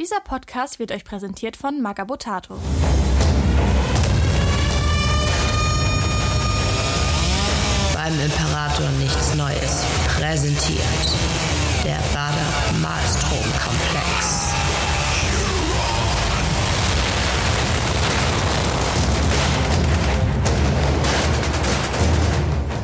Dieser 0.00 0.20
Podcast 0.20 0.78
wird 0.78 0.92
euch 0.92 1.04
präsentiert 1.04 1.58
von 1.58 1.82
Magabotato. 1.82 2.54
Beim 7.92 8.18
Imperator 8.18 8.88
nichts 8.98 9.34
Neues. 9.34 9.84
Präsentiert 10.06 10.80
der 11.84 11.98
Bader 12.14 12.80
Malstrom 12.80 13.44
Komplex. 13.62 14.54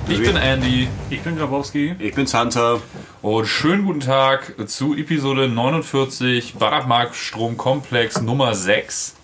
Ich 0.08 0.22
bin 0.22 0.36
Andy 0.36 0.88
Ich 1.10 1.20
bin 1.22 1.36
Grabowski. 1.36 1.96
Ich 1.98 2.14
bin 2.14 2.26
Santa. 2.26 2.80
und 3.22 3.46
schönen 3.46 3.84
guten 3.84 4.00
Tag 4.00 4.54
zu 4.68 4.94
Episode 4.94 5.48
49 5.48 6.54
Badabmarkt 6.54 7.16
Stromkomplex 7.16 8.20
Nummer 8.22 8.54
6. 8.54 9.14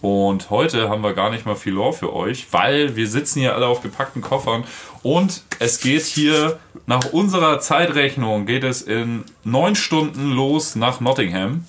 Und 0.00 0.50
heute 0.50 0.88
haben 0.88 1.02
wir 1.02 1.12
gar 1.14 1.30
nicht 1.30 1.44
mal 1.44 1.56
viel 1.56 1.74
Lore 1.74 1.92
für 1.92 2.12
euch, 2.12 2.46
weil 2.52 2.96
wir 2.96 3.08
sitzen 3.08 3.40
hier 3.40 3.54
alle 3.54 3.66
auf 3.66 3.82
gepackten 3.82 4.22
Koffern 4.22 4.64
und 5.02 5.42
es 5.58 5.80
geht 5.80 6.02
hier 6.02 6.58
nach 6.86 7.12
unserer 7.12 7.60
Zeitrechnung 7.60 8.46
geht 8.46 8.64
es 8.64 8.82
in 8.82 9.24
neun 9.44 9.74
Stunden 9.74 10.30
los 10.32 10.76
nach 10.76 11.00
Nottingham. 11.00 11.64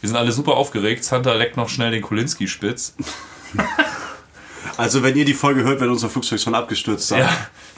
Wir 0.00 0.08
sind 0.08 0.16
alle 0.16 0.32
super 0.32 0.56
aufgeregt. 0.56 1.04
Santa 1.04 1.32
leckt 1.34 1.56
noch 1.56 1.68
schnell 1.68 1.90
den 1.92 2.02
Kolinski-Spitz. 2.02 2.94
Also 4.76 5.02
wenn 5.02 5.16
ihr 5.16 5.24
die 5.24 5.34
Folge 5.34 5.62
hört, 5.64 5.80
wenn 5.80 5.88
unser 5.90 6.08
Flugzeug 6.08 6.40
schon 6.40 6.54
abgestürzt 6.54 7.08
sein. 7.08 7.20
Ja, 7.20 7.28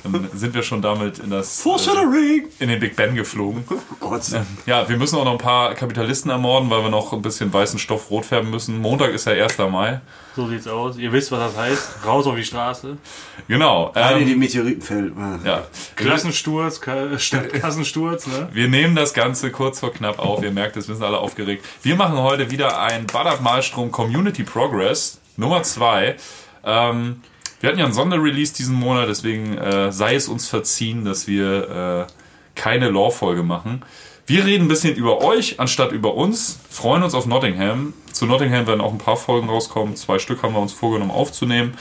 dann 0.05 0.29
sind 0.35 0.55
wir 0.55 0.63
schon 0.63 0.83
damit 0.83 1.19
in 1.19 1.31
das 1.31 1.61
Foreshadowing! 1.61 2.49
in 2.59 2.69
den 2.69 2.79
Big 2.81 2.95
Ben 2.97 3.15
geflogen. 3.15 3.65
Oh 3.71 3.75
Gott. 4.01 4.23
Ja, 4.67 4.89
wir 4.89 4.97
müssen 4.97 5.17
auch 5.19 5.25
noch 5.25 5.33
ein 5.33 5.39
paar 5.39 5.75
Kapitalisten 5.75 6.31
ermorden, 6.31 6.71
weil 6.71 6.83
wir 6.83 6.91
noch 6.91 7.13
ein 7.13 7.23
bisschen 7.23 7.53
weißen 7.53 7.79
Stoff 7.79 8.11
rot 8.11 8.27
färben 8.27 8.51
müssen. 8.51 8.79
Montag 8.79 9.11
ist 9.13 9.27
ja 9.27 9.33
1. 9.33 9.59
Mai. 9.71 10.01
So 10.37 10.49
sieht's 10.49 10.67
aus. 10.67 10.97
Ihr 10.97 11.13
wisst, 11.13 11.31
was 11.33 11.39
das 11.53 11.57
heißt. 11.57 11.89
Raus 12.07 12.27
auf 12.27 12.35
die 12.37 12.45
Straße. 12.45 12.97
Genau. 13.49 13.93
Eine, 13.95 14.25
die 14.25 14.33
Ähm, 14.33 14.39
Meteoriten 14.39 14.83
fällt. 14.83 15.13
ja. 15.45 15.63
Klassensturz, 15.97 16.81
Ka 16.81 17.19
Stadt 17.19 17.53
Kassensturz, 17.53 18.27
ne? 18.27 18.49
Wir 18.53 18.69
nehmen 18.69 18.95
das 18.95 19.15
Ganze 19.15 19.51
kurz 19.51 19.81
vor 19.81 19.93
knapp 19.93 20.19
auf. 20.19 20.43
Ihr 20.43 20.51
merkt 20.51 20.77
es, 20.77 20.89
wir 20.89 20.95
sind 20.95 21.05
alle 21.05 21.19
aufgeregt. 21.19 21.65
Wir 21.83 21.97
machen 21.97 22.19
heute 22.19 22.51
wieder 22.51 22.81
ein 22.81 23.07
Badab 23.07 23.41
Malstrom 23.41 23.91
Community 23.91 24.43
Progress 24.43 25.21
Nummer 25.37 25.63
2. 25.63 26.17
Ähm, 26.65 27.23
wir 27.61 27.69
hatten 27.71 27.79
ja 27.79 27.85
einen 27.87 27.95
Sonderrelease 27.95 28.55
diesen 28.55 28.75
Monat, 28.77 29.09
deswegen 29.09 29.57
äh, 29.57 29.91
sei 29.93 30.15
es 30.15 30.29
uns 30.29 30.49
verziehen, 30.49 31.05
dass 31.05 31.27
wir 31.27 32.07
äh, 32.09 32.13
keine 32.55 32.91
Lore-Folge 32.91 33.43
machen. 33.43 33.83
Wir 34.27 34.45
reden 34.45 34.65
ein 34.65 34.69
bisschen 34.69 34.95
über 34.97 35.23
euch 35.23 35.61
anstatt 35.61 35.93
über 35.93 36.15
uns, 36.15 36.59
freuen 36.71 37.03
uns 37.03 37.15
auf 37.15 37.27
Nottingham. 37.27 37.93
Zu 38.13 38.27
Nottingham 38.27 38.67
werden 38.67 38.81
auch 38.81 38.93
ein 38.93 38.99
paar 38.99 39.17
Folgen 39.17 39.49
rauskommen. 39.49 39.97
Zwei 39.97 40.19
Stück 40.19 40.43
haben 40.43 40.55
wir 40.55 40.61
uns 40.61 40.73
vorgenommen 40.73 41.11
aufzunehmen. 41.11 41.75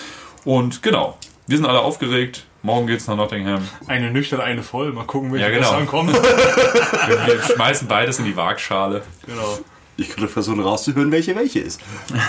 Und 0.43 0.81
genau, 0.83 1.17
wir 1.47 1.57
sind 1.57 1.65
alle 1.65 1.79
aufgeregt. 1.79 2.45
Morgen 2.61 2.87
geht's 2.87 3.07
nach 3.07 3.15
Nottingham. 3.17 3.67
Eine 3.87 4.09
nüchtern, 4.11 4.39
eine 4.41 4.63
voll. 4.63 4.91
Mal 4.93 5.05
gucken, 5.05 5.31
welche 5.33 5.45
Ja, 5.45 5.51
genau. 5.51 5.67
besser 5.69 5.77
ankommt. 5.77 6.13
Wir, 6.13 7.27
wir 7.27 7.41
schmeißen 7.43 7.87
beides 7.87 8.19
in 8.19 8.25
die 8.25 8.35
Waagschale. 8.35 9.03
genau. 9.25 9.59
Ich 9.97 10.09
könnte 10.09 10.27
versuchen 10.27 10.59
rauszuhören, 10.59 11.11
welche 11.11 11.35
welche 11.35 11.59
ist. 11.59 11.81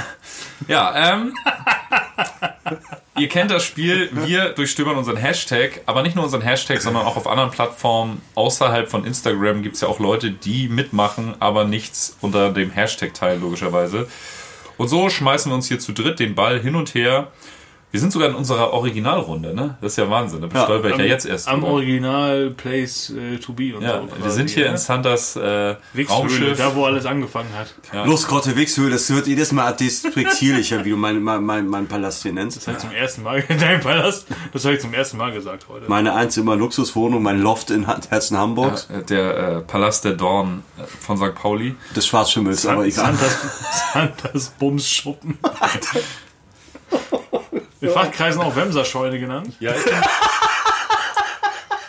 Ja, 0.68 1.12
ähm. 1.12 1.34
ihr 3.18 3.28
kennt 3.28 3.50
das 3.50 3.64
Spiel. 3.64 4.08
Wir 4.12 4.50
durchstöbern 4.50 4.96
unseren 4.96 5.16
Hashtag, 5.16 5.80
aber 5.84 6.02
nicht 6.02 6.14
nur 6.14 6.24
unseren 6.24 6.42
Hashtag, 6.42 6.80
sondern 6.80 7.04
auch 7.04 7.16
auf 7.16 7.26
anderen 7.26 7.50
Plattformen 7.50 8.22
außerhalb 8.34 8.88
von 8.88 9.04
Instagram 9.04 9.62
gibt 9.62 9.74
es 9.74 9.80
ja 9.82 9.88
auch 9.88 9.98
Leute, 9.98 10.30
die 10.30 10.68
mitmachen, 10.68 11.34
aber 11.40 11.64
nichts 11.64 12.16
unter 12.20 12.52
dem 12.52 12.70
Hashtag 12.70 13.14
teilen, 13.14 13.40
logischerweise. 13.42 14.08
Und 14.78 14.88
so 14.88 15.10
schmeißen 15.10 15.50
wir 15.50 15.56
uns 15.56 15.68
hier 15.68 15.80
zu 15.80 15.92
dritt 15.92 16.18
den 16.20 16.34
Ball 16.34 16.60
hin 16.60 16.76
und 16.76 16.94
her. 16.94 17.32
Wir 17.94 18.00
sind 18.00 18.12
sogar 18.12 18.28
in 18.28 18.34
unserer 18.34 18.72
Originalrunde, 18.72 19.54
ne? 19.54 19.76
Das 19.80 19.92
ist 19.92 19.98
ja 19.98 20.10
Wahnsinn. 20.10 20.40
Da 20.40 20.48
bestolper 20.48 20.90
ich 20.90 20.96
ja 20.96 21.04
jetzt 21.04 21.26
erst. 21.26 21.46
Am 21.46 21.60
drüber. 21.60 21.74
Original 21.74 22.50
Place 22.50 23.10
äh, 23.10 23.36
to 23.38 23.52
be 23.52 23.72
und 23.76 23.84
ja, 23.84 24.00
so. 24.00 24.24
wir 24.24 24.30
sind 24.32 24.50
hier 24.50 24.64
ne? 24.64 24.70
in 24.72 24.76
Santas 24.78 25.36
äh, 25.36 25.76
Wichshöhle, 25.92 26.18
Raumschiff. 26.18 26.58
da 26.58 26.74
wo 26.74 26.86
alles 26.86 27.06
angefangen 27.06 27.50
hat. 27.56 27.72
Ja. 27.92 28.04
Los, 28.04 28.26
Grotte 28.26 28.56
Wixhöhle, 28.56 28.90
das 28.90 29.08
wird 29.14 29.28
jedes 29.28 29.52
Mal 29.52 29.70
despektierlicher, 29.70 30.84
wie 30.84 30.90
du 30.90 30.96
meinen 30.96 31.22
mein, 31.22 31.44
mein, 31.44 31.68
mein 31.68 31.86
Palast 31.86 32.24
hier 32.24 32.32
nennst. 32.32 32.56
Das 32.56 32.66
habe 32.66 32.78
ich 32.78 32.82
zum 32.82 32.92
ersten 32.92 33.22
Mal 33.22 33.44
in 33.48 33.60
deinem 33.60 33.80
Palast. 33.80 34.26
Das 34.52 34.64
habe 34.64 34.74
ich 34.74 34.80
zum 34.80 34.92
ersten 34.92 35.16
Mal 35.16 35.32
gesagt 35.32 35.68
heute. 35.68 35.84
Meine 35.86 36.14
Einzimmer 36.14 36.56
Luxuswohnung, 36.56 37.22
mein 37.22 37.40
Loft 37.42 37.70
in 37.70 37.86
Herzen 37.86 38.36
Hamburgs, 38.36 38.88
Äh, 38.90 39.04
Der 39.04 39.36
äh, 39.36 39.60
Palast 39.60 40.04
der 40.04 40.14
Dorn 40.14 40.64
äh, 40.78 40.82
von 40.82 41.16
St. 41.16 41.36
Pauli. 41.36 41.76
des 41.94 42.08
Schwarzschimmels, 42.08 42.66
aber 42.66 42.86
egal. 42.86 43.14
Santas, 43.14 43.38
Santas 43.92 44.48
Bumsschuppen. 44.58 45.38
In 47.84 47.92
Fachkreisen 47.92 48.40
auch 48.40 48.56
Wemserscheune 48.56 49.18
genannt. 49.18 49.54
Ja, 49.60 49.72
ich 49.72 49.84
bin, 49.84 49.94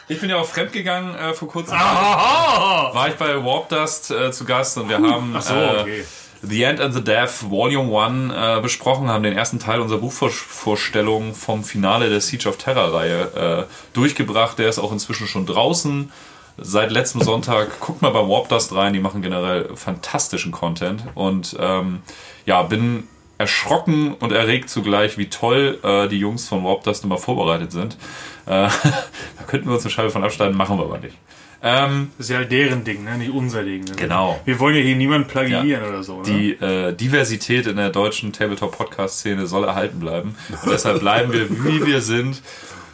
ich 0.08 0.20
bin 0.20 0.30
ja 0.30 0.38
auch 0.38 0.46
fremdgegangen 0.46 1.16
äh, 1.16 1.34
vor 1.34 1.48
kurzem. 1.48 1.76
Aha! 1.76 2.94
War 2.94 3.08
ich 3.08 3.16
bei 3.16 3.44
Warp 3.44 3.70
Dust 3.70 4.12
äh, 4.12 4.32
zu 4.32 4.46
Gast 4.46 4.78
und 4.78 4.90
wir 4.90 4.98
haben 4.98 5.34
Ach 5.36 5.42
so, 5.42 5.54
äh, 5.54 5.82
okay. 5.82 6.06
The 6.42 6.64
End 6.64 6.80
and 6.80 6.94
the 6.94 7.04
Death 7.04 7.50
Volume 7.50 7.98
1 7.98 8.34
äh, 8.34 8.62
besprochen, 8.62 9.10
haben 9.10 9.24
den 9.24 9.36
ersten 9.36 9.58
Teil 9.60 9.80
unserer 9.80 10.00
Buchvorstellung 10.00 11.34
vom 11.34 11.64
Finale 11.64 12.10
der 12.10 12.22
Siege 12.22 12.48
of 12.48 12.58
Terror-Reihe 12.58 13.68
äh, 13.68 13.94
durchgebracht. 13.94 14.60
Der 14.60 14.70
ist 14.70 14.78
auch 14.78 14.92
inzwischen 14.92 15.28
schon 15.28 15.46
draußen. 15.46 16.12
Seit 16.58 16.92
letztem 16.92 17.22
Sonntag, 17.22 17.80
guckt 17.80 18.02
mal 18.02 18.12
bei 18.12 18.20
Warp 18.20 18.48
Dust 18.50 18.74
rein, 18.76 18.94
die 18.94 19.00
machen 19.00 19.22
generell 19.22 19.76
fantastischen 19.76 20.52
Content. 20.52 21.04
Und 21.16 21.56
ähm, 21.60 22.02
ja, 22.46 22.62
bin 22.64 23.08
erschrocken 23.38 24.14
und 24.20 24.32
erregt 24.32 24.70
zugleich, 24.70 25.18
wie 25.18 25.28
toll 25.30 25.78
äh, 25.84 26.08
die 26.08 26.20
Jungs 26.20 26.48
von 26.48 26.64
Warp 26.64 26.84
Dust 26.84 27.04
immer 27.04 27.18
vorbereitet 27.18 27.72
sind. 27.72 27.98
Äh, 28.46 28.70
da 29.38 29.44
könnten 29.48 29.68
wir 29.68 29.74
uns 29.76 29.84
eine 29.84 29.92
Scheibe 29.92 30.10
von 30.10 30.24
abschneiden, 30.24 30.56
machen 30.56 30.78
wir 30.78 30.86
aber 30.86 31.00
nicht. 31.00 31.16
Ähm, 31.64 32.12
Das 32.18 32.28
ist 32.28 32.32
ja 32.32 32.38
halt 32.38 32.52
deren 32.52 32.84
Ding, 32.84 33.04
ne? 33.04 33.18
nicht 33.18 33.32
unser 33.32 33.64
Ding. 33.64 33.84
Ne? 33.86 33.96
Genau. 33.96 34.40
Wir 34.46 34.60
wollen 34.60 34.76
ja 34.76 34.82
hier 34.82 34.96
niemanden 34.96 35.28
plagiieren 35.28 35.84
Ja. 35.84 35.90
oder 35.90 36.04
so. 36.04 36.18
Ne? 36.18 36.24
Die 36.24 36.52
äh, 36.64 36.94
Diversität 36.94 37.66
in 37.66 37.78
der 37.78 37.90
deutschen 37.90 38.32
Tabletop-Podcast-Szene 38.34 39.48
soll 39.48 39.64
erhalten 39.64 40.00
bleiben. 40.00 40.36
Und 40.64 40.72
deshalb 40.72 41.00
bleiben 41.00 41.34
wir, 41.34 41.50
wie 41.50 41.86
wir 41.86 42.02
sind. 42.02 42.42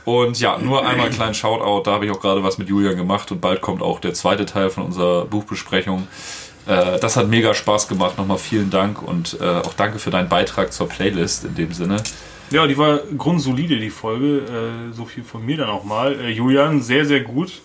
Und 0.06 0.40
ja, 0.40 0.58
nur 0.58 0.86
einmal 0.88 1.08
einen 1.08 1.16
kleinen 1.16 1.34
Shoutout. 1.36 1.84
Da 1.84 1.92
habe 1.94 2.06
ich 2.06 2.12
auch 2.12 2.20
gerade 2.22 2.44
was 2.44 2.58
mit 2.58 2.70
Julian 2.70 2.96
gemacht 2.96 3.32
und 3.32 3.40
bald 3.42 3.62
kommt 3.62 3.82
auch 3.84 4.00
der 4.00 4.14
zweite 4.14 4.46
Teil 4.46 4.70
von 4.70 4.84
unserer 4.86 5.26
Buchbesprechung. 5.26 6.08
Äh, 6.66 7.00
das 7.00 7.18
hat 7.18 7.28
mega 7.28 7.54
Spaß 7.54 7.88
gemacht. 7.88 8.18
Nochmal 8.18 8.38
vielen 8.38 8.70
Dank 8.70 9.02
und 9.02 9.38
äh, 9.40 9.44
auch 9.44 9.74
danke 9.74 10.00
für 10.00 10.12
deinen 10.12 10.30
Beitrag 10.30 10.74
zur 10.74 10.88
Playlist 10.88 11.46
in 11.46 11.56
dem 11.56 11.74
Sinne. 11.74 11.98
Ja, 12.52 12.68
die 12.68 12.78
war 12.78 13.00
grundsolide, 13.18 13.80
die 13.80 13.90
Folge. 13.90 14.40
Äh, 14.40 14.94
so 14.94 15.06
viel 15.06 15.24
von 15.24 15.46
mir 15.46 15.58
dann 15.58 15.70
auch 15.70 15.84
mal. 15.84 16.20
Äh, 16.20 16.30
Julian, 16.30 16.82
sehr, 16.82 17.06
sehr 17.06 17.22
gut. 17.22 17.62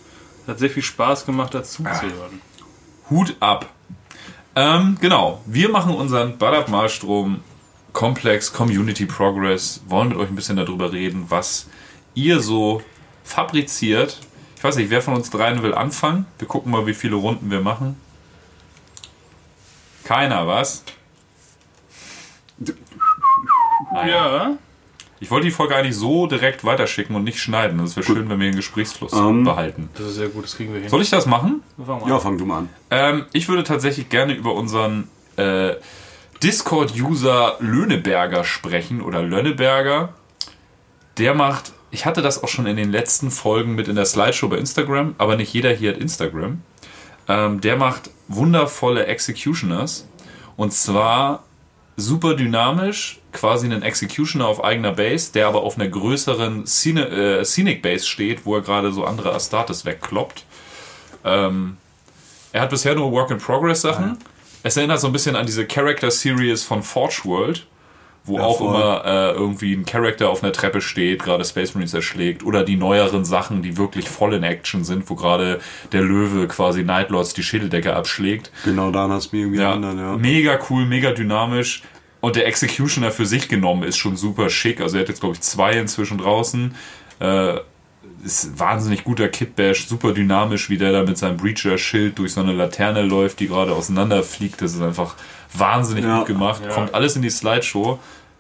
Hat 0.47 0.59
sehr 0.59 0.71
viel 0.71 0.83
Spaß 0.83 1.27
gemacht, 1.27 1.55
dazu 1.55 1.83
zu 1.83 2.03
hören. 2.03 2.41
Hut 3.11 3.35
ab. 3.41 3.67
Ähm, 4.55 4.97
genau, 5.01 5.43
wir 5.45 5.69
machen 5.69 5.95
unseren 5.95 6.39
Badab 6.39 6.69
Malstrom 6.69 7.41
Komplex 7.93 8.53
Community 8.53 9.07
Progress, 9.07 9.83
wollen 9.89 10.11
mit 10.11 10.19
euch 10.19 10.29
ein 10.29 10.35
bisschen 10.35 10.57
darüber 10.57 10.93
reden, 10.93 11.27
was 11.29 11.67
ihr 12.15 12.41
so 12.41 12.83
fabriziert. 13.25 14.19
Ich 14.57 14.63
weiß 14.63 14.77
nicht, 14.77 14.91
wer 14.91 15.03
von 15.03 15.15
uns 15.15 15.31
dreien 15.31 15.63
will 15.63 15.75
anfangen? 15.75 16.27
Wir 16.39 16.47
gucken 16.47 16.73
mal, 16.73 16.87
wie 16.87 16.95
viele 16.95 17.17
Runden 17.17 17.51
wir 17.51 17.61
machen. 17.61 17.97
Keiner, 20.07 20.47
was? 20.47 20.85
Naja. 23.93 24.37
Ja. 24.37 24.57
Ich 25.19 25.31
wollte 25.31 25.47
die 25.47 25.51
Folge 25.51 25.75
eigentlich 25.75 25.97
so 25.97 26.27
direkt 26.29 26.63
weiterschicken 26.65 27.17
und 27.17 27.25
nicht 27.25 27.41
schneiden. 27.41 27.79
Das 27.79 27.97
wäre 27.97 28.07
schön, 28.07 28.29
wenn 28.29 28.39
wir 28.39 28.49
den 28.51 28.55
Gesprächsfluss 28.57 29.11
behalten. 29.11 29.89
Das 29.95 30.07
ist 30.07 30.15
sehr 30.17 30.29
gut, 30.29 30.45
das 30.45 30.57
kriegen 30.57 30.73
wir 30.75 30.81
hin. 30.81 30.91
Soll 30.91 31.03
ich 31.03 31.11
das 31.11 31.27
machen? 31.27 31.63
Mal 31.77 32.01
Ja, 32.07 32.15
an. 32.17 32.21
fang 32.21 32.39
du 32.39 32.45
mal 32.47 32.59
an. 32.59 32.69
Ähm, 32.91 33.25
ich 33.33 33.49
würde 33.49 33.65
tatsächlich 33.65 34.09
gerne 34.11 34.35
über 34.35 34.55
unseren 34.55 35.09
äh, 35.37 35.75
Discord-User 36.43 37.57
Löhneberger 37.61 38.45
sprechen 38.45 39.01
oder 39.01 39.23
Lönneberger. 39.23 40.11
Der 41.19 41.35
macht, 41.35 41.73
ich 41.91 42.05
hatte 42.05 42.21
das 42.23 42.45
auch 42.45 42.49
schon 42.49 42.67
in 42.67 42.77
den 42.77 42.93
letzten 42.93 43.31
Folgen 43.33 43.75
mit 43.75 43.89
in 43.89 43.97
der 43.97 44.05
Slideshow 44.07 44.49
bei 44.49 44.59
Instagram, 44.59 45.15
aber 45.19 45.37
nicht 45.37 45.53
jeder 45.53 45.73
hier 45.73 45.95
hat 45.95 45.99
Instagram. 45.99 46.61
Ähm, 47.29 47.61
der 47.61 47.77
macht 47.77 48.11
wundervolle 48.29 49.07
Executioners 49.07 50.07
und 50.57 50.73
zwar 50.73 51.45
super 51.97 52.35
dynamisch, 52.35 53.21
quasi 53.33 53.67
einen 53.67 53.83
Executioner 53.83 54.47
auf 54.47 54.63
eigener 54.63 54.93
Base, 54.93 55.33
der 55.33 55.47
aber 55.49 55.63
auf 55.63 55.79
einer 55.79 55.89
größeren 55.89 56.67
Scene, 56.67 57.09
äh, 57.09 57.45
Scenic 57.45 57.83
Base 57.83 58.07
steht, 58.07 58.45
wo 58.45 58.57
er 58.57 58.63
gerade 58.63 58.93
so 58.93 59.05
andere 59.05 59.35
Astartes 59.35 59.85
wegkloppt. 59.85 60.45
Ähm, 61.25 61.79
er 62.53 62.63
hat 62.63 62.71
bisher 62.71 62.95
nur 62.95 63.13
Work-in-Progress-Sachen. 63.13 64.19
Es 64.63 64.77
erinnert 64.77 65.01
so 65.01 65.07
ein 65.07 65.13
bisschen 65.13 65.37
an 65.37 65.47
diese 65.47 65.67
Character-Series 65.67 66.65
von 66.65 66.83
Forge 66.83 67.23
World, 67.25 67.67
wo 68.27 68.37
Ja, 68.39 68.45
auch 68.45 68.59
voll. 68.59 68.75
immer 68.75 69.03
äh, 69.05 69.31
irgendwie 69.33 69.73
ein 69.75 69.85
Charakter 69.85 70.29
auf 70.31 70.43
einer 70.43 70.53
Treppe 70.53 70.81
steht, 70.81 71.23
gerade 71.23 71.45
Space 71.45 71.75
Marines 71.75 71.95
erschlägt, 71.95 72.45
oder 72.45 72.65
die 72.65 72.77
neueren 72.77 73.25
Sachen, 73.25 73.63
die 73.63 73.77
wirklich 73.77 74.09
voll 74.09 74.35
in 74.35 74.43
Action 74.43 74.85
sind, 74.85 75.09
wo 75.09 75.15
gerade 75.15 75.61
der 75.93 76.03
Löwe 76.03 76.47
quasi 76.49 76.83
Nightlords 76.83 77.35
die 77.35 77.43
Schädeldecke 77.43 77.95
abschlägt. 77.95 78.51
Genau 78.65 78.91
daran 78.91 79.13
hast 79.13 79.33
du 79.33 79.37
mich 79.37 79.45
irgendwie 79.45 79.61
Ja, 79.63 79.71
erinnert, 79.71 79.97
ja. 79.97 80.17
mega 80.17 80.59
cool, 80.71 80.85
mega 80.87 81.13
dynamisch. 81.13 81.83
Und 82.21 82.35
der 82.35 82.47
Executioner 82.47 83.11
für 83.13 83.27
sich 83.27 83.49
genommen 83.49 83.83
ist 83.85 83.99
schon 83.99 84.17
super 84.17 84.51
schick. 84.51 84.81
Also 84.81 84.97
er 84.97 85.03
hat 85.03 85.09
jetzt, 85.09 85.21
glaube 85.21 85.35
ich, 85.35 85.41
zwei 85.43 85.73
inzwischen 85.75 86.19
draußen. 86.19 86.75
Äh, 87.21 87.55
ist 88.25 88.59
wahnsinnig 88.59 89.05
guter 89.05 89.29
Kitbash, 89.29 89.87
super 89.87 90.13
dynamisch, 90.13 90.69
wie 90.71 90.79
der 90.79 90.91
da 90.91 91.03
mit 91.05 91.19
seinem 91.19 91.37
Breacher-Schild 91.37 92.19
durch 92.19 92.33
so 92.33 92.41
eine 92.41 92.53
Laterne 92.53 93.03
läuft, 93.03 93.39
die 93.39 93.47
gerade 93.49 93.73
auseinanderfliegt. 93.73 94.61
Das 94.61 94.75
ist 94.75 94.83
einfach 94.83 95.15
wahnsinnig 95.59 96.05
Ja. 96.05 96.19
gut 96.19 96.27
gemacht. 96.27 96.63
Kommt 96.71 96.95
alles 96.95 97.17
in 97.17 97.23
die 97.23 97.31
Slideshow. 97.31 97.99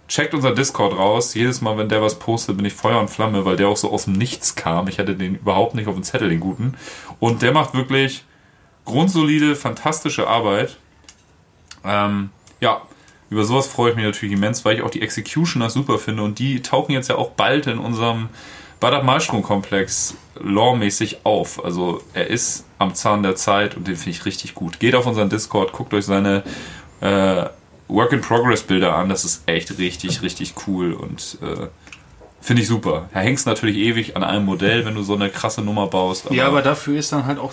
Checkt 0.09 0.35
unser 0.35 0.53
Discord 0.55 0.97
raus. 0.97 1.35
Jedes 1.35 1.61
Mal, 1.61 1.77
wenn 1.79 1.89
der 1.89 2.01
was 2.01 2.19
postet, 2.19 2.57
bin 2.57 2.65
ich 2.67 2.75
Feuer 2.75 3.01
und 3.01 3.09
Flamme, 3.11 3.45
weil 3.45 3.57
der 3.57 3.69
auch 3.69 3.77
so 3.77 3.91
aus 3.91 4.05
dem 4.05 4.13
Nichts 4.15 4.55
kam. 4.55 4.87
Ich 4.89 4.99
hatte 4.99 5.15
den 5.17 5.35
überhaupt 5.35 5.75
nicht 5.75 5.89
auf 5.89 5.95
dem 5.95 6.05
Zettel, 6.05 6.29
den 6.29 6.39
guten. 6.41 6.75
Und 7.19 7.43
der 7.43 7.53
macht 7.53 7.75
wirklich 7.75 8.25
grundsolide, 8.85 9.57
fantastische 9.57 10.29
Arbeit. 10.29 10.77
Ähm, 11.85 12.31
ja, 12.61 12.83
über 13.31 13.45
sowas 13.45 13.67
freue 13.67 13.91
ich 13.91 13.97
mich 13.97 14.05
natürlich 14.05 14.35
immens, 14.35 14.65
weil 14.65 14.77
ich 14.77 14.83
auch 14.83 14.91
die 14.91 15.03
Executioners 15.03 15.73
super 15.75 15.99
finde 15.99 16.23
und 16.23 16.39
die 16.39 16.63
tauchen 16.63 16.93
jetzt 16.93 17.09
ja 17.09 17.17
auch 17.17 17.31
bald 17.31 17.67
in 17.67 17.79
unserem 17.79 18.29
Badab 18.79 19.05
Malstrom-Komplex 19.05 20.15
lawmäßig 20.41 21.25
auf. 21.25 21.65
Also 21.65 22.03
er 22.15 22.29
ist 22.29 22.65
am 22.79 22.95
Zahn 22.95 23.23
der 23.23 23.35
Zeit 23.35 23.77
und 23.77 23.89
den 23.89 23.97
finde 23.97 24.11
ich 24.11 24.25
richtig 24.27 24.55
gut. 24.55 24.79
Geht 24.79 24.95
auf 24.95 25.07
unseren 25.07 25.31
Discord, 25.31 25.73
guckt 25.73 25.93
euch 25.95 26.05
seine 26.05 26.45
äh, 27.01 27.47
Work-in-Progress-Bilder 27.89 28.95
an. 28.95 29.09
Das 29.09 29.25
ist 29.25 29.43
echt 29.47 29.79
richtig, 29.79 30.23
richtig 30.23 30.55
cool 30.67 30.93
und 30.93 31.39
äh, 31.43 31.69
finde 32.41 32.63
ich 32.63 32.69
super. 32.69 33.09
Da 33.13 33.21
hängst 33.21 33.47
natürlich 33.47 33.77
ewig 33.77 34.17
an 34.17 34.25
einem 34.25 34.45
Modell, 34.45 34.85
wenn 34.85 34.95
du 34.95 35.03
so 35.03 35.15
eine 35.15 35.31
krasse 35.31 35.63
Nummer 35.63 35.87
baust. 35.87 36.31
Ja, 36.31 36.47
aber 36.47 36.63
dafür 36.63 36.99
ist 36.99 37.13
dann 37.13 37.27
halt 37.27 37.39
auch 37.39 37.53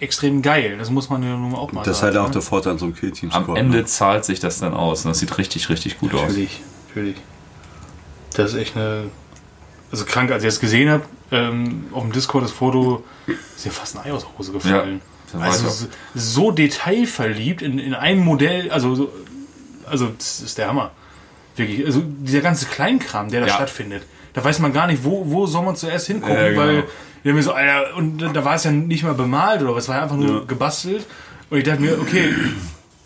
extrem 0.00 0.42
geil. 0.42 0.76
Das 0.78 0.90
muss 0.90 1.08
man 1.08 1.22
ja 1.22 1.30
nun 1.30 1.52
mal 1.52 1.58
auch 1.58 1.72
mal 1.72 1.82
Das 1.82 1.98
ist 1.98 2.02
halt 2.02 2.16
auch 2.16 2.30
der 2.30 2.42
Vorteil 2.42 2.72
an 2.72 2.78
so 2.78 2.86
einem 2.86 2.94
Kill-Team. 2.94 3.30
am 3.32 3.56
Ende 3.56 3.84
zahlt 3.84 4.24
sich 4.24 4.40
das 4.40 4.58
dann 4.60 4.74
aus 4.74 5.04
und 5.04 5.10
das 5.10 5.18
sieht 5.18 5.36
richtig, 5.38 5.68
richtig 5.68 5.98
gut 5.98 6.14
aus. 6.14 6.22
Natürlich, 6.22 6.60
natürlich. 6.88 7.16
Das 8.34 8.52
ist 8.52 8.58
echt 8.58 8.76
eine. 8.76 9.04
Also 9.92 10.04
krank, 10.06 10.32
als 10.32 10.42
ich 10.42 10.48
das 10.48 10.58
gesehen 10.58 10.90
habe, 10.90 11.04
ähm, 11.30 11.86
auf 11.92 12.02
dem 12.02 12.10
Discord 12.10 12.42
das 12.42 12.50
Foto, 12.50 13.04
ist 13.56 13.64
ja 13.64 13.70
fast 13.70 13.96
ein 13.96 14.04
Ei 14.04 14.12
aus 14.12 14.22
der 14.22 14.36
Hose 14.36 14.50
gefallen. 14.52 14.94
Ja, 14.94 15.13
also 15.42 15.68
so, 15.68 15.86
so 16.14 16.50
detailverliebt 16.50 17.62
in, 17.62 17.78
in 17.78 17.94
einem 17.94 18.20
Modell, 18.24 18.70
also, 18.70 18.94
so, 18.94 19.12
also 19.88 20.08
das 20.16 20.40
ist 20.40 20.58
der 20.58 20.68
Hammer. 20.68 20.90
Wirklich, 21.56 21.84
also 21.86 22.02
dieser 22.04 22.40
ganze 22.40 22.66
Kleinkram, 22.66 23.30
der 23.30 23.40
da 23.42 23.46
Ja. 23.46 23.54
stattfindet, 23.54 24.02
da 24.32 24.42
weiß 24.44 24.58
man 24.58 24.72
gar 24.72 24.86
nicht, 24.86 25.04
wo, 25.04 25.22
wo 25.26 25.46
soll 25.46 25.64
man 25.64 25.76
zuerst 25.76 26.06
hingucken, 26.08 26.34
Ja, 26.36 26.48
genau. 26.48 26.60
weil 26.60 26.84
wir 27.22 27.32
haben 27.32 27.42
so, 27.42 27.52
Alter, 27.52 27.96
und 27.96 28.18
da 28.18 28.44
war 28.44 28.54
es 28.56 28.64
ja 28.64 28.70
nicht 28.72 29.02
mal 29.04 29.14
bemalt 29.14 29.62
oder 29.62 29.74
was, 29.74 29.84
es 29.84 29.88
war 29.88 30.02
einfach 30.02 30.16
nur 30.16 30.46
gebastelt. 30.46 31.06
Und 31.50 31.58
ich 31.58 31.64
dachte 31.64 31.80
mir, 31.80 31.98
okay, 32.00 32.34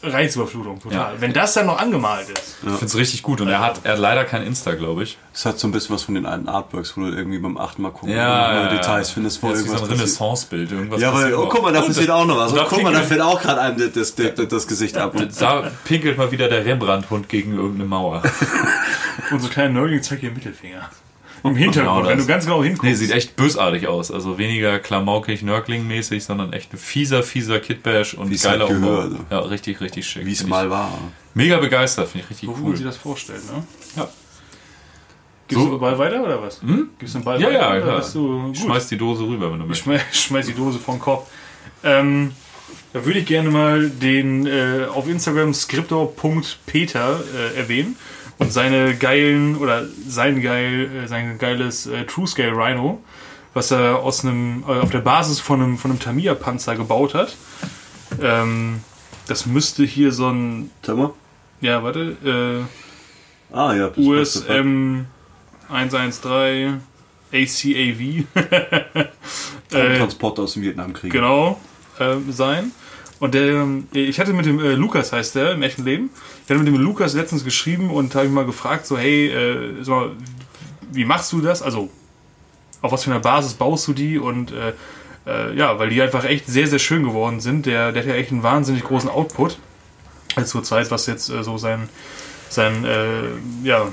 Reizüberflutung, 0.00 0.80
total. 0.80 1.14
Ja. 1.14 1.20
Wenn 1.20 1.32
das 1.32 1.54
dann 1.54 1.66
noch 1.66 1.78
angemalt 1.78 2.28
ist. 2.28 2.56
Ich 2.62 2.68
finde 2.70 2.84
es 2.86 2.96
richtig 2.96 3.22
gut 3.22 3.40
und 3.40 3.48
er 3.48 3.58
hat, 3.60 3.80
er 3.84 3.92
hat 3.94 3.98
leider 3.98 4.24
kein 4.24 4.42
Insta, 4.42 4.74
glaube 4.74 5.02
ich. 5.02 5.18
Es 5.34 5.44
hat 5.44 5.58
so 5.58 5.66
ein 5.66 5.72
bisschen 5.72 5.94
was 5.94 6.02
von 6.04 6.14
den 6.14 6.24
alten 6.24 6.48
Artworks, 6.48 6.96
wo 6.96 7.00
du 7.00 7.08
irgendwie 7.08 7.38
beim 7.38 7.58
achten 7.58 7.82
Mal 7.82 7.90
gucken 7.90 8.10
Ja, 8.10 8.52
neue 8.52 8.62
ja, 8.64 8.68
Details 8.68 9.08
ja. 9.08 9.14
findest, 9.14 9.42
wo 9.42 9.48
Das 9.50 9.58
ist 9.58 9.64
wie 9.64 9.68
so 9.68 9.74
irgendwas 9.74 9.90
ein. 9.90 9.96
Renaissance-Bild. 9.98 10.70
Irgendwas 10.72 11.00
Ja, 11.00 11.12
weil, 11.12 11.34
oh, 11.34 11.48
guck 11.48 11.62
mal, 11.62 11.72
da 11.72 11.80
Und 11.80 11.86
passiert 11.88 12.08
das- 12.10 12.14
auch 12.16 12.26
noch 12.26 12.36
was. 12.38 12.52
und 12.52 12.58
Oh, 12.60 12.64
guck 12.68 12.82
mal, 12.82 12.92
da 12.92 13.00
pinkelt- 13.00 13.08
fällt 13.08 13.20
auch 13.22 13.42
gerade 13.42 13.60
einem 13.60 13.92
das, 13.92 14.14
das, 14.14 14.34
das, 14.34 14.48
das 14.48 14.66
Gesicht 14.68 14.96
ab. 14.96 15.14
Und 15.16 15.40
Da 15.40 15.70
pinkelt 15.84 16.16
mal 16.16 16.30
wieder 16.30 16.48
der 16.48 16.64
Rembrandt-Hund 16.64 17.28
gegen 17.28 17.56
irgendeine 17.56 17.84
Mauer. 17.88 18.22
Unser 19.32 19.48
kleiner 19.48 19.70
Neuling 19.80 20.02
zeigt 20.02 20.20
hier 20.20 20.30
Mittelfinger. 20.30 20.88
Im 21.44 21.54
Hintergrund, 21.56 21.96
Genau 22.02 22.08
wenn 22.08 22.18
du 22.18 22.26
ganz 22.26 22.44
genau 22.44 22.62
hinguckst. 22.62 22.84
Nee, 22.84 22.94
sieht 22.94 23.10
echt 23.12 23.36
bösartig 23.36 23.86
aus. 23.86 24.10
Also 24.10 24.38
weniger 24.38 24.78
klamaukig, 24.78 25.42
nörkling-mäßig, 25.42 26.20
sondern 26.24 26.52
echt 26.52 26.72
ein 26.72 26.78
fieser, 26.78 27.22
fieser 27.22 27.60
Kitbash 27.60 28.14
und 28.14 28.30
Wie 28.30 28.34
es 28.34 28.42
geiler 28.42 28.68
halt 28.68 28.80
gehört. 28.80 29.12
Ja, 29.30 29.38
richtig, 29.40 29.80
richtig 29.80 30.06
schick. 30.06 30.26
wie 30.26 30.32
es 30.32 30.46
mal 30.46 30.68
war. 30.70 30.98
Mega 31.34 31.58
begeistert, 31.58 32.08
finde 32.08 32.24
ich 32.24 32.30
richtig 32.30 32.48
so 32.48 32.56
wie 32.58 32.62
man 32.62 32.72
sich 32.72 32.80
cool. 32.80 32.86
das 32.86 32.96
vorstellt, 32.96 33.42
ne? 33.52 33.62
Ja. 33.96 34.08
Gibst 35.46 35.62
So- 35.64 35.70
du 35.70 35.76
den 35.76 35.80
Ball 35.80 35.98
weiter 35.98 36.22
oder 36.22 36.42
was? 36.42 36.60
Hm? 36.60 36.90
Gibst 36.98 37.14
du 37.14 37.18
den 37.20 37.24
Ball 37.24 37.40
Ja, 37.40 37.46
weiter? 37.48 37.58
ja, 37.58 37.70
oder 37.70 37.80
klar. 37.82 37.96
bist 38.00 38.14
du 38.14 38.42
gut? 38.42 38.58
Schmeiß 38.58 38.86
die 38.88 38.96
Dose 38.98 39.22
rüber, 39.24 39.50
wenn 39.52 39.58
du 39.60 39.64
Ich 39.72 39.86
möchtest. 39.86 39.86
schmeiß, 39.86 40.02
schmeiß 40.24 40.46
die 40.46 40.54
Dose 40.54 40.78
vom 40.78 40.98
Kopf. 40.98 41.28
Ähm, 41.84 42.32
da 42.92 43.04
würde 43.04 43.20
ich 43.20 43.26
gerne 43.26 43.50
mal 43.50 43.88
den 43.88 44.46
äh, 44.46 44.86
auf 44.92 45.08
Instagram 45.08 45.54
skriptor.peter 45.54 47.20
äh, 47.54 47.56
erwähnen 47.58 47.96
und 48.38 48.52
seine 48.52 48.96
geilen 48.96 49.56
oder 49.56 49.84
sein 50.06 50.40
geil 50.42 51.04
äh, 51.04 51.08
sein 51.08 51.38
geiles 51.38 51.86
äh, 51.86 52.04
True 52.04 52.26
Scale 52.26 52.52
Rhino, 52.52 53.02
was 53.54 53.70
er 53.70 53.98
aus 53.98 54.24
einem 54.24 54.64
äh, 54.66 54.72
auf 54.80 54.90
der 54.90 55.00
Basis 55.00 55.40
von 55.40 55.62
einem 55.62 55.78
von 55.78 55.90
einem 55.90 56.00
Tamiya 56.00 56.34
Panzer 56.34 56.76
gebaut 56.76 57.14
hat. 57.14 57.36
Ähm, 58.20 58.80
das 59.26 59.46
müsste 59.46 59.84
hier 59.84 60.12
so 60.12 60.28
ein 60.28 60.70
mal. 60.86 61.10
ja 61.60 61.82
warte 61.82 62.66
Ah, 63.52 63.74
ja. 63.74 63.86
äh, 63.86 63.90
passt 63.90 64.32
sofort. 64.34 64.50
USM 64.50 65.04
113 65.68 66.80
ACAV 67.32 68.00
äh, 69.70 69.98
Transporter 69.98 70.42
aus 70.42 70.54
dem 70.54 70.62
Vietnamkrieg. 70.62 71.12
genau 71.12 71.60
ähm, 72.00 72.32
sein. 72.32 72.72
Und 73.20 73.34
der, 73.34 73.66
ich 73.92 74.20
hatte 74.20 74.32
mit 74.32 74.46
dem 74.46 74.60
äh, 74.60 74.74
Lukas, 74.74 75.12
heißt 75.12 75.34
der 75.34 75.52
im 75.52 75.62
echten 75.62 75.84
Leben, 75.84 76.10
ich 76.48 76.54
hatte 76.54 76.64
mit 76.64 76.72
dem 76.72 76.80
Lukas 76.80 77.12
letztens 77.12 77.44
geschrieben 77.44 77.90
und 77.90 78.14
habe 78.14 78.24
ihn 78.24 78.32
mal 78.32 78.46
gefragt, 78.46 78.86
so, 78.86 78.96
hey, 78.96 79.28
äh, 79.28 79.84
sag 79.84 79.94
mal, 79.94 80.10
wie 80.90 81.04
machst 81.04 81.30
du 81.34 81.42
das? 81.42 81.60
Also, 81.60 81.90
auf 82.80 82.90
was 82.90 83.04
für 83.04 83.10
einer 83.10 83.20
Basis 83.20 83.52
baust 83.52 83.86
du 83.86 83.92
die? 83.92 84.18
Und 84.18 84.52
äh, 84.52 84.72
äh, 85.26 85.54
ja, 85.54 85.78
weil 85.78 85.90
die 85.90 86.00
einfach 86.00 86.24
echt 86.24 86.46
sehr, 86.46 86.66
sehr 86.66 86.78
schön 86.78 87.02
geworden 87.02 87.40
sind. 87.40 87.66
Der, 87.66 87.92
der 87.92 88.02
hat 88.02 88.08
ja 88.08 88.14
echt 88.14 88.32
einen 88.32 88.42
wahnsinnig 88.42 88.82
großen 88.82 89.10
Output 89.10 89.58
zur 90.46 90.64
Zeit, 90.64 90.90
was 90.90 91.04
jetzt 91.04 91.28
äh, 91.28 91.44
so 91.44 91.58
sein, 91.58 91.90
sein, 92.48 92.82
äh, 92.86 93.24
ja, 93.62 93.92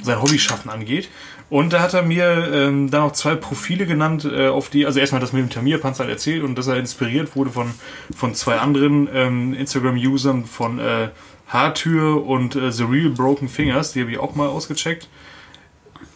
sein 0.00 0.22
Hobbyschaffen 0.22 0.70
angeht. 0.70 1.08
Und 1.50 1.72
da 1.72 1.80
hat 1.80 1.94
er 1.94 2.02
mir 2.02 2.48
ähm, 2.52 2.90
dann 2.92 3.02
auch 3.02 3.12
zwei 3.12 3.34
Profile 3.34 3.84
genannt, 3.84 4.24
äh, 4.24 4.46
auf 4.46 4.70
die, 4.70 4.86
also 4.86 5.00
erstmal 5.00 5.20
das 5.20 5.32
mit 5.32 5.42
dem 5.42 5.50
Tamir-Panzer 5.50 6.04
halt 6.04 6.12
erzählt 6.12 6.44
und 6.44 6.56
dass 6.56 6.68
er 6.68 6.76
inspiriert 6.76 7.34
wurde 7.34 7.50
von, 7.50 7.74
von 8.16 8.34
zwei 8.36 8.58
anderen 8.58 9.08
ähm, 9.12 9.54
Instagram-Usern 9.54 10.44
von 10.44 10.78
äh, 10.78 11.08
Haartür 11.48 12.24
und 12.24 12.54
äh, 12.54 12.70
The 12.70 12.84
Real 12.84 13.10
Broken 13.10 13.48
Fingers, 13.48 13.92
die 13.92 14.00
habe 14.02 14.12
ich 14.12 14.18
auch 14.18 14.36
mal 14.36 14.46
ausgecheckt. 14.46 15.08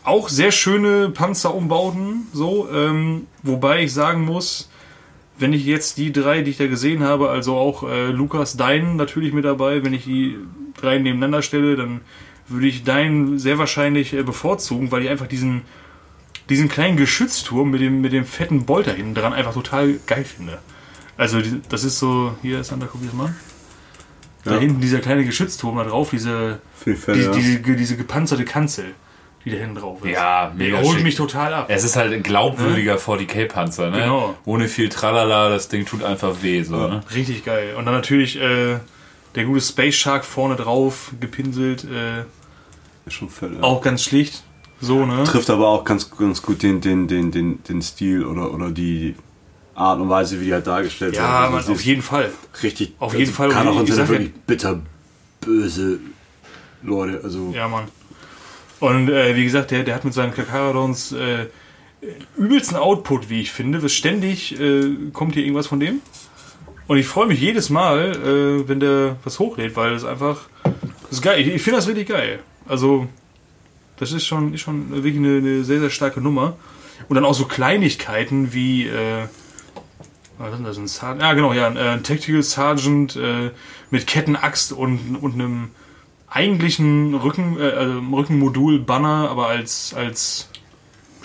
Auch 0.05 0.29
sehr 0.29 0.53
schöne 0.53 1.09
Panzerumbauten, 1.11 2.29
so, 2.33 2.69
ähm, 2.71 3.27
wobei 3.43 3.83
ich 3.83 3.93
sagen 3.93 4.25
muss, 4.25 4.71
wenn 5.37 5.53
ich 5.53 5.65
jetzt 5.65 5.99
die 5.99 6.13
drei, 6.13 6.43
die 6.43 6.53
ich 6.53 6.59
da 6.59 6.69
gesehen 6.69 7.03
habe, 7.03 7.31
also 7.31 7.57
auch 7.57 7.83
äh, 7.83 8.11
Lukas 8.11 8.57
Dein 8.57 8.95
natürlich 8.95 9.33
mit 9.33 9.45
dabei, 9.45 9.83
wenn 9.83 9.95
ich 9.95 10.05
die 10.05 10.39
drei 10.81 10.99
nebeneinander 10.99 11.43
stelle, 11.43 11.75
dann 11.75 12.03
würde 12.49 12.67
ich 12.67 12.85
Dein 12.85 13.39
sehr 13.39 13.59
wahrscheinlich 13.59 14.13
äh, 14.13 14.23
bevorzugen, 14.23 14.91
weil 14.93 15.03
ich 15.03 15.09
einfach 15.11 15.27
diesen, 15.27 15.63
diesen 16.49 16.69
kleinen 16.69 16.97
Geschützturm 16.97 17.71
mit 17.71 17.81
dem, 17.81 18.01
mit 18.01 18.13
dem 18.13 18.25
fetten 18.25 18.67
Bolter 18.67 18.93
hinten 18.93 19.15
dran 19.15 19.33
einfach 19.33 19.55
total 19.55 19.95
geil 20.07 20.25
finde. 20.25 20.59
Also 21.17 21.41
das 21.69 21.85
ist 21.85 21.99
so, 21.99 22.35
hier 22.43 22.61
ist 22.61 22.69
Sander, 22.69 22.89
guck 22.91 23.03
das 23.05 23.13
mal. 23.15 23.35
Da 24.45 24.55
Ja. 24.55 24.59
hinten 24.61 24.81
dieser 24.81 24.99
kleine 24.99 25.25
Geschützturm 25.25 25.77
da 25.79 25.85
drauf, 25.85 26.11
diese, 26.11 26.61
Fälle, 26.77 26.99
die, 27.15 27.21
ja. 27.23 27.31
diese, 27.31 27.59
diese 27.77 27.97
gepanzerte 27.97 28.45
Kanzel, 28.45 28.87
die 29.45 29.51
da 29.51 29.57
hinten 29.57 29.77
drauf 29.77 30.05
ist. 30.05 30.11
Ja, 30.11 30.53
mega 30.55 30.77
Der 30.77 30.85
holt 30.85 30.97
schick. 30.97 31.05
mich 31.05 31.15
total 31.15 31.55
ab. 31.55 31.67
Es 31.71 31.83
ist 31.85 31.97
halt 31.97 32.13
ein 32.13 32.23
glaubwürdiger 32.23 32.97
40k-Panzer, 32.97 33.91
ne? 33.91 34.01
Genau. 34.01 34.35
Ohne 34.45 34.69
viel 34.69 34.91
Tralala, 34.91 35.49
das 35.49 35.69
Ding 35.69 35.87
tut 35.87 36.03
einfach 36.03 36.43
weh, 36.43 36.63
so, 36.63 36.77
ne? 36.77 37.01
Richtig 37.15 37.45
geil. 37.45 37.75
Und 37.79 37.87
dann 37.87 37.95
natürlich 37.95 38.39
äh, 38.39 38.79
der 39.35 39.45
gute 39.45 39.61
Space 39.61 39.95
Shark 39.95 40.25
vorne 40.25 40.57
drauf, 40.57 41.13
gepinselt, 41.21 41.85
äh, 41.85 42.21
Ist 43.07 43.15
schon 43.15 43.29
Fälle. 43.29 43.63
auch 43.63 43.81
ganz 43.83 44.03
schlicht. 44.03 44.43
So, 44.81 45.07
ne? 45.07 45.25
Trifft 45.25 45.51
aber 45.51 45.69
auch 45.69 45.85
ganz, 45.85 46.11
ganz 46.17 46.43
gut 46.43 46.63
den, 46.63 46.81
den, 46.81 47.09
den, 47.09 47.31
den, 47.31 47.63
den 47.65 47.81
Stil 47.83 48.25
oder, 48.25 48.53
oder 48.53 48.71
die 48.71 49.15
Art 49.75 49.99
und 50.01 50.09
Weise, 50.09 50.41
wie 50.41 50.47
die 50.47 50.53
halt 50.53 50.67
dargestellt 50.67 51.15
Ja, 51.17 51.23
werden. 51.23 51.53
man, 51.53 51.55
Also 51.61 51.73
auf 51.73 51.81
jeden 51.85 52.03
Fall. 52.03 52.31
Richtig. 52.63 52.95
auf 52.99 53.15
jeden 53.17 53.33
Fall. 53.33 53.49
Kann 53.49 53.67
auch 53.69 53.83
ja- 53.87 54.09
wirklich 54.09 54.33
bitter 54.47 54.81
böse 55.41 56.01
Leute. 56.83 57.21
Also 57.25 57.53
Ja, 57.55 57.67
Mann. 57.69 57.85
Und 58.81 59.09
äh, 59.09 59.35
wie 59.37 59.45
gesagt, 59.45 59.71
der, 59.71 59.85
der 59.85 59.95
hat 59.95 60.05
mit 60.05 60.13
seinen 60.13 60.35
Kakaradons 60.35 61.13
äh, 61.13 61.47
übelsten 62.37 62.77
Output, 62.77 63.31
wie 63.31 63.41
ich 63.41 63.51
finde. 63.53 63.83
Was 63.83 63.93
ständig 63.93 64.61
äh, 64.61 64.91
kommt 65.13 65.35
hier 65.35 65.45
irgendwas 65.45 65.67
von 65.69 65.81
dem. 65.81 66.01
Und 66.87 66.99
ich 66.99 67.07
freue 67.07 67.27
mich 67.27 67.41
jedes 67.41 67.71
Mal, 67.71 68.13
äh, 68.13 68.69
wenn 68.69 68.81
der 68.81 69.17
was 69.25 69.39
hochlädt, 69.39 69.75
weil 69.77 69.93
das 69.93 70.05
einfach. 70.05 70.43
Das 70.63 71.13
ist 71.13 71.23
geil. 71.23 71.41
Ich, 71.41 71.49
ich 71.49 71.63
finde 71.63 71.79
das 71.79 71.89
richtig 71.89 72.09
geil. 72.09 72.41
Also, 72.67 73.09
das 73.97 74.13
ist 74.13 74.27
schon, 74.27 74.53
ist 74.55 74.61
schon 74.61 74.91
wirklich 74.91 75.17
eine, 75.17 75.39
eine 75.39 75.65
sehr, 75.65 75.81
sehr 75.81 75.91
starke 75.91 76.21
Nummer. 76.21 76.57
Und 77.09 77.17
dann 77.17 77.25
auch 77.25 77.35
so 77.35 77.47
Kleinigkeiten 77.47 78.53
wie. 78.53 78.87
Äh, 78.87 79.29
was 80.37 80.51
ist 80.51 80.57
denn 80.57 80.65
das? 80.65 80.79
Ein 80.79 80.89
Sergeant? 80.89 81.23
Ja, 81.23 81.33
genau, 81.33 81.53
ja. 81.53 81.69
Ein, 81.69 81.77
äh, 81.77 81.81
ein 81.81 82.03
Tactical 82.03 82.43
Sergeant 82.43 83.17
äh, 83.17 83.51
mit 83.91 84.07
Kettenaxt 84.07 84.73
und, 84.73 85.17
und 85.21 85.35
einem 85.35 85.71
eigentlichen 86.29 87.15
Rücken, 87.15 87.57
äh, 87.59 87.71
also 87.71 88.01
Rückenmodul 88.13 88.81
Banner, 88.81 89.29
aber 89.31 89.47
als, 89.47 89.95
als 89.95 90.51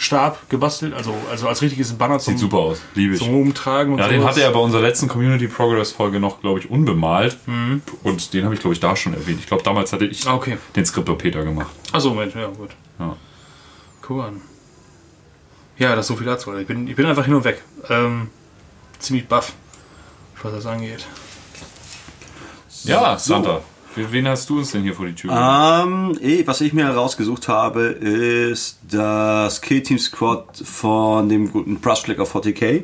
Stab 0.02 0.50
gebastelt, 0.50 0.94
also, 0.94 1.14
also 1.30 1.50
als 1.50 1.62
richtiges 1.62 1.92
Banner 1.94 2.20
zum, 2.20 2.32
Sieht 2.34 2.40
super 2.40 2.58
aus. 2.60 2.82
Liebe 2.96 3.16
ich. 3.16 3.20
zum 3.20 3.34
Rumtragen 3.34 3.92
und 3.92 4.00
Ja, 4.00 4.08
den 4.08 4.22
sowas. 4.22 4.32
hatte 4.36 4.44
er 4.44 4.52
bei 4.52 4.60
unserer 4.60 4.82
letzten 4.82 5.10
Community 5.10 5.48
Progress 5.50 5.92
Folge 5.92 6.22
noch, 6.22 6.40
glaube 6.40 6.60
ich, 6.60 6.70
unbemalt. 6.72 7.38
Und 8.04 8.34
den 8.34 8.46
habe 8.46 8.54
ich, 8.56 8.62
glaube 8.62 8.74
ich, 8.76 8.80
da 8.80 8.96
schon 8.96 9.14
erwähnt. 9.14 9.40
Ich 9.42 9.48
glaube, 9.48 9.62
damals 9.64 9.92
hatte 9.92 10.06
ich 10.06 10.26
Ah, 10.26 10.36
okay. 10.36 10.58
den 10.74 10.86
Skriptopeter 10.86 11.44
gemacht. 11.44 11.68
Achso, 11.92 12.14
Mensch, 12.14 12.34
ja, 12.34 12.48
gut. 12.48 12.70
Ja. 12.98 13.18
Guck 14.02 14.24
an. 14.24 14.42
Ja, 15.78 15.90
das 15.96 16.06
ist 16.06 16.08
so 16.08 16.16
viel 16.16 16.26
dazu. 16.28 16.56
Ich 16.58 16.66
bin, 16.68 16.88
ich 16.88 16.96
bin 16.96 17.06
einfach 17.06 17.26
hin 17.26 17.34
und 17.34 17.44
weg. 17.44 17.62
Ähm, 17.90 18.30
ziemlich 19.00 19.28
baff, 19.28 19.52
was 20.42 20.54
das 20.54 20.66
angeht. 20.66 21.06
Ja, 22.86 23.18
Santa. 23.18 23.62
Für 23.94 24.12
wen 24.12 24.28
hast 24.28 24.50
du 24.50 24.60
uns 24.60 24.72
denn 24.72 24.84
hier 24.84 24.94
vor 24.94 25.08
die 25.08 25.16
Tür? 25.16 25.32
Ähm, 25.32 26.18
eh, 26.22 26.46
was 26.46 26.62
ich 26.62 26.74
mir 26.74 26.86
herausgesucht 26.86 27.48
habe, 27.48 27.82
ist 27.86 28.80
das 28.90 29.62
Kill-Team 29.62 29.98
Squad 29.98 30.58
von 30.64 31.28
dem 31.28 31.52
guten 31.52 31.80
Brushflicker 31.80 32.24
40k. 32.24 32.84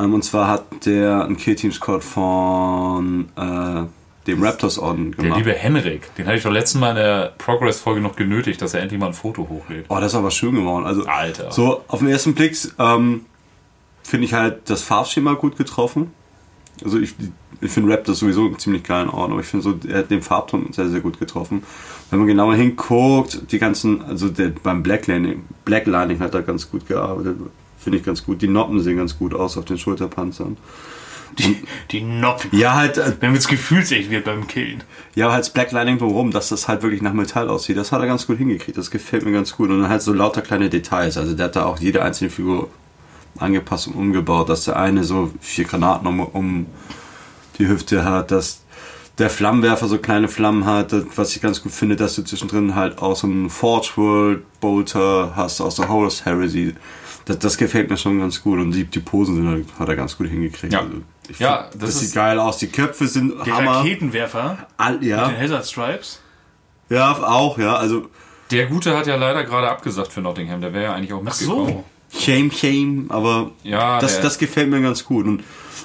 Ähm, 0.00 0.14
und 0.14 0.22
zwar 0.24 0.48
hat 0.48 0.86
der 0.86 1.24
ein 1.26 1.36
Kill-Team 1.36 1.72
Squad 1.72 2.02
von 2.02 3.28
äh, 3.36 3.84
dem 4.26 4.42
Raptors 4.42 4.78
Orden 4.78 5.12
Der 5.12 5.24
gemacht. 5.24 5.38
liebe 5.38 5.52
Henrik. 5.52 6.14
Den 6.16 6.26
hatte 6.26 6.36
ich 6.38 6.42
doch 6.42 6.50
letzten 6.50 6.80
Mal 6.80 6.90
in 6.90 6.96
der 6.96 7.32
Progress-Folge 7.38 8.00
noch 8.00 8.16
genötigt, 8.16 8.62
dass 8.62 8.74
er 8.74 8.80
endlich 8.80 8.98
mal 9.00 9.08
ein 9.08 9.14
Foto 9.14 9.48
hochlädt. 9.48 9.84
Oh, 9.88 9.96
das 9.96 10.12
ist 10.12 10.14
aber 10.14 10.30
schön 10.30 10.54
geworden. 10.54 10.86
Also, 10.86 11.04
Alter. 11.06 11.52
So, 11.52 11.82
auf 11.88 11.98
den 11.98 12.08
ersten 12.08 12.34
Blick 12.34 12.56
ähm, 12.78 13.26
finde 14.02 14.24
ich 14.26 14.32
halt 14.32 14.70
das 14.70 14.82
Farbschema 14.82 15.34
gut 15.34 15.56
getroffen. 15.58 16.12
Also 16.84 16.98
ich, 16.98 17.14
ich 17.60 17.70
finde 17.70 17.92
Raptors 17.92 18.18
sowieso 18.20 18.46
einen 18.46 18.58
ziemlich 18.58 18.84
geilen 18.84 19.08
Ort, 19.08 19.30
aber 19.30 19.40
ich 19.40 19.46
finde 19.46 19.64
so, 19.64 19.78
er 19.88 19.98
hat 19.98 20.10
den 20.10 20.22
Farbton 20.22 20.72
sehr, 20.72 20.88
sehr 20.88 21.00
gut 21.00 21.18
getroffen. 21.18 21.62
Wenn 22.10 22.20
man 22.20 22.28
genauer 22.28 22.54
hinguckt, 22.54 23.52
die 23.52 23.58
ganzen, 23.58 24.02
also 24.02 24.28
der, 24.28 24.48
beim 24.48 24.82
Blacklining, 24.82 25.44
Blacklining 25.64 26.20
hat 26.20 26.34
er 26.34 26.42
ganz 26.42 26.70
gut 26.70 26.86
gearbeitet. 26.86 27.36
Finde 27.78 27.98
ich 27.98 28.04
ganz 28.04 28.24
gut. 28.24 28.42
Die 28.42 28.48
Noppen 28.48 28.80
sehen 28.80 28.96
ganz 28.96 29.18
gut 29.18 29.34
aus 29.34 29.56
auf 29.56 29.64
den 29.64 29.78
Schulterpanzern. 29.78 30.56
Die, 31.38 31.56
die 31.90 32.00
Noppen. 32.00 32.50
Ja, 32.52 32.74
halt, 32.74 32.98
äh, 32.98 33.12
Wenn 33.20 33.34
es 33.34 33.46
gefühlsecht 33.46 34.10
wird 34.10 34.24
beim 34.24 34.46
Killen. 34.48 34.82
ja, 35.14 35.30
halt 35.30 35.40
das 35.40 35.52
Blacklining 35.52 35.98
drumherum, 35.98 36.30
dass 36.32 36.48
das 36.48 36.66
halt 36.66 36.82
wirklich 36.82 37.02
nach 37.02 37.12
Metall 37.12 37.48
aussieht. 37.48 37.76
Das 37.76 37.92
hat 37.92 38.00
er 38.00 38.06
ganz 38.06 38.26
gut 38.26 38.38
hingekriegt. 38.38 38.76
Das 38.76 38.90
gefällt 38.90 39.24
mir 39.24 39.32
ganz 39.32 39.56
gut. 39.56 39.70
Und 39.70 39.80
dann 39.80 39.88
halt 39.88 40.02
so 40.02 40.12
lauter 40.12 40.42
kleine 40.42 40.68
Details. 40.68 41.16
Also 41.16 41.34
der 41.34 41.46
hat 41.46 41.56
da 41.56 41.66
auch 41.66 41.78
jede 41.78 42.02
einzelne 42.02 42.30
Figur 42.30 42.68
angepasst 43.40 43.88
und 43.88 43.94
umgebaut, 43.94 44.48
dass 44.48 44.64
der 44.64 44.76
eine 44.76 45.04
so 45.04 45.30
vier 45.40 45.64
Granaten 45.64 46.06
um, 46.06 46.20
um 46.20 46.66
die 47.58 47.68
Hüfte 47.68 48.04
hat, 48.04 48.30
dass 48.30 48.62
der 49.18 49.30
Flammenwerfer 49.30 49.88
so 49.88 49.98
kleine 49.98 50.28
Flammen 50.28 50.64
hat, 50.64 50.94
was 51.16 51.34
ich 51.34 51.42
ganz 51.42 51.62
gut 51.62 51.72
finde, 51.72 51.96
dass 51.96 52.14
du 52.14 52.22
zwischendrin 52.22 52.74
halt 52.76 52.98
auch 53.02 53.16
so 53.16 53.26
einen 53.26 53.50
Forge 53.50 53.88
World 53.96 54.60
Bolter 54.60 55.32
hast 55.34 55.60
aus 55.60 55.74
der 55.74 55.88
Horus 55.88 56.24
Heresy. 56.24 56.74
Das, 57.24 57.38
das 57.40 57.56
gefällt 57.58 57.90
mir 57.90 57.96
schon 57.96 58.20
ganz 58.20 58.40
gut 58.42 58.58
und 58.60 58.70
die, 58.70 58.84
die 58.84 59.00
Posen 59.00 59.34
sind, 59.34 59.48
halt- 59.48 59.66
hat 59.78 59.88
er 59.88 59.96
ganz 59.96 60.16
gut 60.16 60.28
hingekriegt. 60.28 60.72
Ja. 60.72 60.80
Also 60.80 60.92
Ja, 61.38 61.68
find, 61.70 61.82
das 61.82 61.90
das, 61.90 62.00
sieht 62.00 62.14
geil 62.14 62.38
aus. 62.38 62.58
Die 62.58 62.68
Köpfe 62.68 63.06
sind 63.08 63.34
Der 63.44 63.56
Hammer. 63.56 63.72
Raketenwerfer 63.78 64.58
All, 64.76 64.92
mit 64.94 65.02
den 65.02 65.08
ja, 65.10 65.30
Hazard 65.36 65.66
Stripes. 65.66 66.20
ja, 66.88 67.12
auch, 67.12 67.58
ja. 67.58 67.74
Also 67.76 68.08
Der 68.52 68.66
Gute 68.66 68.96
hat 68.96 69.06
ja 69.08 69.16
leider 69.16 69.42
gerade 69.44 69.68
abgesagt 69.68 70.12
für 70.12 70.20
Nottingham. 70.20 70.60
Der 70.60 70.72
wäre 70.72 70.84
ja 70.84 70.94
eigentlich 70.94 71.12
auch 71.12 71.18
Ach 71.20 71.24
mitgekommen. 71.24 71.68
so. 71.68 71.84
Shame, 72.12 72.50
Shame, 72.50 73.06
aber 73.10 73.50
Ja, 73.64 73.98
das, 74.00 74.20
das 74.20 74.38
gefällt 74.38 74.70
mir 74.70 74.80
ganz 74.80 75.04
gut. 75.04 75.26
Und 75.26 75.42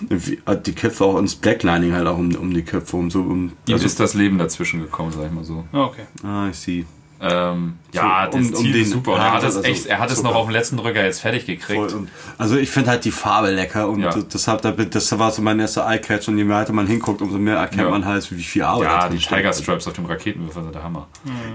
wie- 0.10 0.40
die 0.66 0.74
Köpfe 0.74 1.04
auch 1.06 1.18
ins 1.18 1.36
Blacklining 1.36 1.94
halt 1.94 2.08
auch 2.08 2.18
um, 2.18 2.34
um 2.36 2.54
die 2.54 2.64
Köpfe 2.64 2.98
um 2.98 3.12
so 3.12 3.20
um. 3.22 3.52
Ihm 3.68 3.74
Also, 3.74 3.86
ist 3.86 4.00
das 4.00 4.14
Leben 4.14 4.38
dazwischen 4.38 4.82
gekommen, 4.82 5.12
sag 5.12 5.26
ich 5.28 5.32
mal 5.32 5.44
so. 5.44 5.66
Ah, 5.72 5.84
Okay. 5.86 6.04
ah, 6.24 6.48
ich 6.50 6.58
sehe. 6.58 6.86
Ähm, 7.26 7.78
ja, 7.94 8.28
So, 8.32 8.38
das 8.38 8.48
um- 8.50 8.54
um 8.54 8.62
Ziel 8.62 8.74
den 8.74 8.82
ist 8.82 8.92
super. 8.92 9.14
Und 9.14 9.20
er 9.22 9.32
hat 9.34 9.40
es 9.44 9.56
also 9.56 9.62
echt, 9.64 9.86
er 9.86 10.00
hat 10.00 10.12
es 10.12 10.22
noch 10.24 10.36
auf 10.36 10.48
den 10.48 10.52
letzten 10.52 10.76
Drücker 10.78 11.04
jetzt 11.04 11.22
fertig 11.22 11.46
gekriegt. 11.46 11.94
Und, 11.94 12.10
also 12.38 12.58
ich 12.58 12.70
finde 12.70 12.90
halt 12.90 13.06
die 13.06 13.12
Farbe 13.12 13.52
lecker 13.52 13.88
und 13.88 14.02
Ja. 14.02 14.14
deshalb, 14.14 14.62
das 14.92 15.20
war 15.20 15.32
so 15.32 15.42
mein 15.42 15.60
erster 15.60 15.86
Eye-Catch 15.90 16.28
und 16.28 16.38
je 16.38 16.50
weiter 16.50 16.74
man 16.74 16.86
hinguckt, 16.88 17.22
umso 17.22 17.38
mehr 17.38 17.56
erkennt 17.58 17.84
Ja. 17.84 17.90
man 17.90 18.04
halt, 18.06 18.30
wie 18.32 18.44
viel 18.44 18.64
Arbeit 18.64 18.88
Ja, 18.90 19.00
da 19.04 19.10
die. 19.10 19.18
Tiger 19.20 19.54
Stripes 19.54 19.88
auf 19.88 19.94
dem 19.94 20.06
Raketenwerfer 20.06 20.64
sind 20.64 20.76
der 20.76 20.84
Hammer. 20.84 21.08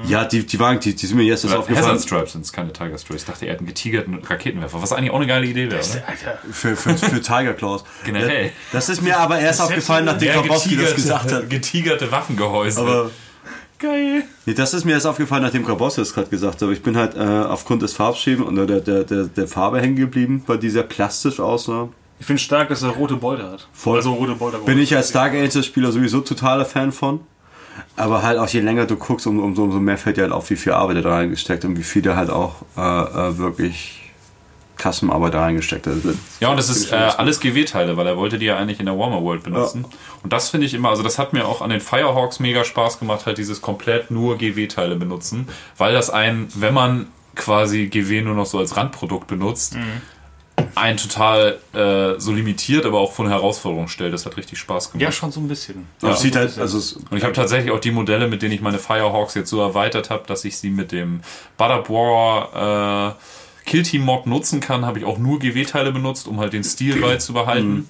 Ja, 0.06 0.24
die, 0.24 0.46
die 0.46 0.58
waren, 0.58 0.80
die, 0.80 0.94
die 0.94 1.06
sind 1.06 1.16
mir 1.18 1.24
jetzt 1.24 1.44
erst 1.44 1.56
aufgefallen. 1.56 1.84
Hazard 1.86 2.02
Stripes 2.02 2.32
sind 2.32 2.44
es, 2.44 2.52
keine 2.52 2.72
Tiger 2.72 2.96
Stripes. 2.96 3.22
Ich 3.22 3.26
dachte, 3.28 3.44
er 3.46 3.52
hat 3.52 3.58
einen 3.58 3.66
getigerten 3.68 4.14
Raketenwerfer, 4.24 4.80
was 4.80 4.92
eigentlich 4.92 5.10
auch 5.10 5.16
eine 5.16 5.26
geile 5.26 5.46
Idee 5.46 5.70
wäre. 5.70 5.82
Für, 6.50 6.76
für, 6.76 6.96
für 6.96 7.20
Tiger 7.20 7.52
Claws. 7.52 7.84
Generell. 8.04 8.52
Das 8.72 8.88
ist 8.88 9.02
mir 9.02 9.18
aber 9.18 9.38
erst 9.38 9.60
Das 9.60 9.66
aufgefallen, 9.66 10.06
nachdem 10.06 10.32
Grabowski 10.32 10.76
das 10.76 10.94
gesagt 10.94 11.30
hat. 11.32 11.50
getigerte 11.50 12.10
Waffengehäuse. 12.10 12.80
Aber 12.80 13.10
Geil. 13.78 14.24
Nee, 14.44 14.54
das 14.54 14.74
ist 14.74 14.84
mir 14.84 14.92
erst 14.92 15.06
aufgefallen, 15.06 15.42
nachdem 15.42 15.64
Grabowski 15.64 16.00
das 16.00 16.12
gerade 16.12 16.28
gesagt 16.28 16.56
hat. 16.56 16.62
Aber 16.64 16.72
ich 16.72 16.82
bin 16.82 16.96
halt 16.96 17.14
äh, 17.14 17.20
aufgrund 17.20 17.82
des 17.82 17.92
Farbschämen 17.92 18.44
und 18.44 18.56
der, 18.56 18.80
der, 18.80 19.04
der, 19.04 19.24
der 19.24 19.48
Farbe 19.48 19.80
hängen 19.80 19.96
geblieben, 19.96 20.42
weil 20.46 20.58
die 20.58 20.68
sehr 20.68 20.82
plastisch 20.82 21.38
aussah. 21.38 21.88
Ich 22.18 22.26
finde 22.26 22.42
stark, 22.42 22.68
dass 22.70 22.82
er 22.82 22.90
rote 22.90 23.14
Bolter 23.16 23.52
hat. 23.52 23.68
Voll. 23.72 23.96
Also 23.96 24.12
rote 24.14 24.34
Bolter. 24.34 24.58
Bin 24.58 24.78
ich 24.78 24.96
als 24.96 25.12
Dark 25.12 25.34
Ages 25.34 25.64
Spieler 25.64 25.92
sowieso 25.92 26.20
totaler 26.20 26.64
Fan 26.64 26.90
von. 26.90 27.20
Aber 27.96 28.22
halt 28.22 28.38
auch 28.38 28.48
je 28.48 28.60
länger 28.60 28.86
du 28.86 28.96
guckst, 28.96 29.26
um, 29.28 29.38
umso, 29.38 29.62
umso 29.62 29.78
mehr 29.78 29.98
fällt 29.98 30.16
dir 30.16 30.22
halt 30.22 30.32
auf, 30.32 30.50
wie 30.50 30.56
viel 30.56 30.72
Arbeit 30.72 30.96
er 30.96 31.02
da 31.02 31.14
reingesteckt 31.14 31.64
und 31.64 31.78
wie 31.78 31.84
viel 31.84 32.02
der 32.02 32.16
halt 32.16 32.30
auch 32.30 32.56
äh, 32.76 32.80
äh, 32.80 33.38
wirklich 33.38 34.07
Kassenarbeit 34.78 35.34
da 35.34 35.42
reingesteckt 35.42 35.86
hat. 35.86 35.94
Ja, 36.40 36.50
und 36.50 36.56
das 36.56 36.68
ist 36.68 36.92
äh, 36.92 36.96
alles 36.96 37.40
GW-Teile, 37.40 37.96
weil 37.96 38.06
er 38.06 38.16
wollte 38.16 38.38
die 38.38 38.46
ja 38.46 38.56
eigentlich 38.56 38.80
in 38.80 38.86
der 38.86 38.98
Warmer 38.98 39.22
World 39.22 39.42
benutzen. 39.42 39.84
Und 40.22 40.32
das 40.32 40.48
finde 40.50 40.66
ich 40.66 40.74
immer, 40.74 40.88
also 40.90 41.02
das 41.02 41.18
hat 41.18 41.32
mir 41.32 41.46
auch 41.46 41.60
an 41.60 41.70
den 41.70 41.80
Firehawks 41.80 42.40
mega 42.40 42.64
Spaß 42.64 42.98
gemacht, 42.98 43.26
halt 43.26 43.38
dieses 43.38 43.60
komplett 43.60 44.10
nur 44.10 44.38
GW-Teile 44.38 44.96
benutzen, 44.96 45.48
weil 45.76 45.92
das 45.92 46.10
ein, 46.10 46.48
wenn 46.54 46.74
man 46.74 47.08
quasi 47.34 47.86
GW 47.86 48.22
nur 48.22 48.34
noch 48.34 48.46
so 48.46 48.58
als 48.58 48.76
Randprodukt 48.76 49.26
benutzt, 49.26 49.76
ein 50.74 50.96
total 50.96 51.58
äh, 51.72 52.18
so 52.18 52.32
limitiert, 52.32 52.84
aber 52.84 52.98
auch 52.98 53.12
von 53.12 53.28
Herausforderungen 53.28 53.88
stellt. 53.88 54.12
Das 54.12 54.26
hat 54.26 54.36
richtig 54.36 54.58
Spaß 54.58 54.92
gemacht. 54.92 55.02
Ja, 55.02 55.12
schon 55.12 55.30
so 55.30 55.40
ein 55.40 55.48
bisschen. 55.48 55.86
Es 56.02 56.20
sieht 56.20 56.34
so 56.34 56.40
ein 56.40 56.48
halt, 56.48 56.58
also 56.58 56.98
Und 57.10 57.16
ich 57.16 57.22
habe 57.22 57.32
tatsächlich 57.32 57.70
auch 57.70 57.80
die 57.80 57.90
Modelle, 57.90 58.28
mit 58.28 58.42
denen 58.42 58.52
ich 58.52 58.60
meine 58.60 58.78
Firehawks 58.78 59.34
jetzt 59.34 59.50
so 59.50 59.60
erweitert 59.60 60.10
habe, 60.10 60.24
dass 60.26 60.44
ich 60.44 60.58
sie 60.58 60.70
mit 60.70 60.92
dem 60.92 61.20
Badabora 61.56 63.16
äh, 63.16 63.22
Killteam-Mod 63.68 64.26
nutzen 64.26 64.60
kann, 64.60 64.84
habe 64.84 64.98
ich 64.98 65.04
auch 65.04 65.18
nur 65.18 65.38
GW-Teile 65.38 65.92
benutzt, 65.92 66.26
um 66.26 66.40
halt 66.40 66.52
den 66.52 66.64
Stil 66.64 66.96
beizubehalten. 67.00 67.88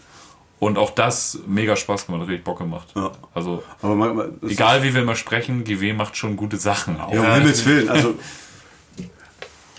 Und 0.61 0.77
auch 0.77 0.91
das 0.91 1.39
mega 1.47 1.77
Spaß 1.77 2.07
gemacht, 2.07 2.27
richtig 2.27 2.43
Bock 2.43 2.59
gemacht. 2.59 2.89
Ja. 2.97 3.13
Also, 3.33 3.63
man, 3.81 3.97
man, 3.97 4.33
egal 4.43 4.83
wie 4.83 4.93
wir 4.93 5.05
mal 5.05 5.15
sprechen, 5.15 5.63
GW 5.63 5.93
macht 5.93 6.17
schon 6.17 6.37
gute 6.37 6.57
Sachen. 6.57 7.01
Auch. 7.01 7.13
Ja, 7.13 7.21
um 7.21 7.35
Himmels 7.35 7.65
Willen. 7.65 7.89
Also, 7.89 8.15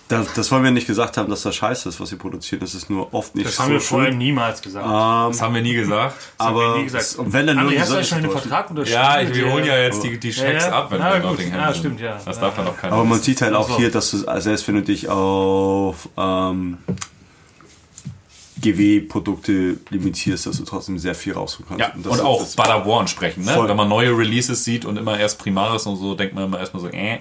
das, 0.10 0.34
das 0.34 0.52
wollen 0.52 0.64
wir 0.66 0.72
nicht 0.72 0.88
gesagt 0.88 1.16
haben, 1.18 1.30
dass 1.30 1.44
das 1.44 1.56
scheiße 1.56 1.88
ist, 1.88 2.00
was 2.02 2.10
sie 2.10 2.18
produzieren. 2.18 2.60
Das 2.60 2.74
ist 2.76 2.90
nur 2.90 3.14
oft 3.14 3.34
nicht 3.36 3.48
das 3.48 3.56
so 3.56 3.64
haben 3.64 3.72
wir 3.72 3.80
schön. 3.80 3.88
vorhin 4.00 4.18
niemals 4.18 4.62
gesagt. 4.62 4.86
Das 4.86 5.42
haben 5.42 5.54
wir 5.56 5.62
nie 5.62 5.74
gesagt. 5.76 6.16
Das 6.38 6.48
haben 6.48 6.56
wir 6.58 6.64
aber 6.66 6.78
nie 6.80 6.84
gesagt. 6.86 7.04
es- 7.06 7.16
und 7.16 7.32
wenn 7.32 7.48
dann 7.48 7.58
nur 7.58 7.72
André, 7.72 7.80
hast 7.80 7.92
du 7.94 8.04
schon 8.04 8.24
täuscht. 8.24 8.40
Vertrag 8.42 8.70
unterschrieben? 8.72 9.00
Ja, 9.02 9.22
ich, 9.22 9.34
wir 9.34 9.52
holen 9.52 9.66
ja 9.66 9.78
jetzt 9.78 10.04
die, 10.04 10.20
die 10.20 10.34
Schecks 10.34 10.64
Ja, 10.66 10.70
ja. 10.72 10.80
ab, 10.80 10.92
wenn 10.92 11.00
Na 11.00 11.14
wir 11.14 11.20
gut. 11.22 11.30
Nottingham 11.32 11.60
Ja, 11.60 11.68
sind. 11.72 11.80
stimmt, 11.80 12.00
ja. 12.02 12.20
Das 12.26 12.36
Ja, 12.36 12.42
darf 12.42 12.58
ja. 12.58 12.64
noch 12.66 12.78
keiner 12.78 12.94
Aber 12.94 13.04
man 13.06 13.20
sieht 13.22 13.42
halt 13.42 13.54
auch 13.54 13.78
hier, 13.78 13.92
dass 13.92 14.12
du, 14.12 14.28
also 14.28 14.44
selbst 14.50 14.68
wenn 14.68 14.76
du 14.76 14.82
dich 14.82 15.08
auf 15.10 16.10
ähm, 16.18 16.78
GW-Produkte 18.62 19.78
limitierst, 19.90 20.46
dass 20.48 20.58
du 20.58 20.66
trotzdem 20.66 21.00
sehr 21.00 21.16
viel 21.16 21.34
rausholen 21.34 21.68
kannst. 21.70 21.82
Ja, 21.82 21.94
das 21.96 22.06
und 22.14 22.18
ist- 22.20 22.26
auch 22.26 22.40
das- 22.42 22.56
Badawan 22.56 23.08
sprechen, 23.08 23.46
ne? 23.46 23.54
Voll. 23.54 23.70
Wenn 23.70 23.78
man 23.78 23.88
neue 23.88 24.18
Releases 24.18 24.64
sieht 24.66 24.86
und 24.86 24.98
immer 24.98 25.18
erst 25.20 25.40
Primaris 25.40 25.86
und 25.86 25.96
so, 25.98 26.16
denkt 26.16 26.36
man 26.36 26.46
immer 26.46 26.60
erstmal 26.60 26.82
so, 26.82 26.90
äh. 26.90 27.20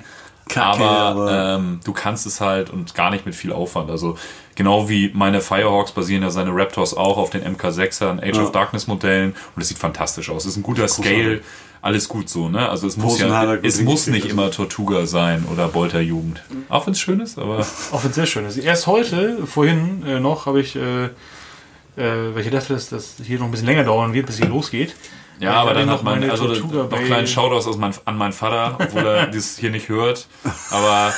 Kacke, 0.48 0.82
aber 0.82 0.90
aber- 0.90 1.54
ähm, 1.56 1.80
du 1.84 1.92
kannst 1.92 2.26
es 2.26 2.40
halt 2.40 2.70
und 2.70 2.94
gar 2.94 3.10
nicht 3.10 3.26
mit 3.26 3.34
viel 3.34 3.52
Aufwand. 3.52 3.90
Also 3.90 4.16
genau 4.54 4.88
wie 4.88 5.10
meine 5.14 5.40
Firehawks 5.40 5.92
basieren 5.92 6.22
ja 6.22 6.30
seine 6.30 6.50
Raptors 6.54 6.94
auch 6.94 7.16
auf 7.18 7.30
den 7.30 7.42
MK6ern, 7.44 8.20
Age 8.20 8.36
Ja. 8.36 8.42
of 8.44 8.52
Darkness 8.52 8.86
Modellen 8.86 9.34
und 9.54 9.62
es 9.62 9.68
sieht 9.68 9.78
fantastisch 9.78 10.30
aus. 10.30 10.44
Es 10.44 10.52
ist 10.52 10.56
ein 10.56 10.62
guter 10.62 10.88
Scale, 10.88 11.40
alles 11.80 12.08
gut 12.08 12.28
so, 12.28 12.48
ne? 12.48 12.68
Also 12.68 12.88
es 12.88 12.96
muss 12.96 13.20
ja, 13.20 13.54
es 13.62 13.80
muss 13.82 14.08
nicht 14.08 14.26
immer 14.26 14.50
Tortuga 14.50 15.06
sein 15.06 15.44
oder 15.52 15.68
Bolter 15.68 16.00
Jugend. 16.00 16.42
Auch 16.68 16.86
wenn 16.86 16.92
es 16.92 17.00
schön 17.00 17.20
ist, 17.20 17.38
aber 17.38 17.60
Auch 17.92 18.02
wenn 18.02 18.10
es 18.10 18.16
sehr 18.16 18.26
schön 18.26 18.44
ist. 18.46 18.56
Erst 18.56 18.88
heute, 18.88 19.46
vorhin 19.46 20.02
äh, 20.04 20.18
noch, 20.18 20.46
habe 20.46 20.60
ich, 20.60 20.74
äh, 20.74 21.04
äh, 21.04 22.34
weil 22.34 22.40
ich 22.44 22.50
dachte, 22.50 22.72
dass 22.74 22.88
das 22.88 23.16
hier 23.24 23.38
noch 23.38 23.44
ein 23.46 23.50
bisschen 23.52 23.66
länger 23.66 23.84
dauern 23.84 24.12
wird, 24.12 24.26
bis 24.26 24.38
hier 24.38 24.48
losgeht. 24.48 24.94
Ja, 25.40 25.54
aber 25.54 25.74
dann 25.74 25.86
noch 25.86 25.94
hat 25.98 26.02
man 26.02 26.20
meine 26.20 26.32
also 26.32 26.46
Tortuga 26.48 26.84
noch 26.84 27.04
kleinen 27.04 27.26
Shoutouts 27.26 27.66
aus 27.66 27.76
mein, 27.76 27.92
an 28.04 28.16
meinen 28.16 28.32
Vater, 28.32 28.76
obwohl 28.80 29.06
er 29.06 29.26
das 29.32 29.56
hier 29.58 29.70
nicht 29.70 29.88
hört. 29.88 30.26
Aber 30.70 31.12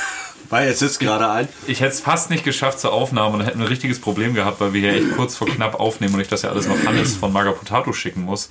Weil 0.49 0.67
jetzt 0.67 0.79
sitzt 0.79 0.99
gerade 0.99 1.29
ein. 1.29 1.47
ich 1.67 1.79
hätte 1.81 1.91
es 1.93 2.01
fast 2.01 2.29
nicht 2.29 2.43
geschafft 2.43 2.79
zur 2.79 2.93
Aufnahme 2.93 3.33
und 3.33 3.39
dann 3.39 3.47
hätten 3.47 3.59
wir 3.59 3.65
ein 3.65 3.69
richtiges 3.69 3.99
Problem 4.01 4.33
gehabt, 4.33 4.59
weil 4.61 4.73
wir 4.73 4.81
hier 4.81 4.93
echt 4.93 5.15
kurz 5.15 5.35
vor 5.35 5.47
knapp 5.47 5.79
aufnehmen 5.79 6.13
und 6.15 6.19
ich 6.21 6.27
das 6.27 6.41
ja 6.43 6.49
alles 6.49 6.67
noch 6.67 6.77
Hannes 6.85 7.15
von 7.15 7.31
Magapotato 7.33 7.93
schicken 7.93 8.21
muss. 8.23 8.49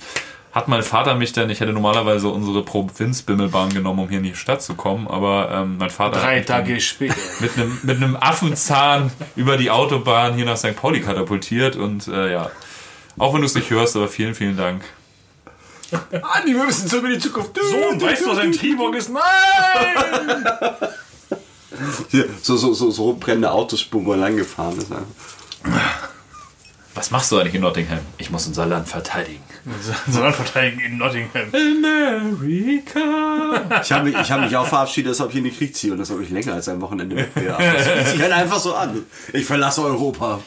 Hat 0.51 0.67
mein 0.67 0.83
Vater 0.83 1.15
mich 1.15 1.31
dann, 1.31 1.49
ich 1.49 1.61
hätte 1.61 1.71
normalerweise 1.71 2.27
unsere 2.27 2.61
Provinzbimmelbahn 2.63 3.69
genommen, 3.69 3.99
um 3.99 4.09
hier 4.09 4.17
in 4.17 4.25
die 4.25 4.35
Stadt 4.35 4.61
zu 4.61 4.73
kommen, 4.73 5.07
aber 5.07 5.49
ähm, 5.49 5.77
mein 5.77 5.89
Vater 5.89 6.17
hat 6.17 6.25
Drei 6.25 6.41
Tage 6.41 6.81
später. 6.81 7.15
mit 7.39 7.55
einem, 7.55 7.79
mit 7.83 7.95
einem 7.95 8.17
Affenzahn 8.17 9.11
über 9.37 9.55
die 9.55 9.71
Autobahn 9.71 10.33
hier 10.33 10.43
nach 10.43 10.57
St. 10.57 10.75
Pauli 10.75 10.99
katapultiert 10.99 11.77
und 11.77 12.09
äh, 12.09 12.33
ja, 12.33 12.51
auch 13.17 13.33
wenn 13.33 13.39
du 13.39 13.45
es 13.45 13.55
nicht 13.55 13.69
hörst, 13.69 13.95
aber 13.95 14.09
vielen, 14.09 14.35
vielen 14.35 14.57
Dank. 14.57 14.83
Andi, 15.91 16.55
wir 16.55 16.65
müssen 16.65 16.87
zurück 16.87 17.05
in 17.05 17.11
die 17.11 17.19
Zukunft. 17.19 17.57
Sohn, 17.57 18.01
weißt 18.01 18.21
du, 18.21 18.29
was 18.29 18.37
ein 18.39 18.51
T-Bog 18.51 18.95
ist? 18.95 19.09
Nein! 19.09 19.21
Hier, 22.09 22.25
so, 22.41 22.57
so, 22.57 22.73
so, 22.73 22.91
so 22.91 23.13
brennende 23.13 23.51
Autos, 23.51 23.87
wo 23.91 23.99
man 23.99 24.19
lang 24.19 24.35
gefahren 24.35 24.77
ist. 24.77 24.87
Was 26.93 27.09
machst 27.09 27.31
du 27.31 27.37
eigentlich 27.37 27.55
in 27.55 27.61
Nottingham? 27.61 27.99
Ich 28.17 28.29
muss 28.29 28.45
unser 28.47 28.65
Land 28.65 28.87
verteidigen. 28.87 29.41
Sondern 30.09 30.33
verteidigen 30.33 30.81
in 30.81 30.97
Nottingham. 30.97 31.47
America. 31.53 32.99
Ich 33.81 33.91
habe 33.91 34.09
mich, 34.09 34.17
ich 34.19 34.31
hab 34.31 34.41
mich 34.41 34.55
auch 34.57 34.67
verabschiedet, 34.67 35.09
als 35.09 35.21
ob 35.21 35.29
ich 35.29 35.37
in 35.37 35.45
den 35.45 35.55
Krieg 35.55 35.75
ziehe 35.75 35.93
und 35.93 35.99
das 35.99 36.09
habe 36.09 36.21
ich 36.23 36.29
länger 36.29 36.53
als 36.53 36.67
ein 36.67 36.81
Wochenende 36.81 37.27
sich 37.35 38.21
halt 38.21 38.31
einfach 38.33 38.59
so 38.59 38.75
an. 38.75 39.05
Ich 39.31 39.45
verlasse 39.45 39.81
Europa. 39.83 40.41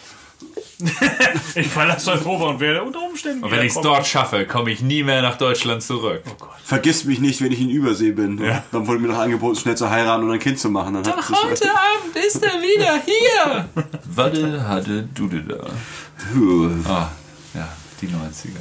Ich 1.55 1.69
verlasse 1.69 2.13
Europa 2.13 2.45
und 2.47 2.61
werde 2.61 2.83
unter 2.83 3.01
Umständen 3.01 3.45
Und 3.45 3.51
wenn 3.51 3.65
ich 3.65 3.75
es 3.75 3.81
dort 3.81 4.07
schaffe, 4.07 4.45
komme 4.45 4.71
ich 4.71 4.81
nie 4.83 5.03
mehr 5.03 5.23
nach 5.23 5.39
Deutschland 5.39 5.83
zurück. 5.83 6.23
Vergiss 6.65 7.05
mich 7.05 7.21
nicht, 7.21 7.41
wenn 7.43 7.53
ich 7.53 7.61
in 7.61 7.71
Übersee 7.71 8.11
bin. 8.11 8.39
Dann 8.73 8.87
wurde 8.87 8.99
mir 8.99 9.09
noch 9.09 9.19
angeboten, 9.19 9.57
schnell 9.57 9.77
zu 9.77 9.89
heiraten 9.89 10.25
und 10.25 10.33
ein 10.33 10.41
Kind 10.41 10.59
zu 10.59 10.71
machen. 10.71 10.95
Dann 10.95 11.07
hat 11.07 11.19
das 11.19 11.31
Abend 11.31 12.17
ist 12.17 12.43
er 12.43 12.61
wieder 12.61 13.01
hier. 13.05 13.69
Wadde, 14.05 14.67
hatte, 14.69 15.09
dude 15.15 15.43
da. 15.43 15.67
Ah, 16.91 17.09
ja, 17.55 17.69
die 18.01 18.09
90er. 18.09 18.59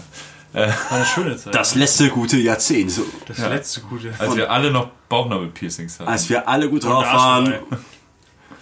War 0.53 0.67
eine 0.91 1.05
schöne 1.05 1.35
Zeit. 1.35 1.55
das 1.55 1.73
letzte 1.73 2.09
gute 2.09 2.37
Jahrzehnt. 2.37 2.91
So. 2.91 3.03
das 3.27 3.39
letzte 3.39 3.81
gute. 3.81 4.13
Als 4.19 4.35
wir 4.35 4.51
alle 4.51 4.69
noch 4.69 4.89
Bauchnabelpiercings 5.09 5.99
hatten. 5.99 6.09
Als 6.09 6.29
wir 6.29 6.47
alle 6.47 6.69
gut 6.69 6.83
drauf 6.83 7.05
waren, 7.05 7.55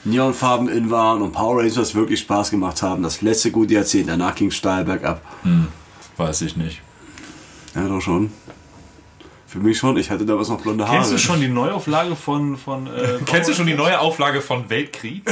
Neonfarben 0.03 0.67
in 0.69 0.89
waren 0.89 1.21
und 1.21 1.31
Power 1.31 1.59
Rangers 1.59 1.93
wirklich 1.93 2.19
Spaß 2.21 2.49
gemacht 2.51 2.81
haben. 2.81 3.03
Das 3.03 3.21
letzte 3.21 3.51
gute 3.51 3.75
Jahrzehnt. 3.75 4.09
Danach 4.09 4.35
ging 4.35 4.47
es 4.47 4.55
steil 4.55 4.83
bergab. 4.83 5.21
Weiß 6.17 6.41
ich 6.41 6.55
nicht. 6.57 6.81
Ja, 7.75 7.87
doch 7.87 8.01
schon. 8.01 8.31
Für 9.47 9.59
mich 9.59 9.77
schon. 9.77 9.97
Ich 9.97 10.09
hatte 10.09 10.25
damals 10.25 10.47
noch 10.47 10.61
blonde 10.61 10.85
Haare. 10.85 10.95
Kennst 10.95 11.11
du 11.11 11.17
schon 11.17 11.41
die 11.41 11.49
Neuauflage 11.49 12.15
von. 12.15 12.57
von 12.57 12.87
äh, 12.87 13.19
Kennst 13.25 13.49
du 13.49 13.53
schon 13.53 13.67
die 13.67 13.73
neue 13.73 13.99
Auflage 13.99 14.41
von 14.41 14.69
Weltkrieg? 14.69 15.23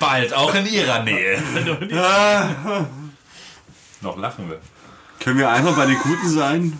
Bald, 0.00 0.32
auch 0.32 0.54
in 0.54 0.66
ihrer 0.66 1.02
Nähe. 1.02 1.42
Noch 4.00 4.16
lachen 4.18 4.48
wir. 4.48 4.58
Können 5.20 5.38
wir 5.38 5.50
einmal 5.50 5.74
bei 5.74 5.86
den 5.86 5.98
Guten 5.98 6.28
sein? 6.28 6.78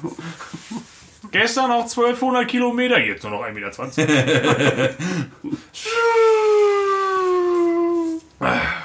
Gestern 1.34 1.70
auf 1.72 1.90
1200 1.90 2.46
Kilometer, 2.46 3.00
jetzt 3.00 3.24
nur 3.24 3.32
noch 3.32 3.42
1,20 3.42 4.06
Meter. 4.06 4.94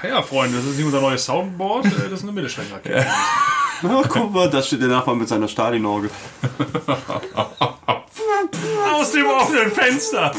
ja, 0.10 0.20
Freunde, 0.24 0.58
das 0.58 0.66
ist 0.66 0.78
nicht 0.78 0.86
unser 0.88 1.00
neues 1.00 1.24
Soundboard, 1.26 1.86
äh, 1.86 1.90
das 2.10 2.14
ist 2.14 2.24
eine 2.24 2.32
Mittelstreckenrakete. 2.32 3.06
Oh, 3.84 4.02
guck 4.10 4.34
mal, 4.34 4.50
da 4.50 4.64
steht 4.64 4.82
der 4.82 4.88
Nachbar 4.88 5.14
mit 5.14 5.28
seiner 5.28 5.48
Stalinorgel. 5.48 6.10
Aus 8.94 9.12
dem 9.12 9.28
offenen 9.28 9.72
Fenster. 9.72 10.32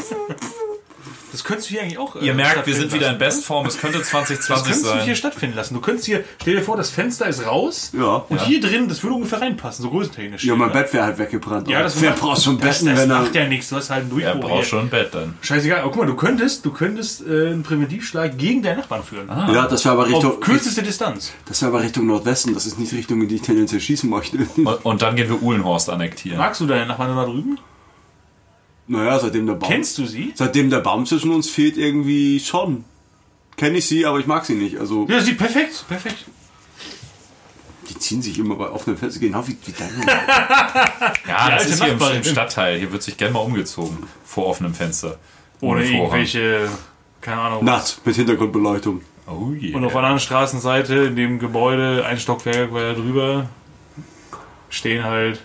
Das 1.31 1.43
könntest 1.43 1.69
du 1.69 1.73
hier 1.73 1.81
eigentlich 1.83 1.97
auch. 1.97 2.15
äh, 2.15 2.25
Ihr 2.25 2.33
merkt, 2.33 2.67
wir 2.67 2.75
sind 2.75 2.93
wieder 2.93 3.11
in. 3.11 3.17
Bestform. 3.17 3.65
Es 3.65 3.77
könnte 3.79 3.99
Das 3.99 4.09
2020 4.09 4.63
könntest 4.65 4.85
du 4.85 4.93
hier 4.95 5.05
sein. 5.05 5.15
stattfinden 5.15 5.55
lassen. 5.55 5.73
Du 5.75 5.81
könntest 5.81 6.05
hier, 6.05 6.23
stell 6.41 6.55
dir 6.57 6.61
vor, 6.61 6.75
das 6.77 6.89
Fenster 6.89 7.27
ist 7.27 7.45
raus 7.45 7.91
Ja. 7.97 8.25
und 8.29 8.41
hier 8.41 8.59
drin, 8.59 8.87
das 8.89 9.01
würde 9.03 9.15
ungefähr 9.15 9.39
reinpassen, 9.41 9.83
so 9.83 9.89
größentechnisch. 9.89 10.43
Ja, 10.43 10.55
mein 10.55 10.71
Bett 10.71 10.91
wäre 10.93 11.05
halt 11.05 11.17
weggebrannt. 11.17 11.67
Ja, 11.69 11.83
das 11.83 12.01
Wer 12.01 12.11
braucht 12.11 12.41
schon 12.43 12.57
das, 12.59 12.79
Betten, 12.79 12.93
das 12.95 13.03
wenn 13.03 13.11
er... 13.11 13.19
macht 13.21 13.35
ja 13.35 13.47
nichts, 13.47 13.69
du 13.69 13.75
hast 13.77 13.89
halt 13.89 14.01
einen 14.03 14.19
Er 14.19 14.31
Durchbruch. 14.33 14.41
braucht 14.49 14.61
hier. 14.61 14.69
schon 14.69 14.79
ein 14.81 14.89
Bett 14.89 15.09
dann. 15.13 15.35
Scheißegal, 15.41 15.79
aber 15.81 15.89
guck 15.91 16.01
mal, 16.01 16.05
du 16.07 16.15
könntest, 16.15 16.65
du 16.65 16.71
könntest 16.71 17.21
äh, 17.25 17.47
einen 17.47 17.63
Präventivschlag 17.63 18.37
gegen 18.37 18.61
deinen 18.61 18.79
Nachbarn 18.79 19.03
führen. 19.03 19.27
Ja, 19.29 19.67
das 19.67 19.85
wäre 19.85 19.93
aber 19.93 20.07
Richtung... 20.07 20.25
Auf 20.31 20.39
kürzeste 20.41 20.83
Distanz. 20.83 21.31
Das 21.45 21.61
wäre 21.61 21.71
aber 21.71 21.81
Richtung 21.83 22.07
Nordwesten. 22.07 22.53
Das 22.53 22.65
ist 22.65 22.77
nicht 22.79 22.91
die 22.91 22.97
Richtung, 22.97 23.21
in 23.21 23.27
die 23.27 23.35
ich 23.35 23.41
tendenziell 23.41 23.79
schießen 23.81 24.09
möchte. 24.09 24.37
Und, 24.57 24.67
und 24.85 25.01
dann 25.01 25.15
gehen 25.15 25.29
wir 25.29 25.41
Uhlenhorst 25.41 25.89
annektieren. 25.89 26.37
Magst 26.39 26.59
du 26.61 26.65
deine 26.67 26.85
Nachbarn 26.87 27.15
da 27.15 27.25
drüben? 27.25 27.57
Naja, 28.91 29.19
seitdem 29.19 29.45
der 29.47 29.53
Baum... 29.53 29.69
Kennst 29.69 29.97
du 29.97 30.05
sie? 30.05 30.33
Seitdem 30.35 30.69
der 30.69 30.79
Baum 30.79 31.05
zwischen 31.05 31.31
uns 31.31 31.49
fehlt, 31.49 31.77
irgendwie 31.77 32.41
schon. 32.41 32.83
Kenne 33.55 33.77
ich 33.77 33.87
sie, 33.87 34.05
aber 34.05 34.19
ich 34.19 34.27
mag 34.27 34.45
sie 34.45 34.55
nicht. 34.55 34.77
Also, 34.77 35.07
Ja, 35.09 35.21
sie 35.21 35.33
perfekt, 35.33 35.85
perfekt. 35.87 36.25
die 37.89 37.97
ziehen 37.97 38.21
sich 38.21 38.37
immer 38.37 38.55
bei 38.55 38.69
offenen 38.69 38.97
Fenstern, 38.97 39.21
genau 39.21 39.47
wie, 39.47 39.55
wie 39.65 39.71
deine. 39.71 39.93
Ja, 41.27 41.51
das 41.51 41.67
ist 41.67 41.81
hier 41.81 41.93
im, 41.93 41.99
im 42.01 42.23
Stadtteil. 42.23 42.79
Hier 42.79 42.91
wird 42.91 43.01
sich 43.01 43.15
gerne 43.15 43.33
mal 43.33 43.39
umgezogen. 43.39 43.97
Vor 44.25 44.47
offenem 44.47 44.73
Fenster. 44.73 45.17
Ohne 45.61 45.85
irgendwelche, 45.85 46.67
keine 47.21 47.39
Ahnung. 47.39 47.63
Nacht 47.63 48.01
mit 48.03 48.15
Hintergrundbeleuchtung. 48.15 49.01
Oh 49.27 49.51
yeah. 49.51 49.77
Und 49.77 49.85
auf 49.85 49.91
der 49.93 50.01
anderen 50.01 50.19
Straßenseite, 50.19 50.95
in 50.95 51.15
dem 51.15 51.39
Gebäude, 51.39 52.05
ein 52.05 52.19
Stockwerk 52.19 52.73
weiter 52.73 52.95
drüber, 52.95 53.49
stehen 54.69 55.03
halt 55.05 55.39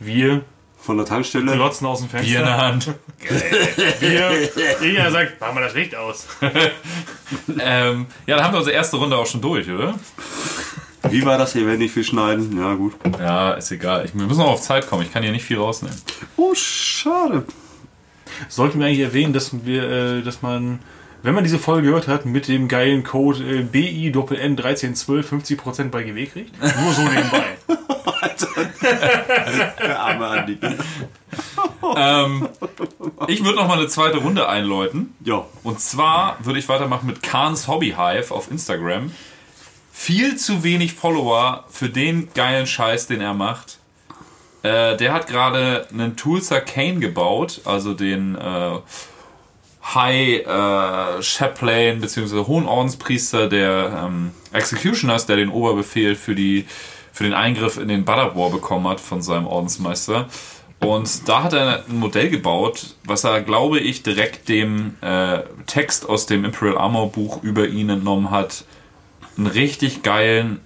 wir, 0.00 0.42
Von 0.82 0.96
der 0.96 1.06
Tankstelle. 1.06 1.52
glotzen 1.52 1.86
aus 1.86 2.00
dem 2.00 2.08
Fenster. 2.08 2.28
Bier 2.28 2.38
in 2.40 2.46
der 2.46 2.56
Hand. 2.56 2.94
Wir. 4.00 4.30
Irgendwer 4.80 5.10
sagt, 5.10 5.34
mach 5.40 5.52
mal 5.52 5.62
das 5.62 5.74
Licht 5.74 5.94
aus. 5.94 6.26
ähm, 7.60 8.06
ja, 8.26 8.36
dann 8.36 8.44
haben 8.44 8.54
wir 8.54 8.58
unsere 8.58 8.74
erste 8.74 8.96
Runde 8.96 9.16
auch 9.16 9.26
schon 9.26 9.42
durch, 9.42 9.68
oder? 9.70 9.94
Wie 11.08 11.24
war 11.24 11.38
das 11.38 11.52
hier, 11.52 11.66
wenn 11.66 11.78
nicht 11.78 11.92
viel 11.92 12.04
schneiden? 12.04 12.58
Ja, 12.58 12.74
gut. 12.74 12.94
Ja, 13.18 13.52
ist 13.52 13.70
egal. 13.70 14.04
Ich, 14.04 14.14
wir 14.14 14.26
müssen 14.26 14.40
auch 14.40 14.52
auf 14.52 14.62
Zeit 14.62 14.88
kommen. 14.88 15.02
Ich 15.02 15.12
kann 15.12 15.22
hier 15.22 15.32
nicht 15.32 15.44
viel 15.44 15.58
rausnehmen. 15.58 15.96
Oh, 16.36 16.54
schade. 16.54 17.44
Sollten 18.48 18.78
wir 18.78 18.86
eigentlich 18.86 19.00
erwähnen, 19.00 19.32
dass 19.32 19.64
wir, 19.64 19.82
äh, 19.82 20.22
dass 20.22 20.42
man, 20.42 20.78
wenn 21.22 21.34
man 21.34 21.44
diese 21.44 21.58
Folge 21.58 21.88
gehört 21.88 22.08
hat, 22.08 22.26
mit 22.26 22.48
dem 22.48 22.68
geilen 22.68 23.04
Code 23.04 23.42
äh, 23.42 23.62
BIN 23.62 24.14
1312 24.14 25.32
50% 25.32 25.90
bei 25.90 26.04
GW 26.04 26.26
kriegt? 26.26 26.60
Nur 26.60 26.92
so 26.92 27.02
nebenbei. 27.02 27.44
Der 28.52 30.00
arme 30.00 30.26
Andi. 30.26 30.58
ähm, 31.96 32.48
ich 33.28 33.44
würde 33.44 33.58
noch 33.58 33.68
mal 33.68 33.78
eine 33.78 33.88
zweite 33.88 34.18
Runde 34.18 34.48
einläuten. 34.48 35.14
Ja. 35.24 35.44
Und 35.62 35.80
zwar 35.80 36.36
würde 36.40 36.58
ich 36.58 36.68
weitermachen 36.68 37.06
mit 37.06 37.22
Kahns 37.22 37.68
Hobby 37.68 37.94
Hive 37.96 38.32
auf 38.34 38.50
Instagram. 38.50 39.12
Viel 39.92 40.36
zu 40.36 40.62
wenig 40.62 40.94
Follower 40.94 41.64
für 41.68 41.88
den 41.88 42.32
geilen 42.34 42.66
Scheiß, 42.66 43.06
den 43.06 43.20
er 43.20 43.34
macht. 43.34 43.78
Äh, 44.62 44.96
der 44.96 45.12
hat 45.12 45.26
gerade 45.26 45.86
einen 45.92 46.16
Tulsa 46.16 46.60
Kane 46.60 47.00
gebaut, 47.00 47.62
also 47.64 47.94
den 47.94 48.34
äh, 48.34 48.78
High 49.94 50.46
äh, 50.46 51.22
Chaplain 51.22 52.00
bzw. 52.00 52.46
Hohen 52.46 52.66
Ordenspriester 52.66 53.48
der 53.48 54.04
ähm, 54.06 54.32
Executioners, 54.52 55.26
der 55.26 55.36
den 55.36 55.48
Oberbefehl 55.48 56.14
für, 56.14 56.34
die, 56.34 56.66
für 57.20 57.24
den 57.24 57.34
Eingriff 57.34 57.76
in 57.76 57.88
den 57.88 58.06
Badab 58.06 58.34
War 58.34 58.48
bekommen 58.48 58.88
hat 58.88 58.98
von 58.98 59.20
seinem 59.20 59.46
Ordensmeister. 59.46 60.26
Und 60.78 61.28
da 61.28 61.42
hat 61.42 61.52
er 61.52 61.84
ein 61.86 61.98
Modell 61.98 62.30
gebaut, 62.30 62.96
was 63.04 63.24
er, 63.24 63.42
glaube 63.42 63.78
ich, 63.78 64.02
direkt 64.02 64.48
dem 64.48 64.94
äh, 65.02 65.40
Text 65.66 66.08
aus 66.08 66.24
dem 66.24 66.46
Imperial 66.46 66.78
Armor 66.78 67.12
Buch 67.12 67.42
über 67.42 67.68
ihn 67.68 67.90
entnommen 67.90 68.30
hat. 68.30 68.64
Einen 69.36 69.48
richtig 69.48 70.02
geilen 70.02 70.60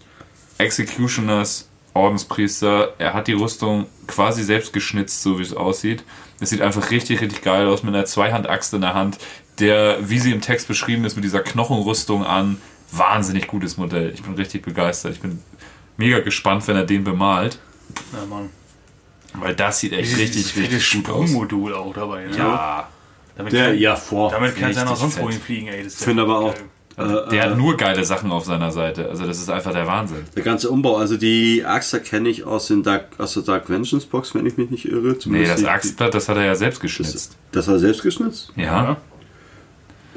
Executioners 0.59 1.69
Ordenspriester. 1.93 2.95
Er 2.99 3.15
hat 3.15 3.27
die 3.27 3.33
Rüstung 3.33 3.87
quasi 4.07 4.45
selbst 4.45 4.73
geschnitzt, 4.73 5.25
so 5.25 5.41
wie 5.41 5.43
es 5.43 5.57
aussieht. 5.57 6.05
Es 6.39 6.51
sieht 6.51 6.61
einfach 6.61 6.93
richtig, 6.93 7.21
richtig 7.21 7.43
geil 7.43 7.67
aus 7.67 7.83
mit 7.83 7.97
einer 7.97 8.05
Zweihandaxt 8.05 8.75
in 8.75 8.83
der 8.83 8.95
Hand, 8.95 9.19
der, 9.59 10.09
wie 10.09 10.21
sie 10.21 10.31
im 10.31 10.41
Text 10.41 10.69
beschrieben 10.69 11.05
ist, 11.05 11.17
mit 11.17 11.25
dieser 11.25 11.41
Knochenrüstung 11.41 12.25
an. 12.25 12.61
Wahnsinnig 12.93 13.49
gutes 13.49 13.77
Modell. 13.77 14.13
Ich 14.15 14.23
bin 14.23 14.35
richtig 14.35 14.63
begeistert. 14.63 15.15
Ich 15.15 15.21
bin 15.21 15.41
mega 15.97 16.21
gespannt, 16.21 16.67
wenn 16.69 16.77
er 16.77 16.85
den 16.85 17.05
bemalt. 17.05 17.59
Ja, 18.13 18.25
Mann. 18.27 18.51
Weil 19.35 19.55
das 19.55 19.81
sieht 19.81 19.93
echt 19.93 20.17
richtig, 20.17 20.57
richtig 20.57 20.93
gut 20.93 21.09
aus. 21.09 21.29
Sprungmodul 21.29 21.75
auch 21.75 21.93
dabei. 21.93 22.27
Ne? 22.27 22.37
Ja. 22.37 22.89
Damit 23.37 23.53
Der, 23.53 23.67
kann, 23.71 23.79
ja, 23.79 23.97
vor. 23.97 24.31
damit 24.31 24.57
kann 24.57 24.73
seiner 24.73 24.91
richtig 24.93 25.01
sonst 25.01 25.21
wohin 25.21 25.41
fliegen, 25.41 25.67
ey. 25.69 25.83
Das 25.83 25.95
Ich 25.99 26.05
finde 26.05 26.23
ja 26.23 26.29
aber 26.29 26.39
auch, 26.39 26.55
äh, 26.55 27.31
Der 27.31 27.33
äh, 27.33 27.41
hat 27.51 27.57
nur 27.59 27.77
geile 27.77 28.05
Sachen 28.05 28.31
auf 28.31 28.45
seiner 28.45 28.71
Seite. 28.71 29.09
Also 29.09 29.27
das 29.27 29.39
ist 29.39 29.51
einfach 29.51 29.73
der 29.73 29.89
Wahnsinn. 29.89 30.25
der 30.37 30.43
ganze 30.45 30.71
Umbau, 30.71 30.97
also 30.99 31.17
die 31.17 31.65
Axt 31.65 32.01
kenne 32.05 32.29
ich 32.29 32.45
aus, 32.45 32.69
den 32.69 32.85
Dark, 32.85 33.07
aus 33.19 33.35
der 33.35 33.43
Dark 33.43 33.69
Vengeance 33.69 34.07
Box, 34.07 34.33
wenn 34.37 34.47
ich 34.47 34.57
mich 34.57 34.71
nicht 34.71 34.85
irre. 34.85 35.09
Nee, 35.09 35.19
Zumindest 35.19 35.53
das 35.55 35.61
die- 35.63 35.67
Axtblatt, 35.69 36.15
das 36.15 36.29
hat 36.29 36.37
er 36.37 36.45
ja 36.45 36.55
selbst 36.55 36.77
Das, 36.77 36.83
geschnitzt. 36.83 37.37
das 37.51 37.67
war 37.67 37.81
selbst 37.81 38.03
geschnitzt? 38.03 38.53
Ja, 38.55 38.97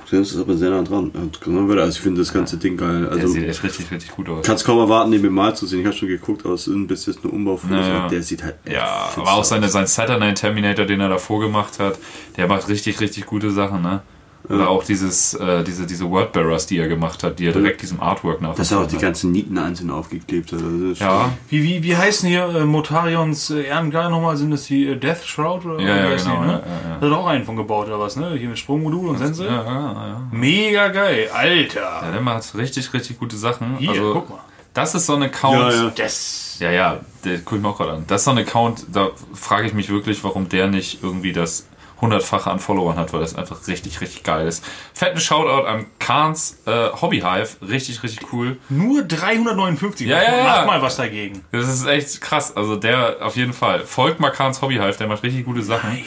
Das 0.09 0.31
ist 0.31 0.37
aber 0.39 0.55
sehr 0.55 0.69
nah 0.69 0.83
dran. 0.83 1.11
Wird, 1.13 1.79
Also 1.79 1.97
ich 1.97 1.99
finde 2.01 2.21
das 2.21 2.31
ganze 2.31 2.57
Ding 2.57 2.77
geil. 2.77 3.01
der 3.01 3.11
Also 3.11 3.27
sieht 3.27 3.47
echt 3.47 3.61
richtig, 3.63 3.91
richtig 3.91 4.11
gut 4.11 4.29
aus. 4.29 4.45
kannst 4.45 4.63
kaum 4.65 4.79
erwarten, 4.79 5.11
den 5.11 5.21
bemalt 5.21 5.57
zu 5.57 5.65
sehen. 5.67 5.81
Ich 5.81 5.85
habe 5.85 5.95
schon 5.95 6.07
geguckt, 6.07 6.45
aber 6.45 6.53
es 6.53 6.65
ist 6.67 6.73
ein 6.73 6.87
bisschen 6.87 7.15
ein 7.23 7.29
Umbau 7.29 7.57
von 7.57 7.71
Ja. 7.73 8.07
Der 8.07 8.23
sieht 8.23 8.41
halt 8.43 8.55
Ja, 8.71 9.09
aber 9.15 9.33
auch 9.33 9.39
aus. 9.39 9.49
seine, 9.49 9.67
sein 9.67 9.85
Saturday 9.85 10.33
Terminator, 10.33 10.85
den 10.85 11.01
er 11.01 11.09
davor 11.09 11.41
gemacht 11.41 11.79
hat, 11.79 11.99
der 12.37 12.47
macht 12.47 12.69
richtig, 12.69 13.01
richtig 13.01 13.25
gute 13.25 13.51
Sachen, 13.51 13.81
ne? 13.81 14.01
Oder 14.49 14.69
auch 14.69 14.83
dieses, 14.83 15.33
äh, 15.33 15.63
diese, 15.63 15.85
diese 15.85 16.09
Wordbearers, 16.09 16.65
die 16.67 16.77
er 16.77 16.87
gemacht 16.87 17.23
hat, 17.23 17.39
die 17.39 17.47
er 17.47 17.53
direkt 17.53 17.81
diesem 17.81 17.99
Artwork 17.99 18.41
nach. 18.41 18.55
Dass 18.55 18.71
er 18.71 18.79
auch 18.79 18.87
die 18.87 18.97
ganzen 18.97 19.31
Nieten 19.31 19.57
einzeln 19.57 19.89
aufgeklebt 19.89 20.51
hat. 20.53 20.59
Also 20.63 21.03
Ja, 21.03 21.31
Wie, 21.49 21.63
wie, 21.63 21.83
wie 21.83 21.97
heißen 21.97 22.29
hier 22.29 22.47
äh, 22.47 22.65
Motarions 22.65 23.49
äh, 23.49 23.63
Ehrengeil 23.63 24.09
nochmal? 24.09 24.37
Sind 24.37 24.51
das 24.51 24.65
die 24.65 24.87
äh, 24.87 24.95
Death 24.95 25.25
Shroud? 25.25 25.65
Oder 25.65 25.79
Ja, 25.81 25.95
ja, 25.97 26.15
genau, 26.15 26.41
Die, 26.41 26.47
ne? 26.47 26.47
ja, 26.47 26.51
ja, 26.51 26.89
ja. 26.89 26.97
Da 27.01 27.05
hat 27.07 27.11
er 27.11 27.17
auch 27.17 27.27
einen 27.27 27.43
von 27.43 27.55
gebaut 27.57 27.87
oder 27.87 27.99
was, 27.99 28.15
ne? 28.15 28.35
Hier 28.37 28.47
mit 28.47 28.57
Sprungmodul 28.57 29.09
und 29.09 29.17
Sense. 29.17 29.43
ja, 29.45 29.63
ja, 29.63 30.07
ja. 30.07 30.21
Mega 30.31 30.87
geil. 30.89 31.29
Alter. 31.33 31.81
Ja, 32.03 32.11
der 32.11 32.21
macht 32.21 32.55
richtig, 32.55 32.93
richtig 32.93 33.19
gute 33.19 33.35
Sachen. 33.35 33.77
Hier, 33.77 33.89
also, 33.89 34.13
guck 34.13 34.29
mal. 34.29 34.39
Das 34.73 34.93
ist 34.95 35.07
so 35.07 35.15
ein 35.15 35.23
Account. 35.23 35.73
Ja, 35.73 35.83
ja. 35.85 35.91
Das. 35.95 36.57
Ja, 36.59 36.71
ja, 36.71 36.99
der 37.25 37.39
gucke 37.39 37.57
ich 37.57 37.61
mir 37.61 37.69
auch 37.69 37.77
gerade 37.77 37.93
an. 37.93 38.03
Das 38.07 38.21
ist 38.21 38.25
so 38.25 38.31
ein 38.31 38.37
Account, 38.37 38.85
da 38.93 39.09
frage 39.33 39.67
ich 39.67 39.73
mich 39.73 39.89
wirklich, 39.89 40.23
warum 40.23 40.49
der 40.49 40.67
nicht 40.67 41.03
irgendwie 41.03 41.33
das 41.33 41.67
hundertfache 42.01 42.49
an 42.51 42.59
Followern 42.59 42.97
hat, 42.97 43.13
weil 43.13 43.21
das 43.21 43.35
einfach 43.35 43.67
richtig, 43.67 44.01
richtig 44.01 44.23
geil 44.23 44.47
ist. 44.47 44.63
Fetten 44.93 45.19
Shoutout 45.19 45.67
an 45.67 45.85
Kahns 45.99 46.59
äh, 46.65 46.89
Hobbyhive. 47.01 47.47
Richtig, 47.67 48.03
richtig 48.03 48.31
cool. 48.33 48.57
Nur 48.69 49.03
359. 49.03 50.07
Ja, 50.07 50.21
ja, 50.21 50.37
ja. 50.37 50.43
Mach 50.43 50.65
mal 50.65 50.81
was 50.81 50.97
dagegen. 50.97 51.43
Das 51.51 51.67
ist 51.67 51.85
echt 51.87 52.21
krass. 52.21 52.55
Also 52.55 52.75
der 52.75 53.17
auf 53.21 53.35
jeden 53.35 53.53
Fall. 53.53 53.81
Folgt 53.81 54.19
mal 54.19 54.31
Kahns 54.31 54.61
Hobbyhive, 54.61 54.97
der 54.97 55.07
macht 55.07 55.23
richtig 55.23 55.45
gute 55.45 55.61
Sachen. 55.61 55.97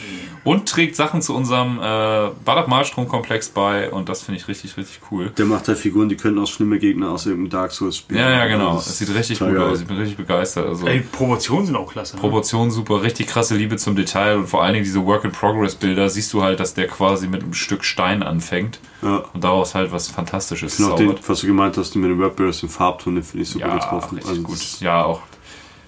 Und 0.43 0.67
trägt 0.67 0.95
Sachen 0.95 1.21
zu 1.21 1.35
unserem 1.35 1.77
äh, 1.77 2.29
Badab 2.43 2.67
Malstrom-Komplex 2.67 3.49
bei 3.49 3.91
und 3.91 4.09
das 4.09 4.23
finde 4.23 4.39
ich 4.41 4.47
richtig, 4.47 4.75
richtig 4.75 4.99
cool. 5.11 5.29
Der 5.37 5.45
macht 5.45 5.67
halt 5.67 5.77
Figuren, 5.77 6.09
die 6.09 6.15
können 6.17 6.39
auch 6.39 6.47
schlimme 6.47 6.79
Gegner 6.79 7.11
aus 7.11 7.27
irgendeinem 7.27 7.51
Dark 7.51 7.71
Souls 7.71 7.97
spielen. 7.97 8.19
Ja, 8.21 8.29
ja, 8.31 8.47
genau. 8.47 8.75
Das 8.75 8.87
Es 8.87 8.97
sieht 8.97 9.13
richtig 9.13 9.37
gut 9.39 9.49
geil. 9.53 9.61
aus. 9.61 9.81
Ich 9.81 9.87
bin 9.87 9.97
richtig 9.97 10.17
begeistert. 10.17 10.67
Also 10.67 10.87
Ey, 10.87 11.01
Proportionen 11.01 11.67
sind 11.67 11.75
auch 11.75 11.91
klasse. 11.91 12.15
Ne? 12.15 12.21
Proportionen 12.21 12.71
super, 12.71 13.03
richtig 13.03 13.27
krasse 13.27 13.55
Liebe 13.55 13.77
zum 13.77 13.95
Detail 13.95 14.37
und 14.37 14.47
vor 14.47 14.63
allen 14.63 14.73
Dingen 14.73 14.85
diese 14.85 15.05
Work-in-Progress-Bilder 15.05 16.09
siehst 16.09 16.33
du 16.33 16.41
halt, 16.41 16.59
dass 16.59 16.73
der 16.73 16.87
quasi 16.87 17.27
mit 17.27 17.43
einem 17.43 17.53
Stück 17.53 17.83
Stein 17.83 18.23
anfängt 18.23 18.79
Ja. 19.03 19.17
und 19.33 19.43
daraus 19.43 19.75
halt 19.75 19.91
was 19.91 20.07
Fantastisches 20.07 20.81
auch 20.81 20.95
den, 20.95 21.09
zaubert. 21.09 21.29
was 21.29 21.41
du 21.41 21.47
gemeint 21.47 21.77
hast, 21.77 21.95
mit 21.95 22.09
den 22.09 22.19
Wordbearers, 22.19 22.61
den 22.61 22.69
Farbton, 22.69 23.15
den 23.15 23.23
finde 23.23 23.43
ich 23.43 23.49
super 23.49 23.67
Ja, 23.67 23.73
getroffen. 23.75 24.19
Also 24.27 24.41
gut. 24.41 24.57
Ja, 24.79 25.05
auch 25.05 25.21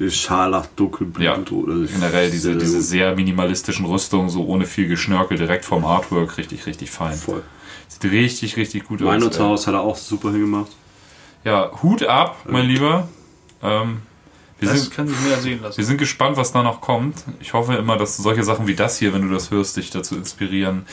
Scharlach, 0.10 0.66
dunkelblut 0.76 1.24
Ja, 1.24 1.38
oder 1.56 1.86
generell 1.86 2.30
diese, 2.32 2.50
sehr, 2.52 2.56
diese 2.60 2.82
sehr 2.82 3.16
minimalistischen 3.16 3.86
Rüstungen, 3.86 4.30
so 4.30 4.46
ohne 4.46 4.66
viel 4.66 4.88
Geschnörkel, 4.88 5.38
direkt 5.38 5.66
vom 5.66 5.86
Artwork, 5.86 6.38
richtig, 6.38 6.66
richtig 6.66 6.92
fein. 6.92 7.16
voll. 7.16 7.44
Sieht 7.88 8.12
richtig, 8.12 8.58
richtig 8.58 8.86
gut 8.86 9.02
aus. 9.04 9.12
Minotaurus 9.12 9.68
hat 9.68 9.76
er 9.76 9.82
auch 9.82 9.96
super 9.96 10.32
hingemacht. 10.32 10.72
Ja, 11.44 11.72
Hut 11.84 12.04
ab, 12.04 12.38
mein 12.50 12.66
Lieber. 12.66 13.08
Ähm, 13.62 14.02
wir, 14.60 14.70
Das 14.70 14.82
sind, 14.82 14.94
kann 14.94 15.08
sich 15.08 15.20
mehr 15.22 15.38
sehen 15.38 15.62
lassen. 15.62 15.78
wir 15.78 15.86
sind 15.86 15.98
gespannt, 15.98 16.38
was 16.38 16.52
da 16.52 16.64
noch 16.64 16.82
kommt. 16.82 17.24
Ich 17.40 17.54
hoffe 17.54 17.76
immer, 17.76 17.98
dass 17.98 18.18
solche 18.18 18.44
Sachen 18.44 18.66
wie 18.68 18.76
das 18.76 18.98
hier, 18.98 19.14
wenn 19.14 19.22
du 19.28 19.34
das 19.34 19.52
hörst, 19.52 19.78
dich 19.78 19.90
dazu 19.92 20.16
inspirieren, 20.16 20.86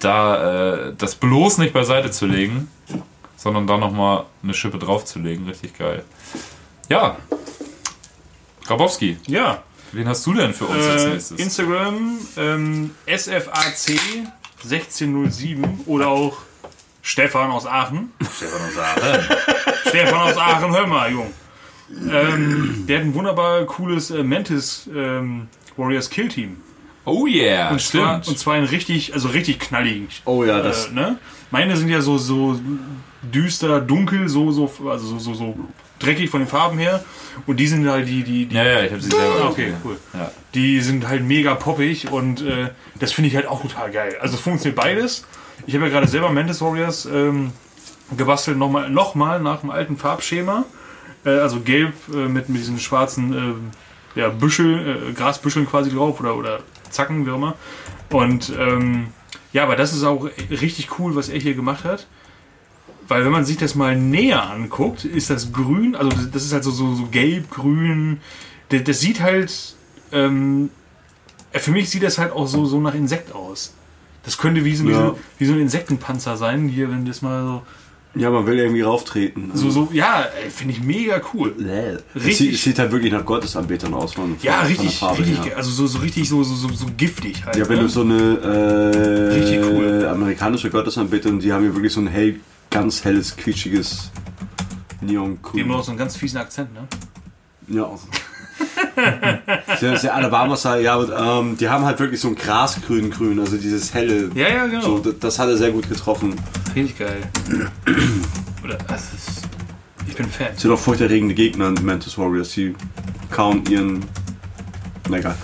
da 0.00 0.86
äh, 0.88 0.94
das 0.96 1.14
bloß 1.16 1.58
nicht 1.58 1.72
beiseite 1.72 2.10
zu 2.10 2.26
legen, 2.26 2.68
sondern 3.36 3.66
da 3.66 3.76
nochmal 3.78 4.24
eine 4.42 4.54
Schippe 4.54 4.78
draufzulegen. 4.78 5.46
Richtig 5.46 5.76
geil. 5.78 6.04
Ja. 6.88 7.16
Grabowski, 8.66 9.16
Ja. 9.26 9.62
wen 9.92 10.08
hast 10.08 10.26
du 10.26 10.34
denn 10.34 10.52
für 10.54 10.66
uns 10.66 10.84
als 10.86 11.04
Äh, 11.04 11.08
nächstes? 11.10 11.38
Instagram 11.38 12.18
ähm, 12.36 12.90
SFAC 13.06 14.00
1607 14.62 15.80
oder 15.86 16.08
auch 16.08 16.38
Stefan 17.02 17.50
aus 17.50 17.66
Aachen. 17.66 18.12
Stefan 18.36 18.60
aus 18.68 18.78
Aachen. 18.78 19.36
Stefan 19.88 20.20
aus 20.20 20.36
Aachen, 20.36 20.74
hör 20.74 20.86
mal, 20.86 21.12
Jung. 21.12 21.32
Ähm, 22.10 22.84
der 22.88 22.98
hat 22.98 23.04
ein 23.06 23.14
wunderbar 23.14 23.64
cooles 23.64 24.10
äh, 24.10 24.24
Mantis 24.24 24.88
ähm, 24.92 25.46
Warriors 25.76 26.10
Kill 26.10 26.28
Team. 26.28 26.56
Oh 27.04 27.28
yeah, 27.28 27.70
Und 27.70 27.80
zwar, 27.80 28.14
stimmt. 28.16 28.28
und 28.28 28.38
zwar 28.40 28.54
ein 28.54 28.64
richtig, 28.64 29.14
also 29.14 29.28
richtig 29.28 29.60
knallig. 29.60 30.22
Oh 30.24 30.42
ja, 30.42 30.60
das. 30.60 30.86
Äh, 30.88 30.92
ne? 30.94 31.18
Meine 31.52 31.76
sind 31.76 31.88
ja 31.88 32.00
so, 32.00 32.18
so 32.18 32.58
düster, 33.22 33.80
dunkel, 33.80 34.28
so, 34.28 34.50
so, 34.50 34.68
also 34.90 35.06
so, 35.06 35.18
so, 35.20 35.34
so 35.34 35.54
dreckig 35.98 36.30
von 36.30 36.40
den 36.40 36.48
Farben 36.48 36.78
her. 36.78 37.04
Und 37.46 37.58
die 37.58 37.66
sind 37.66 37.88
halt 37.88 38.08
die, 38.08 38.22
die, 38.22 38.46
die 38.46 38.54
ja, 38.54 38.64
ja, 38.64 38.82
ich 38.82 38.90
habe 38.92 39.00
sie 39.02 39.10
selber 39.10 39.44
Ah, 39.44 39.48
okay, 39.48 39.66
gesehen. 39.66 39.80
cool. 39.84 39.98
Ja. 40.14 40.30
Die 40.54 40.80
sind 40.80 41.06
halt 41.08 41.22
mega 41.22 41.54
poppig 41.54 42.10
und 42.10 42.40
äh, 42.42 42.70
das 42.98 43.12
finde 43.12 43.28
ich 43.28 43.36
halt 43.36 43.46
auch 43.46 43.60
total 43.62 43.90
geil. 43.90 44.16
Also 44.20 44.36
funktioniert 44.36 44.76
beides. 44.80 45.24
Ich 45.66 45.74
habe 45.74 45.84
ja 45.86 45.90
gerade 45.90 46.06
selber 46.08 46.30
Mantis 46.30 46.60
Warriors 46.60 47.06
ähm, 47.06 47.52
gebastelt, 48.16 48.56
nochmal 48.56 48.88
noch 48.90 49.14
mal 49.14 49.40
nach 49.40 49.60
dem 49.60 49.70
alten 49.70 49.96
Farbschema. 49.96 50.64
Äh, 51.24 51.30
also 51.30 51.60
gelb 51.60 51.92
äh, 52.12 52.28
mit, 52.28 52.48
mit 52.48 52.60
diesen 52.60 52.78
schwarzen 52.78 53.68
äh, 54.14 54.20
ja, 54.20 54.28
Büschel, 54.30 55.10
äh, 55.10 55.12
Grasbüscheln 55.12 55.66
quasi 55.68 55.90
drauf 55.90 56.20
oder, 56.20 56.36
oder 56.36 56.60
Zacken, 56.90 57.26
wie 57.26 57.30
auch 57.30 57.36
immer. 57.36 57.54
Und 58.10 58.52
ähm, 58.58 59.08
ja, 59.52 59.64
aber 59.64 59.76
das 59.76 59.92
ist 59.92 60.04
auch 60.04 60.28
richtig 60.50 60.98
cool, 60.98 61.16
was 61.16 61.28
er 61.28 61.38
hier 61.38 61.54
gemacht 61.54 61.84
hat. 61.84 62.06
Weil 63.08 63.24
wenn 63.24 63.32
man 63.32 63.44
sich 63.44 63.56
das 63.56 63.74
mal 63.74 63.96
näher 63.96 64.50
anguckt, 64.50 65.04
ist 65.04 65.30
das 65.30 65.52
grün, 65.52 65.94
also 65.94 66.10
das- 66.32 66.44
ist 66.44 66.52
halt 66.52 66.64
so, 66.64 66.70
so, 66.70 66.94
so 66.94 67.06
gelb, 67.10 67.50
grün. 67.50 68.18
Das, 68.70 68.82
das 68.84 69.00
sieht 69.00 69.20
halt, 69.20 69.52
ähm, 70.12 70.70
äh, 71.52 71.58
für 71.60 71.70
mich 71.70 71.88
sieht 71.90 72.02
das 72.02 72.18
halt 72.18 72.32
auch 72.32 72.46
so, 72.48 72.64
so 72.66 72.80
nach 72.80 72.94
Insekt 72.94 73.32
aus. 73.34 73.72
Das 74.24 74.38
könnte 74.38 74.64
wie 74.64 74.74
so, 74.74 74.84
wie, 74.86 74.90
Ja. 74.90 75.06
so, 75.08 75.18
wie 75.38 75.44
so 75.46 75.52
ein 75.52 75.60
Insektenpanzer 75.60 76.36
sein, 76.36 76.68
hier, 76.68 76.90
wenn 76.90 77.04
das 77.04 77.22
mal 77.22 77.44
so, 77.44 77.62
Ja, 78.20 78.30
man 78.30 78.44
will 78.46 78.58
irgendwie 78.58 78.80
rauftreten. 78.80 79.52
so, 79.54 79.70
so 79.70 79.88
ja, 79.92 80.26
finde 80.50 80.74
ich 80.74 80.82
mega 80.82 81.20
cool. 81.32 81.54
Es 81.60 82.24
Richtig. 82.24 82.36
sieht, 82.38 82.54
es 82.54 82.62
sieht 82.64 82.78
halt 82.80 82.90
wirklich 82.90 83.12
nach 83.12 83.24
Gottesanbetern 83.24 83.94
aus. 83.94 84.14
Von, 84.14 84.34
Ja, 84.42 84.54
von 84.60 84.66
richtig, 84.66 84.98
Farbe 84.98 85.20
richtig, 85.20 85.44
her. 85.44 85.56
also 85.56 85.70
so, 85.70 85.86
so 85.86 85.98
richtig 85.98 86.28
so, 86.28 86.42
so, 86.42 86.54
so, 86.56 86.68
so 86.74 86.86
giftig 86.96 87.44
halt. 87.46 87.54
Ja, 87.56 87.68
wenn 87.68 87.76
ne? 87.76 87.82
du 87.82 87.88
so 87.88 88.00
eine 88.00 88.38
äh, 88.38 89.34
Richtig 89.38 89.60
cool. 89.70 90.06
amerikanische 90.10 90.70
Gottesanbeterin, 90.70 91.38
die 91.38 91.52
haben 91.52 91.64
ja 91.64 91.72
wirklich 91.72 91.92
so 91.92 92.00
ein 92.00 92.08
hell, 92.08 92.40
ganz 92.80 93.04
helles, 93.04 93.36
quietschiges 93.36 94.10
Die 95.00 95.16
haben 95.16 95.38
Neongrün. 95.42 95.70
auch 95.72 95.82
so 95.84 95.90
einen 95.92 95.98
ganz 95.98 96.16
fiesen 96.16 96.38
Akzent, 96.38 96.72
ne? 96.74 96.86
Ja. 97.68 97.84
auch. 97.84 98.00
sehr, 99.80 99.98
sehr 99.98 100.14
Alabama-Style, 100.14 100.82
ja, 100.82 100.94
aber 100.94 101.40
ähm, 101.40 101.56
die 101.56 101.68
haben 101.68 101.84
halt 101.84 101.98
wirklich 101.98 102.20
so 102.20 102.28
ein 102.28 102.34
Grasgrün-Grün, 102.34 103.38
also 103.40 103.56
dieses 103.56 103.92
helle. 103.92 104.30
Ja, 104.34 104.48
ja, 104.48 104.66
genau. 104.66 104.82
So, 104.82 104.98
das, 104.98 105.18
das 105.20 105.38
hat 105.38 105.48
er 105.48 105.56
sehr 105.56 105.70
gut 105.70 105.88
getroffen. 105.88 106.34
Richtig 106.74 106.98
geil. 106.98 107.22
Oder, 108.62 108.76
das 108.88 109.12
ist, 109.14 109.42
ich 110.06 110.14
bin 110.14 110.28
Fan. 110.28 110.48
Es 110.54 110.62
sind 110.62 110.70
auch 110.70 110.78
furchterregende 110.78 111.34
Gegner, 111.34 111.72
die 111.72 111.82
Mantis 111.82 112.16
Warriors, 112.16 112.50
die 112.50 112.74
kaum 113.30 113.62
ihren. 113.68 114.04
Na 115.08 115.18
egal. 115.18 115.36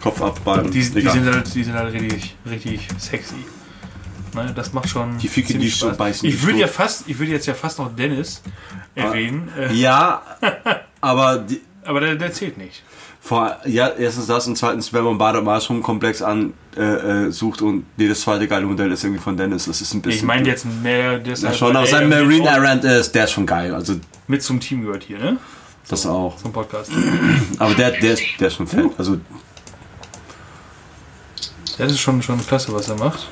Kopf 0.00 0.20
ab 0.22 0.40
beim. 0.44 0.70
Die, 0.70 0.78
die, 0.78 0.82
sind 0.82 1.24
halt, 1.24 1.54
die 1.54 1.64
sind 1.64 1.74
halt 1.74 1.92
richtig, 1.92 2.36
richtig 2.48 2.88
sexy. 2.98 3.34
Ne, 4.36 4.52
das 4.54 4.72
macht 4.74 4.88
schon. 4.88 5.16
Die 5.18 5.28
Ficke, 5.28 5.56
die 5.56 5.68
so 5.68 5.86
Spaß. 5.86 5.96
beißen, 5.96 6.28
Ich 6.28 6.42
würde 6.42 6.54
so- 6.54 6.60
ja 6.60 6.66
fast, 6.68 7.08
ich 7.08 7.18
würde 7.18 7.32
jetzt 7.32 7.46
ja 7.46 7.54
fast 7.54 7.78
noch 7.78 7.94
Dennis 7.96 8.42
erwähnen, 8.94 9.48
äh, 9.58 9.72
Ja, 9.72 10.20
aber 11.00 11.38
die, 11.38 11.62
aber 11.84 12.00
der, 12.00 12.16
der 12.16 12.32
zählt 12.32 12.58
nicht. 12.58 12.82
Vor, 13.20 13.56
ja, 13.64 13.88
erstens 13.88 14.26
das 14.26 14.46
und 14.46 14.56
zweitens, 14.56 14.92
wenn 14.92 15.02
man 15.02 15.18
Bader 15.18 15.40
Marsrum 15.40 15.82
Komplex 15.82 16.20
an 16.22 16.52
äh, 16.76 17.26
äh, 17.28 17.44
und 17.60 17.86
jedes 17.96 18.20
zweite 18.20 18.46
geile 18.46 18.66
Modell 18.66 18.92
ist 18.92 19.02
irgendwie 19.02 19.22
von 19.22 19.36
Dennis, 19.36 19.64
das 19.64 19.80
ist 19.80 19.94
ein 19.94 20.02
bisschen. 20.02 20.20
Ich 20.20 20.24
meine 20.24 20.46
jetzt 20.46 20.64
mehr, 20.64 21.18
der 21.18 21.32
ist 21.32 21.42
ja, 21.42 21.52
schon 21.52 21.74
aus 21.76 21.90
seinem 21.90 22.10
Marine 22.10 22.46
Errant 22.48 22.84
ist, 22.84 23.12
der 23.14 23.24
ist 23.24 23.32
schon 23.32 23.46
geil, 23.46 23.74
also 23.74 23.96
mit 24.28 24.42
zum 24.42 24.60
Team 24.60 24.82
gehört 24.82 25.02
hier, 25.02 25.18
ne? 25.18 25.38
das 25.88 26.06
auch. 26.06 26.36
Zum 26.36 26.52
Podcast. 26.52 26.90
Aber 27.58 27.74
der, 27.74 27.92
der, 27.92 28.12
ist, 28.12 28.22
der 28.38 28.48
ist 28.48 28.54
schon 28.54 28.66
fett. 28.66 28.90
Also 28.98 29.18
Das 31.78 31.90
ist 31.92 32.00
schon, 32.00 32.22
schon 32.22 32.44
klasse, 32.46 32.72
was 32.72 32.88
er 32.88 32.96
macht. 32.96 33.28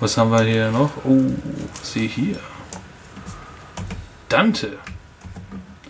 Was 0.00 0.16
haben 0.16 0.30
wir 0.30 0.42
hier 0.42 0.70
noch? 0.70 0.90
Oh, 1.04 1.20
was 1.80 1.92
sehe 1.92 2.04
ich 2.04 2.14
hier? 2.14 2.38
Dante. 4.28 4.78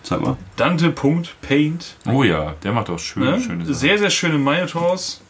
sag 0.03 0.21
mal. 0.21 0.37
Dante.paint. 0.57 1.97
Oh 2.07 2.23
ja, 2.23 2.55
der 2.63 2.73
macht 2.73 2.89
auch 2.91 2.99
schöne, 2.99 3.33
Ne? 3.33 3.41
schöne 3.41 3.65
Sachen. 3.65 3.75
Sehr, 3.75 3.99
sehr 3.99 4.11
schöne 4.11 4.39
Minotaurs 4.39 5.21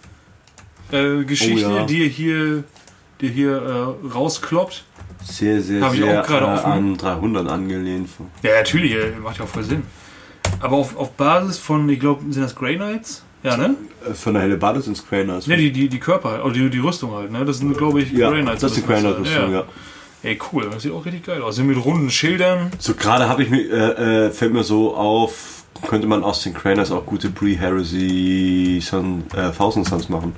äh, 0.92 0.96
Oh 1.18 1.24
ja. 1.56 1.84
die 1.84 2.02
er 2.04 2.08
hier, 2.08 2.64
die 3.20 3.26
er 3.26 3.32
hier 3.32 3.96
äh, 4.04 4.08
rauskloppt. 4.08 4.84
Sehr, 5.24 5.60
sehr, 5.60 5.82
Hab 5.82 5.92
ich 5.94 6.00
sehr 6.00 6.20
auch 6.22 6.26
gerade 6.26 6.46
äh, 6.46 6.48
offen. 6.50 6.72
an 6.72 6.96
300 6.96 7.48
angelehnt. 7.48 8.08
Ja, 8.42 8.52
natürlich, 8.58 8.92
äh, 8.94 9.10
macht 9.22 9.38
ja 9.38 9.44
auch 9.44 9.48
voll 9.48 9.64
Sinn. 9.64 9.82
Aber 10.60 10.76
auf, 10.76 10.96
auf 10.96 11.12
Basis 11.12 11.58
von, 11.58 11.88
ich 11.88 11.98
glaube, 12.00 12.22
sind 12.32 12.42
das 12.42 12.54
Grey 12.54 12.76
Knights? 12.76 13.24
Ja, 13.42 13.56
ne? 13.56 13.76
Äh, 14.08 14.14
Von 14.14 14.34
der 14.34 14.42
Hellebade 14.42 14.80
sind 14.80 14.96
es 14.96 15.06
Craners. 15.06 15.46
Ne, 15.46 15.56
die, 15.56 15.70
die, 15.72 15.88
die 15.88 16.00
Körper, 16.00 16.44
oder 16.44 16.52
die, 16.54 16.70
die 16.70 16.78
Rüstung 16.78 17.12
halt, 17.12 17.30
ne? 17.30 17.44
Das 17.44 17.58
sind, 17.58 17.76
glaube 17.76 18.02
ich, 18.02 18.12
ja, 18.12 18.30
Grey 18.30 18.42
Knights. 18.42 18.60
das 18.62 18.72
ist 18.72 18.78
die 18.78 18.84
oder 18.84 18.94
was 18.96 19.02
Craner 19.02 19.18
Rüstung, 19.20 19.52
ja. 19.52 19.64
Ey, 20.24 20.38
cool, 20.52 20.68
das 20.72 20.82
sieht 20.82 20.92
auch 20.92 21.04
richtig 21.04 21.24
geil 21.24 21.40
aus. 21.42 21.54
Sind 21.56 21.68
mit 21.68 21.82
runden 21.84 22.10
Schildern. 22.10 22.72
So 22.78 22.94
gerade 22.94 23.28
habe 23.28 23.44
ich 23.44 23.50
mir, 23.50 23.60
äh, 23.70 24.26
äh, 24.26 24.30
fällt 24.30 24.52
mir 24.52 24.64
so 24.64 24.96
auf, 24.96 25.62
könnte 25.86 26.08
man 26.08 26.24
aus 26.24 26.42
den 26.42 26.54
Craners 26.54 26.90
auch 26.90 27.06
gute 27.06 27.30
Pre-Heresy 27.30 28.80
Sun, 28.82 29.22
äh, 29.36 29.52
Thousand 29.52 29.86
Suns 29.86 30.08
machen. 30.08 30.32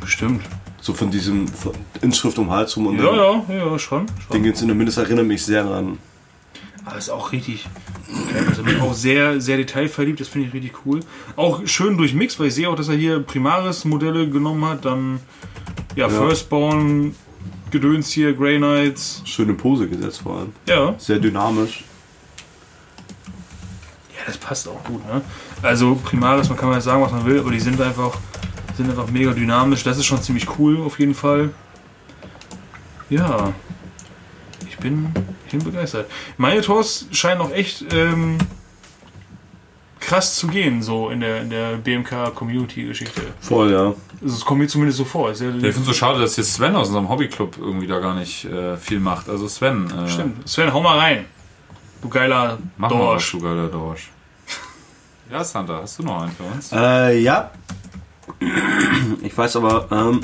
Bestimmt. 0.00 0.42
So 0.80 0.94
von 0.94 1.10
diesem 1.10 1.46
von 1.48 1.72
Inschrift 2.00 2.38
um 2.38 2.46
den 2.46 2.52
Hals 2.52 2.76
rum 2.76 2.88
und 2.88 2.98
Ja, 2.98 3.04
dann 3.06 3.42
ja, 3.48 3.64
ja, 3.66 3.78
schon. 3.78 4.06
schon. 4.06 4.32
Ding 4.32 4.44
jetzt 4.44 4.62
in 4.62 4.68
der 4.68 4.76
Mindest 4.76 4.98
erinnert 4.98 5.26
mich 5.26 5.44
sehr 5.44 5.64
an. 5.64 5.98
Aber 6.86 6.96
ist 6.96 7.10
auch 7.10 7.32
richtig. 7.32 7.66
Also 8.48 8.62
bin 8.62 8.80
auch 8.80 8.94
sehr, 8.94 9.40
sehr 9.40 9.56
detailverliebt, 9.56 10.20
das 10.20 10.28
finde 10.28 10.46
ich 10.46 10.54
richtig 10.54 10.86
cool. 10.86 11.00
Auch 11.34 11.60
schön 11.66 11.98
durchmixed, 11.98 12.38
weil 12.38 12.46
ich 12.46 12.54
sehe 12.54 12.70
auch, 12.70 12.76
dass 12.76 12.88
er 12.88 12.94
hier 12.94 13.18
Primaris-Modelle 13.20 14.30
genommen 14.30 14.64
hat, 14.64 14.84
dann 14.84 15.18
ja, 15.96 16.08
Firstborn, 16.08 17.14
Gedöns 17.72 18.10
hier, 18.12 18.32
Grey 18.34 18.58
Knights. 18.58 19.22
Schöne 19.24 19.54
Pose 19.54 19.88
gesetzt 19.88 20.20
vor 20.22 20.38
allem. 20.38 20.52
Ja, 20.68 20.94
Sehr 20.98 21.18
dynamisch. 21.18 21.82
ja, 24.16 24.22
das 24.26 24.38
passt 24.38 24.68
auch 24.68 24.82
gut. 24.84 25.04
Ne? 25.06 25.20
Also 25.62 25.96
Primaris, 25.96 26.48
man 26.48 26.56
kann 26.56 26.68
mal 26.68 26.80
sagen, 26.80 27.02
was 27.02 27.10
man 27.10 27.24
will, 27.26 27.40
aber 27.40 27.50
die 27.50 27.58
sind 27.60 27.80
einfach, 27.80 28.16
sind 28.76 28.88
einfach 28.88 29.10
mega 29.10 29.32
dynamisch. 29.32 29.82
Das 29.82 29.98
ist 29.98 30.06
schon 30.06 30.22
ziemlich 30.22 30.46
cool 30.58 30.80
auf 30.82 31.00
jeden 31.00 31.14
Fall. 31.14 31.50
Ja, 33.10 33.52
ich 34.68 34.76
bin, 34.78 35.12
bin 35.48 35.62
begeistert. 35.62 36.10
Minotaurs 36.38 37.06
scheinen 37.12 37.40
auch 37.40 37.50
echt 37.50 37.84
ähm, 37.92 38.38
krass 40.00 40.36
zu 40.36 40.46
gehen, 40.46 40.82
so 40.82 41.10
in 41.10 41.20
der, 41.20 41.42
in 41.42 41.50
der 41.50 41.76
BMK-Community-Geschichte. 41.78 43.22
Voll, 43.40 43.72
ja. 43.72 43.94
Also, 44.22 44.36
es 44.36 44.44
kommt 44.44 44.60
mir 44.60 44.68
zumindest 44.68 44.98
so 44.98 45.04
vor. 45.04 45.28
Ja, 45.28 45.32
ich 45.34 45.38
finde 45.38 45.68
es 45.68 45.84
so 45.84 45.92
schade, 45.92 46.20
dass 46.20 46.36
jetzt 46.36 46.54
Sven 46.54 46.76
aus 46.76 46.88
unserem 46.88 47.08
Hobbyclub 47.08 47.58
irgendwie 47.58 47.86
da 47.86 47.98
gar 47.98 48.14
nicht 48.14 48.44
äh, 48.44 48.76
viel 48.76 49.00
macht. 49.00 49.28
Also 49.28 49.48
Sven, 49.48 49.90
äh, 49.90 50.08
Stimmt. 50.08 50.48
Sven, 50.48 50.72
hau 50.72 50.80
mal 50.80 50.98
rein. 50.98 51.24
Du 52.02 52.08
geiler 52.08 52.58
mach 52.76 52.90
mal 52.90 52.98
was, 52.98 53.06
Dorsch. 53.06 53.32
du 53.32 53.40
geiler 53.40 53.68
Dorsch. 53.68 54.10
Ja, 55.30 55.42
Santa, 55.42 55.80
hast 55.82 55.98
du 55.98 56.04
noch 56.04 56.22
einen 56.22 56.30
für 56.30 56.44
uns? 56.44 56.70
Äh, 56.70 57.18
ja. 57.18 57.50
Ich 59.22 59.36
weiß 59.36 59.56
aber, 59.56 59.88
ähm, 59.90 60.20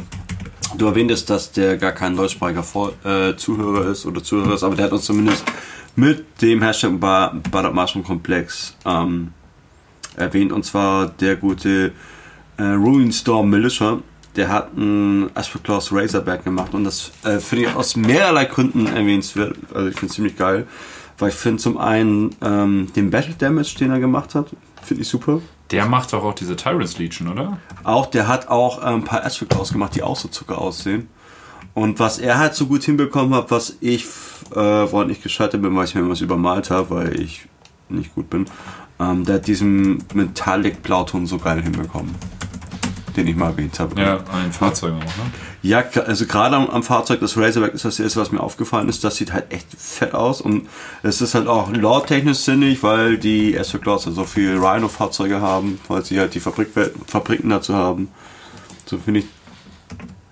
du 0.76 0.86
erwähntest, 0.86 1.30
dass 1.30 1.52
der 1.52 1.76
gar 1.76 1.92
kein 1.92 2.16
deutschsprachiger 2.16 2.62
Vor 2.62 2.92
äh, 3.04 3.36
Zuhörer 3.36 3.90
ist 3.90 4.06
oder 4.06 4.22
Zuhörer 4.22 4.54
ist, 4.54 4.62
aber 4.62 4.76
der 4.76 4.86
hat 4.86 4.92
uns 4.92 5.04
zumindest 5.04 5.44
mit 5.96 6.40
dem 6.40 6.62
Hashtag 6.62 6.98
Bar 6.98 7.34
Badat 7.50 7.74
Mushroom 7.74 8.04
Komplex 8.04 8.76
ähm, 8.84 9.32
erwähnt 10.16 10.52
und 10.52 10.64
zwar 10.64 11.08
der 11.08 11.36
gute 11.36 11.92
äh, 12.56 12.62
Ruin 12.62 13.12
Storm 13.12 13.50
Militia. 13.50 13.98
Der 14.36 14.48
hat 14.48 14.74
ein 14.74 15.30
Asperclaws 15.34 15.92
Razorback 15.92 16.44
gemacht 16.44 16.72
und 16.72 16.84
das 16.84 17.12
äh, 17.24 17.38
finde 17.38 17.66
ich 17.66 17.74
aus 17.74 17.96
mehrerlei 17.96 18.46
Gründen 18.46 18.86
erwähnenswert. 18.86 19.56
Also 19.74 19.88
ich 19.88 19.94
finde 19.94 20.06
es 20.06 20.14
ziemlich 20.14 20.36
geil, 20.36 20.66
weil 21.18 21.28
ich 21.28 21.34
finde 21.34 21.62
zum 21.62 21.76
einen 21.76 22.34
ähm, 22.40 22.88
den 22.96 23.10
Battle 23.10 23.34
Damage, 23.34 23.74
den 23.78 23.90
er 23.90 24.00
gemacht 24.00 24.34
hat, 24.34 24.46
finde 24.82 25.02
ich 25.02 25.08
super. 25.08 25.42
Der 25.72 25.86
macht 25.86 26.12
doch 26.12 26.22
auch 26.22 26.34
diese 26.34 26.54
Tyrant's 26.54 26.98
Legion, 26.98 27.28
oder? 27.28 27.58
Auch, 27.82 28.06
der 28.06 28.28
hat 28.28 28.48
auch 28.48 28.82
äh, 28.82 28.86
ein 28.86 29.04
paar 29.04 29.24
Aspects 29.24 29.72
gemacht, 29.72 29.94
die 29.94 30.02
auch 30.02 30.16
so 30.16 30.28
Zucker 30.28 30.58
aussehen. 30.58 31.08
Und 31.74 31.98
was 31.98 32.18
er 32.18 32.38
halt 32.38 32.54
so 32.54 32.66
gut 32.66 32.84
hinbekommen 32.84 33.34
hat, 33.34 33.50
was 33.50 33.76
ich, 33.80 34.04
äh, 34.50 34.56
woran 34.56 35.08
ich 35.08 35.22
gescheitert 35.22 35.62
bin, 35.62 35.74
weil 35.74 35.86
ich 35.86 35.94
mir 35.94 36.08
was 36.08 36.20
übermalt 36.20 36.70
habe, 36.70 36.90
weil 36.90 37.20
ich 37.20 37.48
nicht 37.88 38.14
gut 38.14 38.28
bin, 38.28 38.44
ähm, 39.00 39.24
der 39.24 39.36
hat 39.36 39.46
diesen 39.46 40.04
Metallic 40.12 40.82
Blauton 40.82 41.26
so 41.26 41.38
geil 41.38 41.62
hinbekommen. 41.62 42.14
Den 43.16 43.26
ich 43.26 43.36
mal 43.36 43.50
erwähnt 43.50 43.78
habe. 43.78 44.00
Ja, 44.00 44.16
an 44.16 44.44
den 44.44 44.52
Fahrzeugen 44.52 44.96
auch, 44.96 45.04
ne? 45.04 45.30
Ja, 45.62 45.84
also 46.06 46.26
gerade 46.26 46.56
am, 46.56 46.68
am 46.68 46.82
Fahrzeug, 46.82 47.20
das 47.20 47.36
Razorback 47.36 47.74
ist 47.74 47.84
das 47.84 48.00
erste, 48.00 48.20
was 48.20 48.32
mir 48.32 48.40
aufgefallen 48.40 48.88
ist. 48.88 49.04
Das 49.04 49.16
sieht 49.16 49.32
halt 49.32 49.52
echt 49.52 49.66
fett 49.76 50.14
aus 50.14 50.40
und 50.40 50.68
es 51.02 51.20
ist 51.20 51.34
halt 51.34 51.46
auch 51.46 51.70
lore-technisch 51.70 52.38
sinnig, 52.38 52.82
weil 52.82 53.18
die 53.18 53.58
Astro 53.58 53.78
Claws 53.78 54.04
so 54.04 54.24
viel 54.24 54.58
Rhino-Fahrzeuge 54.58 55.40
haben, 55.40 55.80
weil 55.88 56.04
sie 56.04 56.18
halt 56.18 56.34
die 56.34 56.40
Fabrik 56.40 56.68
Fabriken 57.06 57.50
dazu 57.50 57.74
haben. 57.74 58.08
So 58.86 58.98
finde 58.98 59.20
ich 59.20 59.26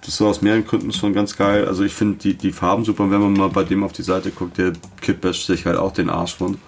das 0.03 0.17
so 0.17 0.27
aus 0.27 0.43
mehreren 0.43 0.67
Gründen 0.67 0.93
schon 0.93 1.13
ganz 1.13 1.37
geil. 1.37 1.67
Also 1.67 1.85
ich 1.85 1.93
finde 1.93 2.19
die, 2.19 2.35
die 2.35 2.53
Farben 2.53 2.85
super. 2.85 3.05
Und 3.05 3.11
wenn 3.11 3.21
man 3.21 3.35
mal 3.35 3.51
bei 3.51 3.65
dem 3.65 3.85
auf 3.85 3.93
die 3.93 4.03
Seite 4.03 4.31
guckt, 4.31 4.59
der 4.59 4.73
Kid 5.01 5.21
basht 5.21 5.47
sich 5.47 5.67
halt 5.67 5.77
auch 5.77 5.93
den 5.93 6.11
Arsch 6.11 6.41
wund. 6.41 6.59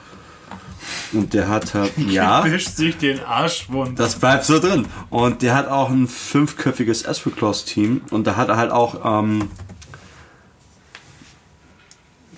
Und 1.13 1.35
der 1.35 1.49
hat 1.49 1.75
halt, 1.75 1.93
ja. 2.09 2.45
Wischt 2.45 2.77
sich 2.77 2.97
den 2.97 3.21
Arsch 3.21 3.71
wund. 3.71 3.99
Das 3.99 4.17
bleibt 4.17 4.45
so 4.45 4.59
drin. 4.59 4.87
Und 5.11 5.43
der 5.43 5.55
hat 5.55 5.69
auch 5.69 5.91
ein 5.91 6.09
fünfköpfiges 6.09 7.07
Asperclaws-Team. 7.07 8.03
Und 8.11 8.27
da 8.27 8.37
hat 8.37 8.49
er 8.49 8.57
halt 8.57 8.71
auch 8.71 9.23
ähm, 9.23 9.49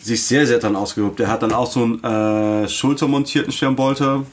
sich 0.00 0.24
sehr, 0.24 0.46
sehr 0.46 0.58
dran 0.58 0.76
ausgeübt. 0.76 1.18
Der 1.18 1.28
hat 1.28 1.42
dann 1.42 1.52
auch 1.52 1.70
so 1.70 1.82
einen 1.82 2.04
äh, 2.04 2.68
schultermontierten 2.68 3.52
Sternbolter 3.52 4.24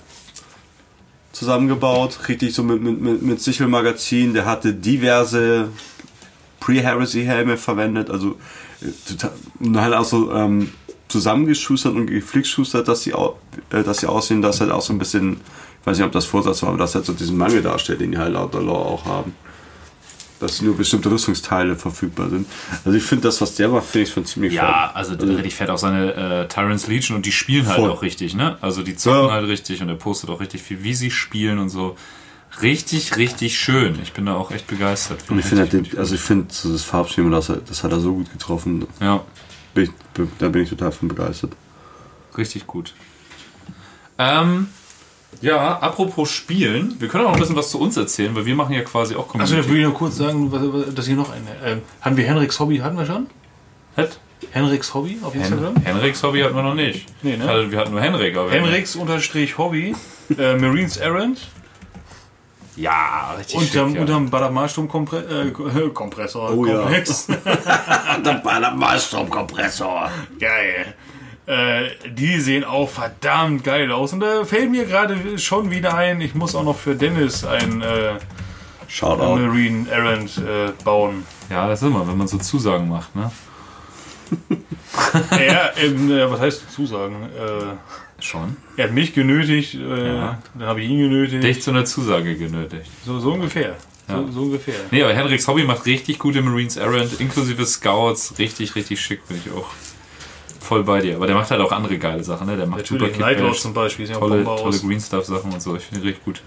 zusammengebaut. 1.31 2.19
Richtig 2.27 2.53
so 2.53 2.63
mit, 2.63 2.81
mit, 2.81 3.01
mit, 3.01 3.21
mit 3.21 3.41
Sichelmagazin. 3.41 4.33
Der 4.33 4.45
hatte 4.45 4.73
diverse 4.73 5.69
Pre-Heresy-Helme 6.59 7.57
verwendet. 7.57 8.09
Also 8.09 8.37
äh, 8.81 8.87
total, 9.07 9.31
und 9.59 9.79
halt 9.79 9.93
auch 9.93 10.05
so 10.05 10.31
ähm, 10.33 10.71
zusammengeschustert 11.11 11.93
und 11.95 12.07
geflickschustert, 12.07 12.87
dass 12.87 13.03
sie, 13.03 13.13
au- 13.13 13.37
äh, 13.71 13.83
dass 13.83 13.99
sie 13.99 14.07
aussehen, 14.07 14.41
dass 14.41 14.61
halt 14.61 14.71
auch 14.71 14.81
so 14.81 14.93
ein 14.93 14.99
bisschen, 14.99 15.33
ich 15.81 15.85
weiß 15.87 15.97
nicht, 15.97 16.05
ob 16.05 16.11
das 16.11 16.25
Vorsatz 16.25 16.61
war, 16.63 16.69
aber 16.69 16.77
das 16.79 16.95
halt 16.95 17.05
so 17.05 17.13
diesen 17.13 17.37
Mangel 17.37 17.61
darstellt, 17.61 18.01
den 18.01 18.11
die 18.11 18.17
halt 18.17 18.33
laut 18.33 18.53
der 18.53 18.61
Lore 18.61 18.85
auch 18.85 19.05
haben. 19.05 19.33
Dass 20.39 20.59
nur 20.63 20.75
bestimmte 20.75 21.11
Rüstungsteile 21.11 21.75
verfügbar 21.75 22.29
sind. 22.29 22.47
Also 22.83 22.97
ich 22.97 23.03
finde 23.03 23.27
das, 23.27 23.39
was 23.41 23.53
der 23.55 23.67
macht, 23.69 23.85
finde 23.85 24.07
ich 24.07 24.13
schon 24.13 24.25
ziemlich 24.25 24.53
Ja, 24.53 24.87
fett. 24.87 24.95
also 24.95 25.13
richtig 25.13 25.53
fett 25.53 25.69
auch 25.69 25.77
seine 25.77 26.13
äh, 26.15 26.47
Tyrant's 26.47 26.87
Legion 26.87 27.15
und 27.17 27.27
die 27.27 27.31
spielen 27.31 27.67
halt 27.67 27.77
Voll. 27.79 27.91
auch 27.91 28.01
richtig, 28.01 28.33
ne? 28.33 28.57
Also 28.59 28.81
die 28.81 28.95
zocken 28.95 29.27
Ja. 29.27 29.33
halt 29.33 29.47
richtig 29.47 29.83
und 29.83 29.89
er 29.89 29.95
postet 29.95 30.31
auch 30.31 30.39
richtig 30.39 30.63
viel, 30.63 30.83
wie 30.83 30.95
sie 30.95 31.11
spielen 31.11 31.59
und 31.59 31.69
so. 31.69 31.95
Richtig, 32.61 33.15
richtig 33.17 33.57
schön. 33.57 33.99
Ich 34.01 34.13
bin 34.13 34.25
da 34.25 34.35
auch 34.35 34.49
echt 34.51 34.65
begeistert. 34.67 35.19
Und 35.29 35.37
ich 35.39 35.45
finde 35.45 35.69
halt, 35.69 35.97
also 35.97 36.15
ich 36.15 36.21
finde 36.21 36.47
so 36.49 36.71
das 36.73 36.81
Farbschema, 36.83 37.29
das, 37.29 37.47
hat- 37.49 37.69
das 37.69 37.83
hat 37.83 37.91
er 37.91 37.99
so 37.99 38.13
gut 38.15 38.31
getroffen. 38.31 38.87
ja, 38.99 39.23
Bin 39.73 39.83
ich, 39.85 39.89
da 40.39 40.49
bin 40.49 40.63
ich 40.63 40.69
total 40.69 40.91
von 40.91 41.07
begeistert. 41.07 41.53
richtig 42.37 42.67
gut. 42.67 42.93
Ähm, 44.17 44.67
ja, 45.41 45.77
apropos 45.79 46.29
Spielen, 46.29 46.95
wir 46.99 47.07
können 47.07 47.23
auch 47.25 47.29
noch 47.29 47.35
ein 47.35 47.39
bisschen 47.41 47.55
was 47.55 47.71
zu 47.71 47.79
uns 47.79 47.95
erzählen, 47.97 48.35
weil 48.35 48.45
wir 48.45 48.55
machen 48.55 48.73
ja 48.75 48.81
quasi 48.81 49.15
auch 49.15 49.33
Also, 49.33 49.55
da 49.55 49.61
Community. 49.61 49.69
will 49.69 49.79
ich 49.79 49.85
noch 49.87 49.93
kurz 49.93 50.17
sagen, 50.17 50.51
was- 50.51 50.93
dass 50.93 51.05
hier 51.07 51.15
noch 51.15 51.31
eine. 51.31 51.47
Ähm, 51.65 51.81
haben 52.01 52.17
wir 52.17 52.25
Henriks 52.25 52.59
Hobby? 52.59 52.77
Hatten 52.79 52.97
wir 52.97 53.05
schon? 53.05 53.27
Hat? 53.97 54.19
Henriks 54.51 54.93
Hobby 54.93 55.19
auf 55.23 55.33
Instagram? 55.35 55.75
Hen 55.75 55.83
Henriks 55.85 56.21
Hobby 56.23 56.41
hatten 56.41 56.55
wir 56.55 56.63
noch 56.63 56.73
nicht. 56.75 57.05
Nee, 57.23 57.37
ne? 57.37 57.47
Also, 57.47 57.71
wir 57.71 57.79
hatten 57.79 57.91
nur 57.91 58.01
Henrik. 58.01 58.35
Aber 58.35 58.51
wir 58.51 58.59
hatten- 58.59 58.69
Henriks 58.69 58.95
unterstrich 58.95 59.57
Hobby. 59.57 59.95
Äh, 60.37 60.55
Marines 60.57 60.97
Errand. 60.97 61.39
Ja, 62.75 63.35
richtig 63.37 63.57
Unterm, 63.57 63.89
schick, 63.89 63.95
ja. 63.95 64.01
unterm 64.01 64.29
Badab-Marsturm 64.29 64.87
äh, 64.87 65.89
Kompressor. 65.89 66.51
Oh 66.51 66.65
ja. 66.65 66.79
Komplex. 66.79 67.27
Der 68.25 68.71
Malstromkompressor. 68.75 70.09
geil. 70.39 70.93
Äh, 71.47 71.89
die 72.09 72.39
sehen 72.39 72.63
auch 72.63 72.89
verdammt 72.89 73.63
geil 73.63 73.91
aus. 73.91 74.13
Und 74.13 74.21
da 74.21 74.45
fällt 74.45 74.71
mir 74.71 74.85
gerade 74.85 75.37
schon 75.37 75.69
wieder 75.69 75.95
ein, 75.95 76.21
ich 76.21 76.33
muss 76.35 76.55
auch 76.55 76.63
noch 76.63 76.77
für 76.77 76.95
Dennis 76.95 77.43
ein 77.43 77.81
äh, 77.81 78.13
Shoutout. 78.87 79.35
Marine 79.37 79.89
Errand 79.89 80.37
äh, 80.37 80.71
bauen. 80.83 81.25
Ja, 81.49 81.67
das 81.67 81.81
ist 81.81 81.87
immer, 81.87 82.07
wenn 82.07 82.17
man 82.17 82.27
so 82.27 82.37
Zusagen 82.37 82.87
macht, 82.87 83.15
ne? 83.15 83.31
er, 85.31 85.77
ähm, 85.77 86.09
äh, 86.09 86.31
was 86.31 86.39
heißt 86.39 86.71
Zusagen? 86.71 87.15
Äh, 87.23 88.10
Schon. 88.21 88.55
er 88.77 88.85
hat 88.85 88.93
mich 88.93 89.13
genötigt, 89.13 89.73
äh, 89.75 90.15
Ja. 90.15 90.41
dann 90.53 90.67
habe 90.67 90.81
ich 90.81 90.89
ihn 90.89 90.99
genötigt. 90.99 91.43
Dich 91.43 91.61
zu 91.61 91.71
einer 91.71 91.85
Zusage 91.85 92.35
genötigt. 92.37 92.89
So, 93.05 93.19
so 93.19 93.33
ungefähr. 93.33 93.75
Ja. 94.07 94.17
So, 94.27 94.31
so 94.31 94.41
ungefähr. 94.43 94.75
Nee, 94.91 95.03
aber 95.03 95.13
Henriks 95.13 95.47
Hobby 95.47 95.63
macht 95.63 95.85
richtig 95.85 96.19
gute 96.19 96.41
Marines 96.41 96.77
Errand, 96.77 97.19
inklusive 97.19 97.65
Scouts. 97.65 98.33
Richtig, 98.37 98.75
richtig 98.75 98.99
schick 99.01 99.27
bin 99.27 99.37
ich 99.43 99.51
auch 99.51 99.67
voll 100.59 100.83
bei 100.83 101.01
dir. 101.01 101.15
Aber 101.15 101.27
der 101.27 101.35
macht 101.35 101.49
halt 101.51 101.61
auch 101.61 101.71
andere 101.71 101.97
geile 101.97 102.23
Sachen, 102.23 102.47
ne? 102.47 102.55
Der 102.57 102.65
macht 102.67 102.81
Natürlich, 102.81 103.11
Kid 103.13 103.19
Nightlord 103.21 103.57
zum 103.59 103.73
Beispiel, 103.73 104.11
auch 104.13 104.19
tolle, 104.19 104.43
tolle 104.43 104.61
aus. 104.61 104.81
Green 104.81 104.99
Stuff 104.99 105.25
Sachen 105.25 105.51
und 105.51 105.61
so. 105.61 105.75
Ich 105.75 105.83
finde 105.83 106.01
ihn 106.01 106.07
richtig 106.07 106.25
gut. 106.25 106.41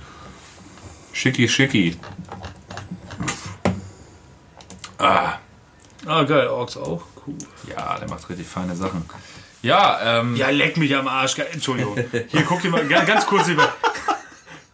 Schicki, 1.12 1.48
schicki. 1.48 1.96
Ah, 4.98 5.34
Ah, 6.06 6.22
geil, 6.24 6.48
Orks 6.48 6.76
auch. 6.76 7.02
Cool. 7.26 7.34
ja, 7.70 7.98
der 7.98 8.08
macht 8.10 8.28
richtig 8.28 8.46
feine 8.46 8.76
Sachen. 8.76 9.04
Ja, 9.64 10.20
ähm, 10.20 10.36
Ja, 10.36 10.50
leck 10.50 10.76
mich 10.76 10.94
am 10.94 11.08
Arsch. 11.08 11.36
Entschuldigung. 11.38 11.96
Hier, 12.28 12.42
guck 12.42 12.60
dir 12.62 12.70
mal, 12.70 12.86
ga- 12.86 13.04
ganz 13.04 13.26
kurz 13.26 13.48
über. 13.48 13.72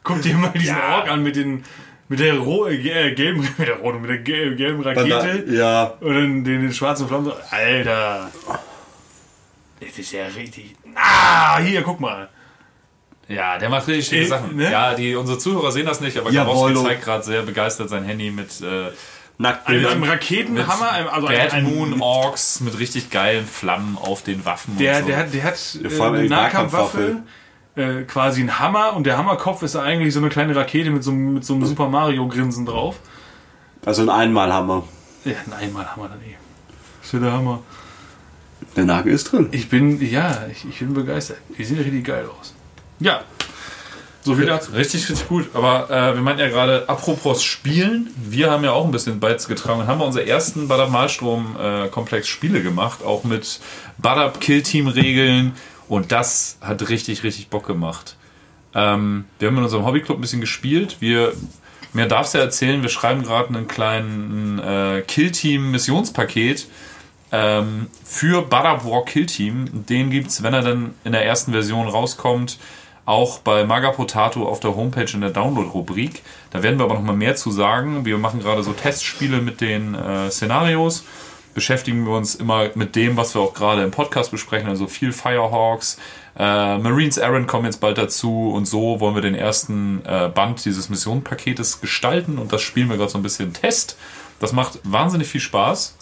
Guck 0.03 0.21
dir 0.23 0.35
mal 0.35 0.49
diesen 0.51 0.77
Ja. 0.77 0.97
Ork 0.97 1.09
an 1.09 1.23
mit 1.23 1.37
den. 1.37 1.65
Mit 2.09 2.19
der 2.19 2.39
ro 2.39 2.67
äh, 2.67 2.77
gelben, 2.79 3.41
mit 3.59 3.69
der 3.69 3.77
roten, 3.77 4.01
mit 4.01 4.11
der 4.11 4.19
gel- 4.19 4.57
gelben 4.57 4.83
Rakete 4.83 5.45
Ja. 5.49 5.95
und 6.01 6.13
dann 6.15 6.45
den, 6.45 6.63
den 6.63 6.73
schwarzen 6.75 7.07
Flammen. 7.07 7.31
Alter. 7.51 8.31
Das 9.79 9.97
ist 9.99 10.13
ja 10.13 10.27
richtig. 10.27 10.75
Ah, 10.97 11.59
hier, 11.61 11.83
guck 11.83 12.01
mal. 12.01 12.29
ja, 13.29 13.59
der 13.59 13.69
macht 13.69 13.87
richtig 13.87 14.09
schicke 14.09 14.23
Äh, 14.25 14.27
Sachen. 14.27 14.57
ne? 14.57 14.71
Ja, 14.73 14.95
die, 14.95 15.15
unsere 15.15 15.39
Zuhörer 15.39 15.71
sehen 15.71 15.87
das 15.87 16.01
nicht, 16.01 16.17
aber 16.19 16.31
Jawohl. 16.33 16.73
Kowalski 16.73 16.85
zeigt 16.85 17.05
gerade 17.05 17.23
sehr 17.23 17.43
begeistert 17.43 17.89
sein 17.89 18.03
Handy 18.05 18.31
mit 18.33 18.61
äh, 18.61 18.89
Mit 19.41 19.67
einem 19.67 20.01
Nacktbildern. 20.01 20.03
Raketenhammer, 20.05 20.91
einem- 20.93 21.09
also 21.09 21.27
Bad 21.29 21.53
ein, 21.55 21.65
Moon 21.65 22.01
Orks 22.03 22.61
mit 22.61 22.79
richtig 22.79 23.11
geilen 23.11 23.47
Flammen 23.47 23.97
auf 23.97 24.23
den 24.23 24.45
Waffen 24.45 24.77
der, 24.77 24.97
und 24.97 25.01
so. 25.03 25.07
der 25.09 25.17
hat, 25.19 25.35
der 25.35 25.45
hat 25.45 25.79
äh, 25.83 26.03
eine 26.03 26.29
Nahkampfwaffe, 26.29 27.23
äh, 27.77 28.03
quasi 28.03 28.43
ein 28.43 28.59
Hammer 28.59 28.95
und 28.95 29.05
der 29.05 29.17
Hammerkopf 29.17 29.63
ist 29.63 29.77
eigentlich 29.77 30.13
so 30.13 30.21
eine 30.21 30.29
kleine 30.29 30.55
Rakete 30.55 30.91
mit 30.91 31.03
so, 31.05 31.11
einem- 31.13 31.35
mit 31.35 31.45
so 31.45 31.55
einem 31.55 31.65
Super 31.65 31.89
Mario 31.89 32.29
Grinsen 32.29 32.67
drauf. 32.67 32.97
Also 33.87 34.03
ein 34.03 34.11
Einmalhammer. 34.11 34.85
Ja, 35.25 35.33
ein 35.47 35.53
Einmalhammer 35.55 36.09
dann. 36.09 36.21
Das 37.03 37.15
ist 37.15 37.23
der 37.23 37.33
Hammer. 37.33 37.61
Der 38.77 38.85
Nagel 38.85 39.15
ist 39.15 39.33
drin. 39.33 39.49
Ich 39.53 39.69
bin, 39.71 40.01
ja, 40.07 40.47
ich, 40.51 40.67
ich 40.69 40.79
bin 40.81 40.93
begeistert. 40.93 41.39
Die 41.57 41.65
sehen 41.65 41.79
richtig 41.79 42.05
geil 42.05 42.27
aus. 42.39 42.55
Ja. 42.99 43.23
So 44.23 44.35
viel 44.35 44.47
dazu. 44.47 44.73
Richtig, 44.73 45.09
richtig 45.09 45.29
gut. 45.29 45.49
Aber 45.55 45.89
äh, 45.89 46.15
wir 46.15 46.21
meinten 46.21 46.41
ja 46.41 46.49
gerade, 46.49 46.89
apropos 46.89 47.43
Spielen, 47.43 48.11
wir 48.17 48.51
haben 48.51 48.65
ja 48.65 48.73
auch 48.73 48.85
ein 48.85 48.91
bisschen 48.91 49.19
beizugetragen 49.19 49.81
und 49.81 49.87
haben 49.87 49.99
wir 49.99 50.07
unsere 50.07 50.27
ersten 50.27 50.69
Badab 50.69 50.91
Malstrom 50.91 51.57
äh, 51.59 51.89
Komplex 51.89 52.29
Spiele 52.29 52.63
gemacht, 52.63 53.03
auch 53.03 53.25
mit 53.25 53.61
Badab 53.99 54.41
Kill 54.41 54.63
Team 54.63 54.89
Regeln 54.89 55.53
und 55.89 56.13
das 56.13 56.59
hat 56.61 56.87
richtig, 56.89 57.23
richtig 57.23 57.49
Bock 57.49 57.67
gemacht. 57.67 58.17
Ähm, 58.75 59.25
wir 59.39 59.49
haben 59.49 59.57
in 59.57 59.65
unserem 59.65 59.87
Hobbyclub 59.87 60.19
ein 60.19 60.21
bisschen 60.21 60.41
gespielt. 60.41 60.99
Wir, 61.01 61.33
mir 61.95 62.07
darfst 62.07 62.35
du 62.35 62.39
ja 62.39 62.45
erzählen, 62.45 62.83
wir 62.83 62.91
schreiben 62.91 63.23
gerade 63.23 63.49
einen 63.49 63.69
kleinen 63.69 64.59
äh, 64.59 65.03
Kill 65.07 65.31
Team 65.31 65.71
Missionspaket 65.71 66.69
ähm, 67.33 67.87
für 68.05 68.43
Badab 68.43 68.85
War 68.85 69.05
Kill 69.07 69.27
Team. 69.27 69.87
Den 69.89 70.11
gibt's, 70.11 70.43
wenn 70.43 70.53
er 70.53 70.63
dann 70.63 70.95
in 71.05 71.13
der 71.13 71.25
ersten 71.25 71.53
Version 71.53 71.89
rauskommt, 71.89 72.59
auch 73.11 73.41
bei 73.41 73.65
Maga 73.65 73.91
Potato 73.91 74.47
auf 74.47 74.61
der 74.61 74.77
Homepage 74.77 75.11
in 75.13 75.21
der 75.21 75.31
Download-Rubrik. 75.31 76.23
Da 76.51 76.63
werden 76.63 76.79
wir 76.79 76.85
aber 76.85 76.95
noch 76.95 77.03
mal 77.03 77.17
mehr 77.17 77.35
zu 77.35 77.51
sagen. 77.51 78.05
Wir 78.05 78.19
machen 78.19 78.39
gerade 78.39 78.63
so 78.63 78.73
Testspiele 78.73 79.43
mit 79.43 79.61
den 79.61 79.97
äh, 79.97 80.31
Szenarios. 80.31 81.05
Beschäftigen 81.53 82.07
wir 82.07 82.17
uns 82.17 82.37
immer 82.37 82.71
mit 82.77 82.95
dem, 82.95 83.17
was 83.17 83.35
wir 83.35 83.43
auch 83.43 83.53
gerade 83.53 83.83
im 83.83 83.91
Podcast 83.91 84.31
besprechen, 84.31 84.69
also 84.69 84.87
viel 84.87 85.13
Firehawks. 85.13 85.99
Äh, 86.39 86.79
Marines 86.79 87.19
Aaron 87.19 87.49
kommen 87.49 87.65
jetzt 87.65 87.81
bald 87.81 87.99
dazu 87.99 88.53
und 88.53 88.67
so 88.67 89.01
wollen 89.01 89.17
wir 89.17 89.23
den 89.23 89.35
ersten 89.35 90.03
äh, 90.07 90.29
Band 90.29 90.65
dieses 90.65 90.89
Missionenpaketes 90.89 91.81
gestalten 91.81 92.39
und 92.39 92.53
das 92.53 92.63
spielen 92.63 92.89
wir 92.89 92.97
gerade 92.97 93.11
so 93.11 93.19
ein 93.19 93.25
bisschen 93.25 93.53
Test. 93.53 93.99
Das 94.39 94.53
macht 94.53 94.79
wahnsinnig 94.85 95.27
viel 95.27 95.41
Spaß 95.41 95.97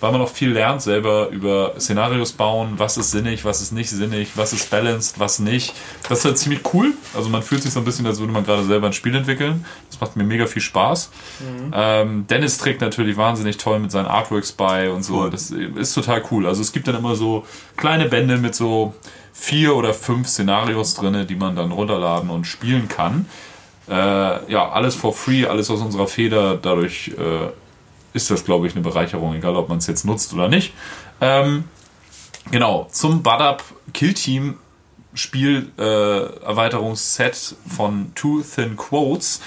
weil 0.00 0.12
man 0.12 0.20
auch 0.20 0.30
viel 0.30 0.50
lernt 0.50 0.80
selber 0.82 1.28
über 1.28 1.74
Szenarios 1.78 2.32
bauen, 2.32 2.74
was 2.76 2.96
ist 2.96 3.10
sinnig, 3.10 3.44
was 3.44 3.60
ist 3.60 3.72
nicht 3.72 3.90
sinnig, 3.90 4.30
was 4.36 4.52
ist 4.52 4.70
balanced, 4.70 5.18
was 5.18 5.38
nicht. 5.38 5.74
Das 6.08 6.20
ist 6.20 6.24
halt 6.24 6.38
ziemlich 6.38 6.60
cool. 6.72 6.92
Also 7.14 7.28
man 7.28 7.42
fühlt 7.42 7.62
sich 7.62 7.72
so 7.72 7.80
ein 7.80 7.84
bisschen, 7.84 8.06
als 8.06 8.20
würde 8.20 8.32
man 8.32 8.44
gerade 8.44 8.64
selber 8.64 8.86
ein 8.86 8.92
Spiel 8.92 9.14
entwickeln. 9.14 9.64
Das 9.90 10.00
macht 10.00 10.16
mir 10.16 10.24
mega 10.24 10.46
viel 10.46 10.62
Spaß. 10.62 11.10
Mhm. 11.40 11.72
Ähm, 11.74 12.26
Dennis 12.28 12.58
trägt 12.58 12.80
natürlich 12.80 13.16
wahnsinnig 13.16 13.58
toll 13.58 13.80
mit 13.80 13.90
seinen 13.90 14.06
Artworks 14.06 14.52
bei 14.52 14.90
und 14.90 15.02
so. 15.02 15.22
Cool. 15.22 15.30
Das 15.30 15.50
ist 15.50 15.94
total 15.94 16.22
cool. 16.30 16.46
Also 16.46 16.62
es 16.62 16.72
gibt 16.72 16.86
dann 16.86 16.96
immer 16.96 17.16
so 17.16 17.44
kleine 17.76 18.06
Bände 18.06 18.38
mit 18.38 18.54
so 18.54 18.94
vier 19.32 19.74
oder 19.74 19.94
fünf 19.94 20.28
Szenarios 20.28 20.94
drin, 20.94 21.26
die 21.26 21.36
man 21.36 21.56
dann 21.56 21.72
runterladen 21.72 22.30
und 22.30 22.44
spielen 22.44 22.88
kann. 22.88 23.26
Äh, 23.88 23.92
ja, 24.52 24.68
alles 24.68 24.94
for 24.94 25.14
free, 25.14 25.46
alles 25.46 25.70
aus 25.70 25.80
unserer 25.80 26.06
Feder. 26.06 26.56
Dadurch 26.56 27.12
äh, 27.16 27.50
ist 28.12 28.30
das, 28.30 28.44
glaube 28.44 28.66
ich, 28.66 28.74
eine 28.74 28.82
Bereicherung, 28.82 29.34
egal 29.34 29.56
ob 29.56 29.68
man 29.68 29.78
es 29.78 29.86
jetzt 29.86 30.04
nutzt 30.04 30.32
oder 30.32 30.48
nicht. 30.48 30.72
Ähm, 31.20 31.64
genau, 32.50 32.88
zum 32.90 33.22
Badab 33.22 33.62
Kill 33.92 34.14
Team 34.14 34.56
Spiel 35.14 35.72
äh, 35.78 35.82
Erweiterungsset 35.82 37.56
von 37.66 38.12
Two 38.14 38.42
Thin 38.42 38.76
Quotes. 38.76 39.40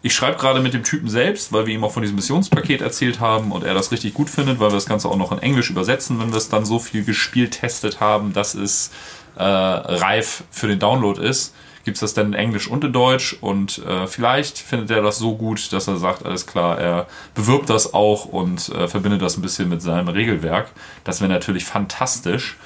Ich 0.00 0.14
schreibe 0.14 0.38
gerade 0.38 0.60
mit 0.60 0.74
dem 0.74 0.84
Typen 0.84 1.08
selbst, 1.08 1.52
weil 1.52 1.66
wir 1.66 1.74
ihm 1.74 1.82
auch 1.82 1.92
von 1.92 2.02
diesem 2.02 2.16
Missionspaket 2.16 2.80
erzählt 2.80 3.18
haben 3.18 3.50
und 3.50 3.64
er 3.64 3.74
das 3.74 3.90
richtig 3.90 4.14
gut 4.14 4.30
findet, 4.30 4.60
weil 4.60 4.70
wir 4.70 4.76
das 4.76 4.86
Ganze 4.86 5.08
auch 5.08 5.16
noch 5.16 5.32
in 5.32 5.38
Englisch 5.38 5.70
übersetzen, 5.70 6.20
wenn 6.20 6.30
wir 6.30 6.38
es 6.38 6.48
dann 6.48 6.64
so 6.64 6.78
viel 6.78 7.04
gespielt 7.04 7.60
testet 7.60 7.98
haben, 7.98 8.32
dass 8.32 8.54
es 8.54 8.90
äh, 9.36 9.42
reif 9.42 10.44
für 10.50 10.68
den 10.68 10.78
Download 10.78 11.20
ist 11.20 11.52
gibt 11.88 11.96
es 11.96 12.00
das 12.02 12.12
dann 12.12 12.26
in 12.26 12.34
Englisch 12.34 12.68
und 12.68 12.84
in 12.84 12.92
Deutsch 12.92 13.34
und 13.40 13.78
äh, 13.78 14.06
vielleicht 14.06 14.58
findet 14.58 14.90
er 14.90 15.00
das 15.00 15.16
so 15.16 15.36
gut, 15.36 15.72
dass 15.72 15.88
er 15.88 15.96
sagt, 15.96 16.26
alles 16.26 16.46
klar, 16.46 16.78
er 16.78 17.06
bewirbt 17.34 17.70
das 17.70 17.94
auch 17.94 18.26
und 18.26 18.68
äh, 18.68 18.88
verbindet 18.88 19.22
das 19.22 19.38
ein 19.38 19.40
bisschen 19.40 19.70
mit 19.70 19.80
seinem 19.80 20.08
Regelwerk. 20.08 20.70
Das 21.04 21.22
wäre 21.22 21.32
natürlich 21.32 21.64
fantastisch. 21.64 22.58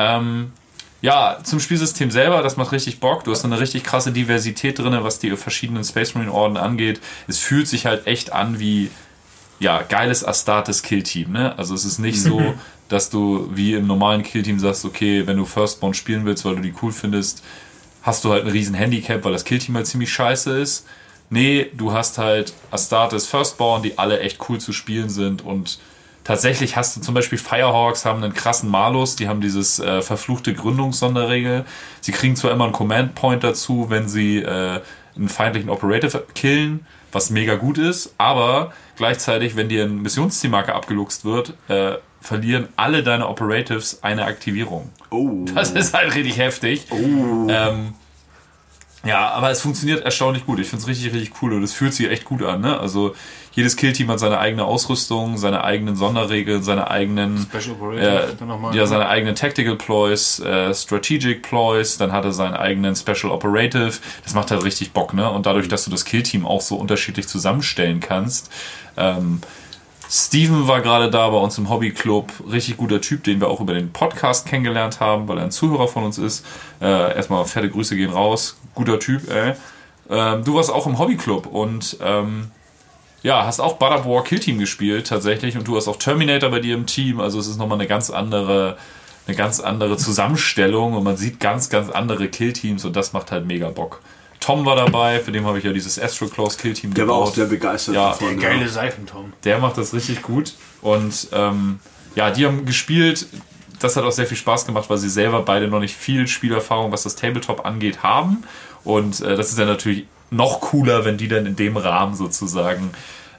Ähm, 0.00 0.50
ja, 1.02 1.38
zum 1.44 1.60
Spielsystem 1.60 2.10
selber, 2.10 2.42
das 2.42 2.56
macht 2.56 2.72
richtig 2.72 2.98
Bock. 2.98 3.22
Du 3.22 3.30
hast 3.30 3.44
eine 3.44 3.60
richtig 3.60 3.84
krasse 3.84 4.10
Diversität 4.10 4.80
drin, 4.80 4.98
was 5.02 5.20
die 5.20 5.30
verschiedenen 5.36 5.84
Space 5.84 6.16
Marine 6.16 6.32
Orden 6.32 6.56
angeht. 6.56 7.00
Es 7.28 7.38
fühlt 7.38 7.68
sich 7.68 7.86
halt 7.86 8.08
echt 8.08 8.32
an 8.32 8.58
wie 8.58 8.90
ja, 9.60 9.82
geiles 9.82 10.24
Astartes 10.24 10.82
Killteam, 10.82 11.30
ne? 11.30 11.56
Also 11.56 11.76
es 11.76 11.84
ist 11.84 12.00
nicht 12.00 12.20
so, 12.20 12.54
dass 12.88 13.08
du 13.08 13.48
wie 13.54 13.74
im 13.74 13.86
normalen 13.86 14.24
Killteam 14.24 14.58
sagst, 14.58 14.84
okay, 14.84 15.28
wenn 15.28 15.36
du 15.36 15.44
Firstborn 15.44 15.94
spielen 15.94 16.24
willst, 16.24 16.44
weil 16.44 16.56
du 16.56 16.62
die 16.62 16.74
cool 16.82 16.90
findest, 16.90 17.44
hast 18.04 18.24
du 18.24 18.30
halt 18.30 18.44
ein 18.44 18.50
riesen 18.50 18.74
Handicap, 18.74 19.24
weil 19.24 19.32
das 19.32 19.44
Killteam 19.44 19.74
halt 19.74 19.86
ziemlich 19.86 20.12
scheiße 20.12 20.56
ist. 20.60 20.86
Nee, 21.30 21.70
du 21.74 21.92
hast 21.92 22.18
halt 22.18 22.52
Astartes 22.70 23.26
Firstborn, 23.26 23.82
die 23.82 23.98
alle 23.98 24.20
echt 24.20 24.38
cool 24.48 24.58
zu 24.58 24.72
spielen 24.72 25.08
sind 25.08 25.42
und 25.42 25.80
tatsächlich 26.22 26.76
hast 26.76 26.96
du 26.96 27.00
zum 27.00 27.14
Beispiel 27.14 27.38
Firehawks 27.38 28.04
haben 28.04 28.22
einen 28.22 28.34
krassen 28.34 28.70
Malus, 28.70 29.16
die 29.16 29.26
haben 29.26 29.40
dieses 29.40 29.78
äh, 29.78 30.02
verfluchte 30.02 30.52
Gründungssonderregel. 30.54 31.64
Sie 32.02 32.12
kriegen 32.12 32.36
zwar 32.36 32.52
immer 32.52 32.64
einen 32.64 32.72
Command 32.72 33.14
Point 33.14 33.42
dazu, 33.42 33.86
wenn 33.88 34.06
sie 34.06 34.38
äh, 34.38 34.80
einen 35.16 35.28
feindlichen 35.28 35.70
Operative 35.70 36.26
killen, 36.34 36.86
was 37.10 37.30
mega 37.30 37.54
gut 37.54 37.78
ist, 37.78 38.14
aber 38.18 38.72
gleichzeitig, 38.96 39.56
wenn 39.56 39.68
dir 39.68 39.84
ein 39.84 40.02
Missionszielmarker 40.02 40.74
abgeluchst 40.74 41.24
wird, 41.24 41.54
äh, 41.68 41.94
verlieren 42.24 42.68
alle 42.76 43.02
deine 43.02 43.28
Operatives 43.28 44.02
eine 44.02 44.24
Aktivierung. 44.24 44.90
Oh. 45.10 45.44
Das 45.54 45.72
ist 45.72 45.92
halt 45.92 46.14
richtig 46.14 46.38
heftig. 46.38 46.86
Oh. 46.90 46.96
Ähm, 47.50 47.92
ja, 49.04 49.28
aber 49.28 49.50
es 49.50 49.60
funktioniert 49.60 50.02
erstaunlich 50.02 50.46
gut. 50.46 50.58
Ich 50.58 50.68
finde 50.68 50.82
es 50.82 50.88
richtig, 50.88 51.12
richtig 51.12 51.42
cool 51.42 51.52
und 51.52 51.62
es 51.62 51.74
fühlt 51.74 51.92
sich 51.92 52.10
echt 52.10 52.24
gut 52.24 52.42
an. 52.42 52.62
Ne? 52.62 52.80
Also 52.80 53.14
jedes 53.52 53.76
Killteam 53.76 54.08
hat 54.08 54.20
seine 54.20 54.38
eigene 54.38 54.64
Ausrüstung, 54.64 55.36
seine 55.36 55.62
eigenen 55.64 55.96
Sonderregeln, 55.96 56.62
seine 56.62 56.90
eigenen 56.90 57.46
äh, 57.98 58.24
ja, 58.72 58.86
seine 58.86 59.06
eigenen 59.06 59.34
Tactical 59.34 59.76
Ploys, 59.76 60.40
äh, 60.40 60.72
Strategic 60.72 61.42
Ploys, 61.42 61.98
dann 61.98 62.10
hat 62.10 62.24
er 62.24 62.32
seinen 62.32 62.54
eigenen 62.54 62.96
Special 62.96 63.30
Operative. 63.30 63.92
Das 64.24 64.32
macht 64.32 64.50
halt 64.50 64.64
richtig 64.64 64.92
Bock, 64.92 65.12
ne? 65.12 65.30
Und 65.30 65.44
dadurch, 65.44 65.68
dass 65.68 65.84
du 65.84 65.90
das 65.90 66.06
Killteam 66.06 66.46
auch 66.46 66.62
so 66.62 66.76
unterschiedlich 66.76 67.28
zusammenstellen 67.28 68.00
kannst, 68.00 68.50
ähm, 68.96 69.42
Steven 70.10 70.68
war 70.68 70.80
gerade 70.80 71.10
da 71.10 71.28
bei 71.28 71.38
uns 71.38 71.58
im 71.58 71.68
Hobbyclub. 71.68 72.32
Richtig 72.50 72.76
guter 72.76 73.00
Typ, 73.00 73.24
den 73.24 73.40
wir 73.40 73.48
auch 73.48 73.60
über 73.60 73.74
den 73.74 73.92
Podcast 73.92 74.46
kennengelernt 74.46 75.00
haben, 75.00 75.28
weil 75.28 75.38
er 75.38 75.44
ein 75.44 75.50
Zuhörer 75.50 75.88
von 75.88 76.04
uns 76.04 76.18
ist. 76.18 76.44
Äh, 76.80 77.16
erstmal 77.16 77.44
fette 77.44 77.70
Grüße 77.70 77.96
gehen 77.96 78.10
raus. 78.10 78.56
Guter 78.74 78.98
Typ, 78.98 79.30
ey. 79.30 79.54
Ähm, 80.10 80.44
du 80.44 80.54
warst 80.54 80.70
auch 80.70 80.86
im 80.86 80.98
Hobbyclub 80.98 81.46
und 81.46 81.96
ähm, 82.02 82.50
ja, 83.22 83.46
hast 83.46 83.58
auch 83.58 83.76
Butter 83.76 84.04
War 84.04 84.22
Kill 84.22 84.38
Team 84.38 84.58
gespielt 84.58 85.06
tatsächlich 85.06 85.56
und 85.56 85.66
du 85.66 85.76
hast 85.76 85.88
auch 85.88 85.96
Terminator 85.96 86.50
bei 86.50 86.60
dir 86.60 86.74
im 86.74 86.86
Team. 86.86 87.20
Also 87.20 87.38
es 87.38 87.46
ist 87.46 87.56
nochmal 87.56 87.78
eine 87.78 87.88
ganz 87.88 88.10
andere, 88.10 88.76
eine 89.26 89.34
ganz 89.34 89.60
andere 89.60 89.96
Zusammenstellung 89.96 90.92
und 90.92 91.04
man 91.04 91.16
sieht 91.16 91.40
ganz, 91.40 91.70
ganz 91.70 91.88
andere 91.88 92.28
Kill-Teams 92.28 92.84
und 92.84 92.94
das 92.94 93.14
macht 93.14 93.32
halt 93.32 93.46
mega 93.46 93.70
Bock. 93.70 94.00
Tom 94.44 94.66
war 94.66 94.76
dabei, 94.76 95.20
für 95.20 95.32
den 95.32 95.46
habe 95.46 95.56
ich 95.56 95.64
ja 95.64 95.72
dieses 95.72 95.98
Astro 95.98 96.26
Claus 96.26 96.58
Kill 96.58 96.74
Team 96.74 96.92
Der 96.92 97.04
gebaut. 97.04 97.18
war 97.18 97.28
auch 97.28 97.34
sehr 97.34 97.46
begeistert 97.46 97.94
ja, 97.94 98.10
davon. 98.10 98.38
Der 98.38 98.50
geile 98.50 98.68
Seifen-Tom. 98.68 99.32
Der 99.42 99.58
macht 99.58 99.78
das 99.78 99.94
richtig 99.94 100.20
gut. 100.20 100.52
Und 100.82 101.28
ähm, 101.32 101.78
ja, 102.14 102.30
die 102.30 102.44
haben 102.44 102.66
gespielt. 102.66 103.26
Das 103.80 103.96
hat 103.96 104.04
auch 104.04 104.12
sehr 104.12 104.26
viel 104.26 104.36
Spaß 104.36 104.66
gemacht, 104.66 104.90
weil 104.90 104.98
sie 104.98 105.08
selber 105.08 105.40
beide 105.40 105.68
noch 105.68 105.80
nicht 105.80 105.96
viel 105.96 106.28
Spielerfahrung, 106.28 106.92
was 106.92 107.04
das 107.04 107.16
Tabletop 107.16 107.64
angeht, 107.64 108.02
haben. 108.02 108.44
Und 108.84 109.22
äh, 109.22 109.34
das 109.34 109.48
ist 109.48 109.58
dann 109.58 109.66
natürlich 109.66 110.06
noch 110.30 110.60
cooler, 110.60 111.06
wenn 111.06 111.16
die 111.16 111.28
dann 111.28 111.46
in 111.46 111.56
dem 111.56 111.78
Rahmen 111.78 112.14
sozusagen 112.14 112.90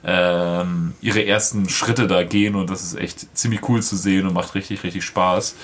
ähm, 0.04 0.96
ihre 1.02 1.24
ersten 1.24 1.70
Schritte 1.70 2.08
da 2.08 2.24
gehen. 2.24 2.56
Und 2.56 2.72
das 2.72 2.82
ist 2.82 2.96
echt 2.96 3.38
ziemlich 3.38 3.70
cool 3.70 3.84
zu 3.84 3.96
sehen 3.96 4.26
und 4.26 4.34
macht 4.34 4.56
richtig, 4.56 4.84
richtig 4.84 5.04
Spaß. 5.06 5.56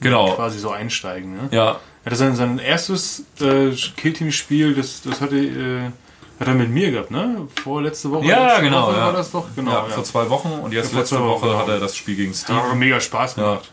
Genau. 0.00 0.32
Quasi 0.36 0.58
so 0.58 0.70
einsteigen, 0.70 1.34
ne? 1.34 1.48
Ja, 1.50 1.80
er 2.04 2.06
hatte 2.06 2.16
sein, 2.16 2.36
sein 2.36 2.58
erstes 2.58 3.24
äh, 3.40 3.70
Killteam-Spiel, 3.96 4.74
das, 4.74 5.02
das 5.02 5.20
hatte, 5.20 5.36
äh, 5.36 5.90
hat 6.38 6.48
er 6.48 6.54
mit 6.54 6.70
mir 6.70 6.90
gehabt, 6.90 7.10
ne? 7.10 7.46
Vorletzte 7.62 8.10
Woche. 8.10 8.26
Ja, 8.26 8.46
letzte 8.46 8.62
genau. 8.62 8.86
Woche 8.86 8.96
ja. 8.96 9.04
war 9.06 9.12
das 9.12 9.30
doch, 9.30 9.46
genau. 9.54 9.70
Ja, 9.70 9.86
ja. 9.88 9.94
Vor 9.94 10.04
zwei 10.04 10.30
Wochen 10.30 10.48
und 10.48 10.72
jetzt 10.72 10.94
letzte 10.94 11.20
Woche, 11.20 11.46
Woche 11.46 11.58
hat 11.58 11.68
er 11.68 11.78
das 11.78 11.96
Spiel 11.96 12.16
gegen 12.16 12.32
Steve. 12.32 12.62
Hat 12.62 12.76
mega 12.76 13.00
Spaß 13.00 13.34
gemacht. 13.34 13.70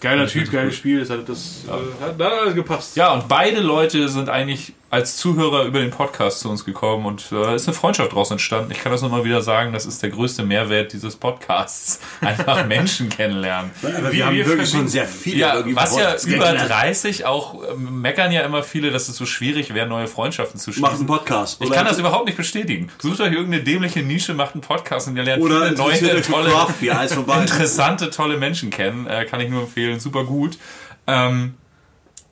Geiler 0.00 0.26
Typ, 0.26 0.50
geiles 0.50 0.76
Spiel, 0.76 1.00
das 1.00 1.10
hat, 1.10 1.28
das, 1.28 1.64
äh, 1.66 2.02
hat, 2.02 2.18
hat 2.18 2.22
alles 2.22 2.54
gepasst. 2.54 2.96
Ja, 2.96 3.12
und 3.12 3.28
beide 3.28 3.60
Leute 3.60 4.08
sind 4.08 4.28
eigentlich 4.28 4.72
als 4.90 5.16
Zuhörer 5.16 5.64
über 5.64 5.78
den 5.78 5.90
Podcast 5.90 6.40
zu 6.40 6.50
uns 6.50 6.64
gekommen 6.64 7.06
und 7.06 7.30
äh, 7.30 7.54
ist 7.54 7.68
eine 7.68 7.76
Freundschaft 7.76 8.10
daraus 8.10 8.32
entstanden. 8.32 8.72
Ich 8.72 8.80
kann 8.80 8.90
das 8.90 9.02
nur 9.02 9.10
mal 9.10 9.24
wieder 9.24 9.40
sagen, 9.40 9.72
das 9.72 9.86
ist 9.86 10.02
der 10.02 10.10
größte 10.10 10.42
Mehrwert 10.42 10.92
dieses 10.92 11.14
Podcasts. 11.14 12.00
Einfach 12.20 12.66
Menschen 12.66 13.08
kennenlernen. 13.08 13.70
Aber 13.82 13.92
wir, 13.92 14.12
wir 14.12 14.26
haben 14.26 14.36
wir 14.36 14.46
wirklich 14.46 14.68
schon 14.68 14.88
sehr 14.88 15.06
viele. 15.06 15.38
Ja, 15.38 15.62
was 15.64 15.96
ja 15.96 16.16
über 16.26 16.52
30 16.52 17.24
auch 17.24 17.62
äh, 17.62 17.74
meckern 17.76 18.32
ja 18.32 18.40
immer 18.42 18.64
viele, 18.64 18.90
dass 18.90 19.08
es 19.08 19.16
so 19.16 19.26
schwierig 19.26 19.72
wäre, 19.74 19.86
neue 19.86 20.08
Freundschaften 20.08 20.58
zu 20.58 20.72
schließen. 20.72 20.82
Macht 20.82 20.98
einen 20.98 21.06
Podcast. 21.06 21.62
Ich 21.62 21.70
kann 21.70 21.86
das 21.86 21.98
überhaupt 21.98 22.26
nicht 22.26 22.36
bestätigen. 22.36 22.88
Sucht 22.98 23.20
euch 23.20 23.32
irgendeine 23.32 23.62
dämliche 23.62 24.02
Nische, 24.02 24.34
macht 24.34 24.54
einen 24.54 24.62
Podcast 24.62 25.06
und 25.06 25.16
ihr 25.16 25.22
lernt 25.22 25.40
oder 25.40 25.66
viele 25.66 25.76
neue, 25.76 26.22
tolle, 26.22 26.52
Beer, 26.80 27.00
interessante, 27.40 28.10
tolle 28.10 28.38
Menschen 28.38 28.70
kennen. 28.70 29.06
Äh, 29.06 29.24
kann 29.24 29.40
ich 29.40 29.50
nur 29.50 29.62
empfehlen. 29.62 30.00
Super 30.00 30.24
gut. 30.24 30.58
Ähm, 31.06 31.54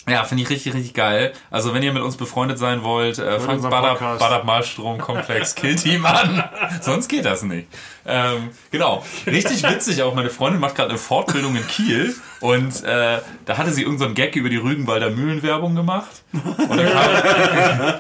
ja, 0.09 0.25
finde 0.25 0.43
ich 0.43 0.51
richtig, 0.51 0.75
richtig 0.75 0.95
geil. 0.95 1.33
Also 1.51 1.75
wenn 1.75 1.83
ihr 1.83 1.93
mit 1.93 2.03
uns 2.03 2.17
befreundet 2.17 2.59
sein 2.59 2.83
wollt, 2.83 3.19
äh, 3.19 3.41
fangt 3.41 3.63
Badab, 3.63 3.99
Badab 3.99 4.45
Malstrom 4.45 4.99
Komplex 4.99 5.55
Kill 5.57 5.77
Team 5.77 6.05
an. 6.07 6.45
Sonst 6.81 7.09
geht 7.09 7.25
das 7.25 7.43
nicht. 7.43 7.69
Ähm, 8.07 8.51
genau. 8.71 9.05
Richtig 9.27 9.63
witzig 9.63 10.03
auch. 10.03 10.15
Meine 10.15 10.31
Freundin 10.31 10.61
macht 10.61 10.77
gerade 10.77 10.89
eine 10.89 10.99
Fortbildung 10.99 11.57
in 11.57 11.67
Kiel 11.67 12.15
und 12.41 12.83
äh, 12.85 13.19
da 13.45 13.59
hatte 13.59 13.71
sie 13.71 13.83
irgendeinen 13.83 14.11
so 14.11 14.15
Gag 14.15 14.35
über 14.37 14.49
die 14.49 14.57
Rügenwalder 14.57 15.11
Mühlenwerbung 15.11 15.75
gemacht. 15.75 16.23
Und 16.33 16.57
dann 16.57 16.89
kam, 16.91 17.95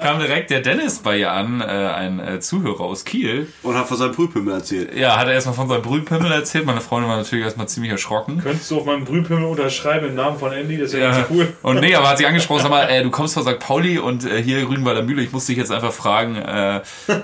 kam, 0.00 0.18
direkt 0.20 0.50
der 0.50 0.60
Dennis 0.60 1.00
bei 1.00 1.18
ihr 1.18 1.32
an, 1.32 1.60
äh, 1.60 1.64
ein 1.64 2.20
äh, 2.20 2.40
Zuhörer 2.40 2.80
aus 2.80 3.04
Kiel. 3.04 3.52
Und 3.62 3.76
hat 3.76 3.88
von 3.88 3.96
seinem 3.98 4.12
Brühpimmel 4.12 4.54
erzählt. 4.54 4.94
Ja, 4.94 5.18
hat 5.18 5.26
er 5.26 5.34
erstmal 5.34 5.54
von 5.54 5.68
seinem 5.68 5.82
Brühpimmel 5.82 6.32
erzählt. 6.32 6.64
Meine 6.64 6.80
Freundin 6.80 7.10
war 7.10 7.18
natürlich 7.18 7.44
erstmal 7.44 7.68
ziemlich 7.68 7.92
erschrocken. 7.92 8.38
Könntest 8.42 8.70
du 8.70 8.78
auf 8.78 8.86
meinem 8.86 9.04
Brühpimmel 9.04 9.44
unterschreiben 9.44 10.08
im 10.08 10.14
Namen 10.14 10.38
von 10.38 10.52
Andy? 10.52 10.78
Das 10.78 10.92
ja 10.92 11.09
cool. 11.30 11.52
Und 11.62 11.80
nee, 11.80 11.94
aber 11.94 12.08
hat 12.08 12.18
sie 12.18 12.26
angesprochen, 12.26 12.62
sag 12.62 12.70
mal, 12.70 12.88
äh, 12.88 13.02
du 13.02 13.10
kommst 13.10 13.34
von 13.34 13.42
St. 13.42 13.58
Pauli 13.58 13.98
und 13.98 14.24
äh, 14.24 14.42
hier 14.42 14.68
Rügenwalder 14.68 15.02
Mühle. 15.02 15.22
Ich 15.22 15.32
muss 15.32 15.46
dich 15.46 15.56
jetzt 15.56 15.72
einfach 15.72 15.92
fragen, 15.92 16.36
äh, 16.36 16.80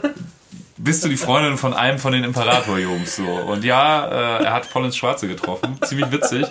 bist 0.79 1.05
du 1.05 1.09
die 1.09 1.17
Freundin 1.17 1.57
von 1.57 1.75
einem 1.75 1.99
von 1.99 2.13
den 2.13 2.25
Imperator-Jungs 2.25 3.17
so. 3.17 3.27
Und 3.27 3.65
ja, 3.65 4.07
äh, 4.07 4.45
er 4.45 4.53
hat 4.53 4.67
voll 4.67 4.85
ins 4.85 4.97
Schwarze 4.97 5.29
getroffen. 5.29 5.79
Ziemlich 5.85 6.11
witzig. 6.13 6.47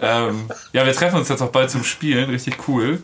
Ähm, 0.00 0.48
ja, 0.72 0.84
wir 0.84 0.92
treffen 0.92 1.18
uns 1.18 1.28
jetzt 1.28 1.42
auch 1.42 1.50
bald 1.50 1.70
zum 1.70 1.84
Spielen. 1.84 2.30
Richtig 2.30 2.56
cool. 2.68 3.02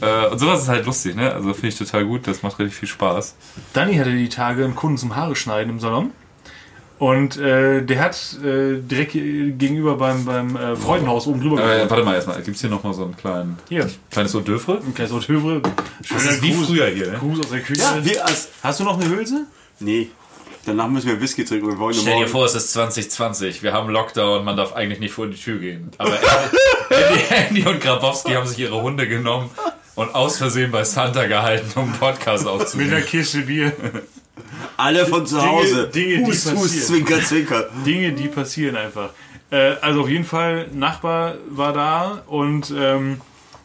Äh, 0.00 0.26
und 0.26 0.38
sowas 0.38 0.62
ist 0.62 0.68
halt 0.68 0.86
lustig, 0.86 1.16
ne? 1.16 1.32
Also 1.32 1.52
finde 1.52 1.68
ich 1.68 1.78
total 1.78 2.04
gut, 2.04 2.26
das 2.26 2.42
macht 2.42 2.58
richtig 2.58 2.76
viel 2.78 2.88
Spaß. 2.88 3.34
Danny 3.72 3.96
hatte 3.96 4.12
die 4.12 4.28
Tage 4.28 4.64
einen 4.64 4.74
Kunden 4.74 4.98
zum 4.98 5.16
Haare 5.16 5.36
schneiden 5.36 5.70
im 5.70 5.80
Salon. 5.80 6.12
Und 7.00 7.38
äh, 7.38 7.80
der 7.82 7.98
hat 7.98 8.36
äh, 8.44 8.76
direkt 8.78 9.12
gegenüber 9.12 9.96
beim, 9.96 10.26
beim 10.26 10.54
äh, 10.54 10.76
Freudenhaus 10.76 11.26
oben 11.26 11.40
drüber 11.40 11.56
Äh, 11.58 11.88
warte 11.88 12.04
mal 12.04 12.14
erstmal, 12.14 12.42
gibt 12.42 12.56
es 12.56 12.60
hier 12.60 12.68
nochmal 12.68 12.92
so 12.92 13.04
einen 13.04 13.16
kleinen, 13.16 13.56
Hier, 13.70 13.90
kleines 14.10 14.34
d'oeuvre? 14.34 14.84
ein 14.84 14.94
kleines. 14.94 15.10
Das 15.10 16.24
ist 16.26 16.42
wie 16.42 16.52
früher 16.52 16.88
hier, 16.88 17.12
ne? 17.12 17.18
Gruß 17.18 17.40
aus 17.40 17.48
der 17.50 17.60
Küche. 17.60 17.80
Ja, 17.80 18.04
wir 18.04 18.26
als. 18.26 18.48
Hast 18.62 18.80
du 18.80 18.84
noch 18.84 19.00
eine 19.00 19.08
Hülse? 19.08 19.46
Nee. 19.78 20.10
Danach 20.66 20.88
müssen 20.88 21.08
wir 21.08 21.18
Whisky 21.18 21.42
trinken. 21.42 21.68
Wir 21.68 21.78
wollen 21.78 21.94
Stell 21.94 22.18
dir 22.18 22.28
vor, 22.28 22.44
es 22.44 22.54
ist 22.54 22.70
2020, 22.74 23.62
wir 23.62 23.72
haben 23.72 23.88
Lockdown, 23.88 24.44
man 24.44 24.58
darf 24.58 24.74
eigentlich 24.74 25.00
nicht 25.00 25.14
vor 25.14 25.26
die 25.26 25.38
Tür 25.38 25.58
gehen. 25.58 25.90
Aber 25.96 26.18
Andy 27.30 27.66
und 27.66 27.80
Grabowski 27.80 28.32
haben 28.32 28.46
sich 28.46 28.58
ihre 28.58 28.82
Hunde 28.82 29.08
genommen 29.08 29.48
und 29.94 30.14
aus 30.14 30.36
Versehen 30.36 30.70
bei 30.70 30.84
Santa 30.84 31.26
gehalten, 31.26 31.70
um 31.76 31.84
einen 31.84 31.92
Podcast 31.94 32.44
Mit 32.44 32.52
aufzunehmen. 32.52 32.92
einer 32.92 33.00
Kiste 33.00 33.40
Bier. 33.40 33.72
Alle 34.76 35.06
von 35.06 35.26
zu 35.26 35.40
Hause. 35.40 35.88
Dinge, 35.88 36.18
die 36.18 36.24
Hus, 36.24 36.46
Hus, 36.46 36.54
passieren. 36.54 36.86
Zwinker, 36.86 37.22
Zwinker. 37.22 37.64
Dinge, 37.84 38.12
die 38.12 38.28
passieren 38.28 38.76
einfach. 38.76 39.10
Äh, 39.50 39.74
also 39.80 40.02
auf 40.02 40.08
jeden 40.08 40.24
Fall, 40.24 40.68
Nachbar 40.72 41.34
war 41.50 41.72
da 41.72 42.22
und 42.26 42.72
ähm, 42.76 43.20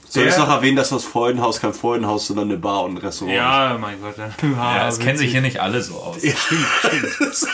Soll 0.07 0.27
ich 0.27 0.37
noch 0.37 0.49
erwähnen, 0.49 0.77
dass 0.77 0.89
das 0.89 1.03
Freudenhaus 1.03 1.59
kein 1.59 1.73
Freudenhaus, 1.73 2.27
sondern 2.27 2.49
eine 2.49 2.57
Bar 2.57 2.83
und 2.83 2.93
ein 2.95 2.97
Restaurant 2.97 3.35
ja, 3.35 3.77
mein 3.79 3.99
Gott. 4.01 4.15
Dann, 4.17 4.33
Ja, 4.53 4.87
es 4.87 4.99
kennen 4.99 5.17
sich 5.17 5.31
hier 5.31 5.41
nicht 5.41 5.59
alle 5.59 5.81
so 5.81 5.95
aus. 5.95 6.17
Stimmt, 6.17 6.37
stimmt. 6.79 7.03
ist? 7.31 7.47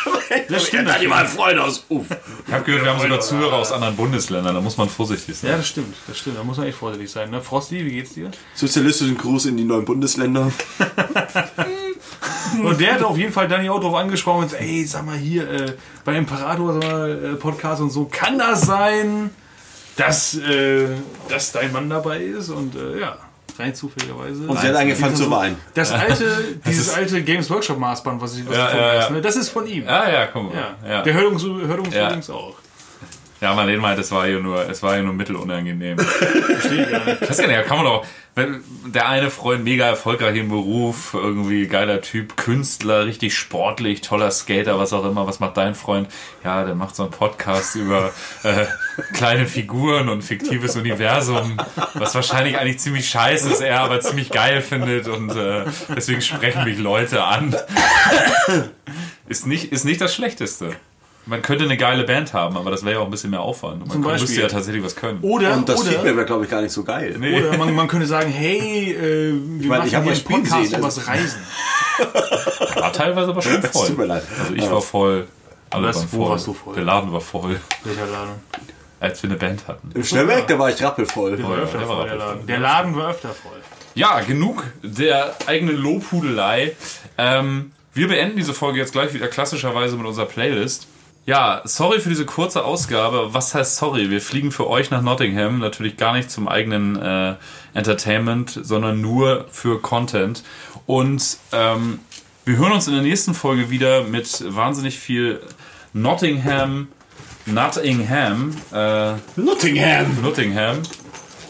Das 0.49 0.67
stimmt. 0.67 0.87
Ja, 0.87 0.99
die 0.99 1.07
mal 1.07 1.23
ein 1.23 1.27
Freudenhaus. 1.27 1.85
Uff. 1.89 2.05
Ich 2.47 2.53
habe 2.53 2.63
gehört, 2.63 2.83
wir 2.83 2.91
haben 2.91 3.01
sogar 3.01 3.19
Zuhörer 3.19 3.55
aus 3.55 3.71
anderen 3.71 3.95
Bundesländern, 3.95 4.53
da 4.53 4.61
muss 4.61 4.77
man 4.77 4.89
vorsichtig 4.89 5.37
sein. 5.37 5.51
Ja, 5.51 5.57
das 5.57 5.67
stimmt, 5.67 5.95
das 6.07 6.17
stimmt. 6.17 6.37
Da 6.37 6.43
muss 6.43 6.57
man 6.57 6.67
echt 6.67 6.77
vorsichtig 6.77 7.09
sein. 7.09 7.31
Ne? 7.31 7.41
Frosty, 7.41 7.85
wie 7.85 7.91
geht's 7.91 8.13
dir? 8.13 8.31
Sozialistischen 8.53 9.17
Gruß 9.17 9.45
in 9.45 9.57
die 9.57 9.63
neuen 9.63 9.85
Bundesländer. 9.85 10.51
Und 12.63 12.79
der 12.79 12.93
hat 12.95 13.03
auf 13.03 13.17
jeden 13.17 13.31
Fall 13.31 13.47
Danny 13.47 13.69
auch 13.69 13.79
drauf 13.79 13.95
angesprochen 13.95 14.39
und 14.43 14.45
gesagt, 14.49 14.63
ey, 14.63 14.85
sag 14.85 15.05
mal 15.05 15.15
hier, 15.17 15.49
äh, 15.49 15.73
bei 16.03 16.15
Imperator 16.15 16.73
mal, 16.73 17.33
äh, 17.33 17.35
Podcast 17.35 17.81
und 17.81 17.89
so, 17.91 18.05
kann 18.11 18.37
das 18.39 18.61
sein, 18.61 19.29
dass, 19.95 20.35
äh, 20.37 20.87
dass 21.29 21.51
dein 21.51 21.71
Mann 21.71 21.89
dabei 21.89 22.19
ist? 22.19 22.49
Und 22.49 22.75
äh, 22.75 22.99
ja, 22.99 23.17
rein 23.57 23.73
zufälligerweise. 23.75 24.47
Und 24.47 24.59
sie 24.59 24.67
hat 24.67 24.75
angefangen 24.75 25.15
zu 25.15 25.29
weinen. 25.29 25.55
Das 25.73 25.91
alte, 25.91 26.25
dieses 26.65 26.93
alte 26.93 27.21
Games 27.23 27.49
Workshop 27.49 27.77
Maßband, 27.77 28.21
was 28.21 28.35
ich 28.37 28.47
was 28.47 28.55
Ja, 28.57 28.75
ja, 28.75 28.93
ja. 28.95 29.09
ne? 29.09 29.21
das 29.21 29.35
ist 29.35 29.49
von 29.49 29.67
ihm. 29.67 29.83
Ah 29.87 30.09
ja, 30.09 30.27
komm 30.27 30.47
Ja. 30.53 30.75
mal. 30.81 30.89
Ja. 30.89 31.01
Der 31.03 31.13
hört 31.13 31.25
uns, 31.27 31.43
hört 31.43 31.79
uns 31.79 31.93
Ja. 31.93 32.07
übrigens 32.07 32.29
auch. 32.29 32.55
Ja, 33.41 33.55
Marlene 33.55 33.81
meint, 33.81 33.99
es 33.99 34.11
war 34.11 34.27
hier 34.27 34.39
nur, 34.39 34.69
es 34.69 34.83
war 34.83 34.93
hier 34.93 35.01
nur 35.01 35.13
mittelunangenehm. 35.13 35.97
Verstehe 35.99 36.83
ich 36.83 36.91
gar 36.91 37.05
nicht. 37.05 37.21
Ich 37.23 37.29
weiß 37.29 37.37
gar 37.39 37.47
nicht, 37.47 37.57
da 37.57 37.63
kann 37.63 37.77
man 37.77 37.85
doch, 37.87 38.05
wenn 38.35 38.63
der 38.85 39.09
eine 39.09 39.31
Freund 39.31 39.63
mega 39.63 39.87
erfolgreich 39.87 40.37
im 40.37 40.49
Beruf, 40.49 41.15
irgendwie 41.15 41.65
geiler 41.65 42.01
Typ, 42.01 42.37
Künstler, 42.37 43.07
richtig 43.07 43.35
sportlich, 43.35 44.01
toller 44.01 44.29
Skater, 44.29 44.77
was 44.77 44.93
auch 44.93 45.03
immer, 45.05 45.25
was 45.25 45.39
macht 45.39 45.57
dein 45.57 45.73
Freund? 45.73 46.07
Ja, 46.43 46.63
der 46.65 46.75
macht 46.75 46.95
so 46.95 47.01
einen 47.01 47.11
Podcast 47.11 47.75
über 47.75 48.11
äh, 48.43 48.65
kleine 49.13 49.47
Figuren 49.47 50.07
und 50.07 50.21
fiktives 50.21 50.75
Universum, 50.75 51.57
was 51.95 52.13
wahrscheinlich 52.13 52.59
eigentlich 52.59 52.77
ziemlich 52.77 53.09
scheiße 53.09 53.49
ist, 53.49 53.61
er 53.61 53.79
aber 53.79 54.01
ziemlich 54.01 54.29
geil 54.29 54.61
findet 54.61 55.07
und 55.07 55.35
äh, 55.35 55.65
deswegen 55.95 56.21
sprechen 56.21 56.63
mich 56.63 56.77
Leute 56.77 57.23
an. 57.23 57.55
ist, 59.27 59.47
nicht, 59.47 59.71
ist 59.71 59.83
nicht 59.83 59.99
das 59.99 60.13
Schlechteste. 60.13 60.75
Man 61.31 61.41
könnte 61.41 61.63
eine 61.63 61.77
geile 61.77 62.03
Band 62.03 62.33
haben, 62.33 62.57
aber 62.57 62.69
das 62.71 62.83
wäre 62.83 62.95
ja 62.95 62.99
auch 62.99 63.05
ein 63.05 63.09
bisschen 63.11 63.29
mehr 63.31 63.39
Aufwand. 63.41 63.81
Und 63.81 63.87
man 63.87 63.89
Zum 63.89 64.01
müsste 64.01 64.25
Beispiel. 64.25 64.41
ja 64.41 64.47
tatsächlich 64.49 64.83
was 64.83 64.95
können. 64.95 65.19
Oder, 65.21 65.53
Und 65.55 65.67
das 65.69 65.79
oder, 65.79 65.91
Feedback 65.91 66.17
war, 66.17 66.23
glaube 66.25 66.43
ich, 66.43 66.51
gar 66.51 66.61
nicht 66.61 66.73
so 66.73 66.83
geil. 66.83 67.15
Nee. 67.17 67.39
oder 67.41 67.57
man, 67.57 67.73
man 67.73 67.87
könnte 67.87 68.05
sagen, 68.05 68.29
hey, 68.29 68.91
äh, 68.91 69.33
wir 69.33 69.69
meine, 69.69 69.69
machen 69.69 69.85
ich 69.85 69.89
hier 69.91 69.99
einen 69.99 70.23
Podcast 70.23 70.69
sehen, 70.71 70.79
übers 70.79 70.97
also- 70.99 71.09
Reisen. 71.09 71.39
War 72.75 72.93
teilweise 72.93 73.29
aber 73.29 73.41
schon 73.41 73.61
voll. 73.63 73.87
tut 73.87 73.97
mir 73.97 74.05
leid. 74.05 74.23
Also 74.39 74.53
ich 74.55 74.69
war 74.69 74.81
voll. 74.81 75.27
Alle 75.69 75.93
waren 75.93 76.07
voll. 76.07 76.29
warst 76.29 76.47
du 76.47 76.53
voll? 76.53 76.75
Der 76.75 76.83
Laden 76.83 77.13
war 77.13 77.21
voll, 77.21 77.59
Welcher 77.83 78.05
Laden? 78.07 78.33
als 78.99 79.23
wir 79.23 79.29
eine 79.29 79.39
Band 79.39 79.67
hatten. 79.67 79.89
Im 79.93 80.03
Schnellwerk, 80.03 80.47
da 80.47 80.59
war 80.59 80.69
ich 80.69 80.83
rappelvoll. 80.83 81.37
Der 81.37 81.45
war 81.47 81.57
ja, 81.57 81.63
öfter 81.63 81.77
der 81.79 81.87
war 81.87 81.95
voll, 81.97 82.05
der 82.05 82.13
rappelvoll. 82.13 82.35
Laden. 82.35 82.47
Der 82.47 82.59
Laden 82.59 82.95
war 82.95 83.09
öfter 83.09 83.29
voll. 83.29 83.51
Ja, 83.95 84.19
genug 84.21 84.63
der 84.83 85.33
eigenen 85.47 85.77
Lobhudelei. 85.77 86.75
Ähm, 87.17 87.71
wir 87.93 88.07
beenden 88.07 88.37
diese 88.37 88.53
Folge 88.53 88.79
jetzt 88.79 88.93
gleich 88.93 89.13
wieder 89.13 89.27
klassischerweise 89.27 89.97
mit 89.97 90.05
unserer 90.05 90.25
Playlist. 90.25 90.87
Ja, 91.27 91.61
sorry 91.65 91.99
für 91.99 92.09
diese 92.09 92.25
kurze 92.25 92.65
Ausgabe. 92.65 93.33
Was 93.33 93.53
heißt 93.53 93.77
sorry? 93.77 94.09
Wir 94.09 94.21
fliegen 94.21 94.51
für 94.51 94.67
euch 94.67 94.89
nach 94.89 95.03
Nottingham. 95.03 95.59
Natürlich 95.59 95.95
gar 95.95 96.13
nicht 96.13 96.31
zum 96.31 96.47
eigenen 96.47 96.95
äh, 96.95 97.35
Entertainment, 97.75 98.59
sondern 98.63 99.01
nur 99.01 99.45
für 99.51 99.79
Content. 99.79 100.43
Und 100.87 101.37
ähm, 101.51 101.99
wir 102.43 102.57
hören 102.57 102.71
uns 102.71 102.87
in 102.87 102.93
der 102.93 103.03
nächsten 103.03 103.35
Folge 103.35 103.69
wieder 103.69 104.03
mit 104.03 104.43
wahnsinnig 104.47 104.97
viel 104.97 105.41
Nottingham, 105.93 106.87
Nottingham, 107.45 108.55
äh, 108.73 109.13
Nottingham. 109.35 110.21
Nottingham. 110.23 110.79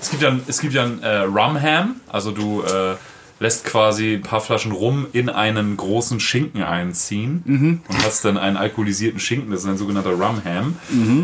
Es 0.02 0.10
gibt 0.10 0.22
ja, 0.22 0.38
es 0.48 0.60
gibt 0.60 0.74
ja 0.74 0.84
ein 0.84 1.02
äh, 1.02 1.20
Rumham, 1.20 2.02
also 2.10 2.32
du 2.32 2.62
äh, 2.64 2.96
lässt 3.42 3.66
quasi 3.66 4.14
ein 4.14 4.22
paar 4.22 4.40
Flaschen 4.40 4.72
Rum 4.72 5.08
in 5.14 5.28
einen 5.28 5.76
großen 5.76 6.20
Schinken 6.20 6.62
einziehen 6.62 7.82
und 7.88 8.04
hast 8.06 8.24
dann 8.24 8.38
einen 8.38 8.56
alkoholisierten 8.56 9.20
Schinken, 9.20 9.50
das 9.52 9.62
ist 9.62 9.66
ein 9.68 9.78
sogenannter 9.78 10.12
Rumham. 10.12 10.78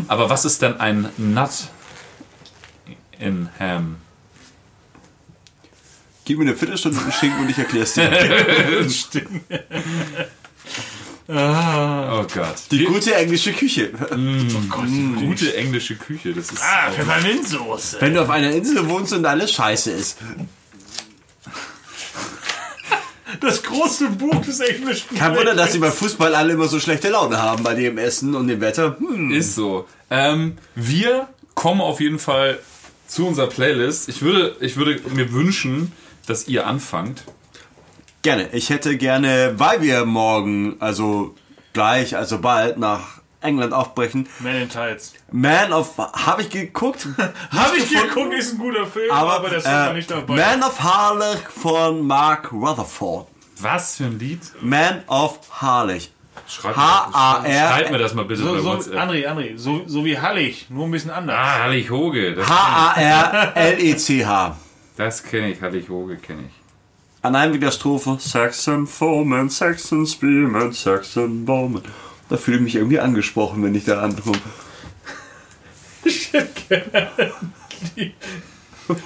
Aber 0.08 0.28
was 0.28 0.44
ist 0.44 0.60
denn 0.60 0.80
ein 0.80 1.08
Nut 1.16 1.68
in 3.20 3.48
Ham? 3.60 3.96
Gib 6.24 6.38
mir 6.38 6.44
eine 6.44 6.56
Viertelstunde 6.56 6.98
einen 7.00 7.12
Schinken 7.12 7.40
und 7.40 7.50
ich 7.50 7.58
erklär's 7.58 7.94
dir. 7.94 8.10
Oh 11.30 12.24
Gott. 12.34 12.54
Die 12.70 12.84
gute 12.84 13.14
englische 13.14 13.52
Küche. 13.52 13.90
gute 15.20 15.54
englische 15.56 15.94
Küche, 15.96 16.32
das 16.32 16.50
ist 16.50 16.62
Ah, 16.62 16.90
Pfefferminzsoße. 16.90 17.98
Wenn 18.00 18.14
du 18.14 18.22
auf 18.22 18.30
einer 18.30 18.50
Insel 18.50 18.88
wohnst 18.88 19.12
und 19.12 19.26
alles 19.26 19.52
scheiße 19.52 19.90
ist. 19.90 20.16
Das 23.40 23.62
große 23.62 24.10
Buch 24.10 24.40
des 24.44 24.60
Englischen. 24.60 25.16
Kein 25.16 25.36
Wunder, 25.36 25.54
dass 25.54 25.72
sie 25.72 25.78
beim 25.78 25.92
Fußball 25.92 26.34
alle 26.34 26.54
immer 26.54 26.68
so 26.68 26.80
schlechte 26.80 27.10
Laune 27.10 27.40
haben 27.40 27.62
bei 27.62 27.74
dem 27.74 27.98
Essen 27.98 28.34
und 28.34 28.48
dem 28.48 28.60
Wetter. 28.60 28.96
Hm. 28.98 29.30
Ist 29.30 29.54
so. 29.54 29.86
Ähm, 30.10 30.56
wir 30.74 31.28
kommen 31.54 31.80
auf 31.80 32.00
jeden 32.00 32.18
Fall 32.18 32.58
zu 33.06 33.26
unserer 33.26 33.48
Playlist. 33.48 34.08
Ich 34.08 34.22
würde, 34.22 34.56
ich 34.60 34.76
würde 34.76 35.00
mir 35.14 35.32
wünschen, 35.32 35.92
dass 36.26 36.48
ihr 36.48 36.66
anfangt. 36.66 37.24
Gerne. 38.22 38.48
Ich 38.52 38.70
hätte 38.70 38.96
gerne, 38.96 39.54
weil 39.56 39.82
wir 39.82 40.04
morgen, 40.04 40.76
also 40.80 41.34
gleich, 41.72 42.16
also 42.16 42.38
bald 42.38 42.78
nach 42.78 43.17
England 43.40 43.72
aufbrechen, 43.72 44.28
Man 44.40 44.56
in 44.56 44.68
Tights. 44.68 45.14
Man 45.30 45.72
of, 45.72 45.96
habe 45.98 46.42
ich 46.42 46.50
geguckt, 46.50 47.06
Habe 47.50 47.76
ich 47.76 47.88
geguckt, 47.88 48.34
ist 48.34 48.54
ein 48.54 48.58
guter 48.58 48.86
Film, 48.86 49.10
aber, 49.12 49.34
aber, 49.34 49.50
der 49.50 49.60
Song 49.60 49.72
war 49.72 49.90
äh, 49.90 49.94
nicht 49.94 50.10
dabei. 50.10 50.34
Man 50.36 50.62
of 50.62 50.80
Harlech 50.82 51.40
von 51.48 52.06
Mark 52.06 52.52
Rutherford. 52.52 53.28
Was 53.60 53.96
für 53.96 54.04
ein 54.04 54.18
Lied? 54.18 54.40
Man 54.60 55.02
of 55.08 55.38
Harlech. 55.50 56.10
Schreib, 56.46 56.76
H-A-R- 56.76 57.44
schreib 57.44 57.90
mir 57.90 57.98
das 57.98 58.14
mal 58.14 58.24
bitte 58.24 58.40
so, 58.42 58.52
bei 58.54 58.60
so, 58.60 58.64
WhatsApp. 58.64 58.94
André, 58.94 59.26
André, 59.28 59.56
so, 59.58 59.82
so 59.86 60.04
wie 60.04 60.18
Hallig, 60.18 60.66
nur 60.70 60.86
ein 60.86 60.90
bisschen 60.90 61.10
anders. 61.10 61.36
Ah, 61.38 61.58
Hallig 61.64 61.90
Hoge. 61.90 62.36
H-A-R-L-E-C-H. 63.38 64.56
das 64.96 65.22
kenne 65.22 65.48
ich. 65.52 65.60
Hallig 65.60 65.88
Hoge 65.88 66.16
kenne 66.16 66.42
ich. 66.48 66.52
An 67.22 67.34
einem 67.34 67.52
wieder 67.54 67.70
Strophe. 67.72 68.16
Saxon 68.20 68.86
Foreman, 68.86 69.48
Saxon 69.50 70.06
Spearman, 70.06 70.72
Saxon 70.72 71.44
Bowman. 71.44 71.82
Da 72.28 72.36
fühle 72.36 72.58
ich 72.58 72.62
mich 72.62 72.74
irgendwie 72.76 73.00
angesprochen, 73.00 73.62
wenn 73.62 73.74
ich 73.74 73.84
da 73.84 74.02
ankomme. 74.02 74.38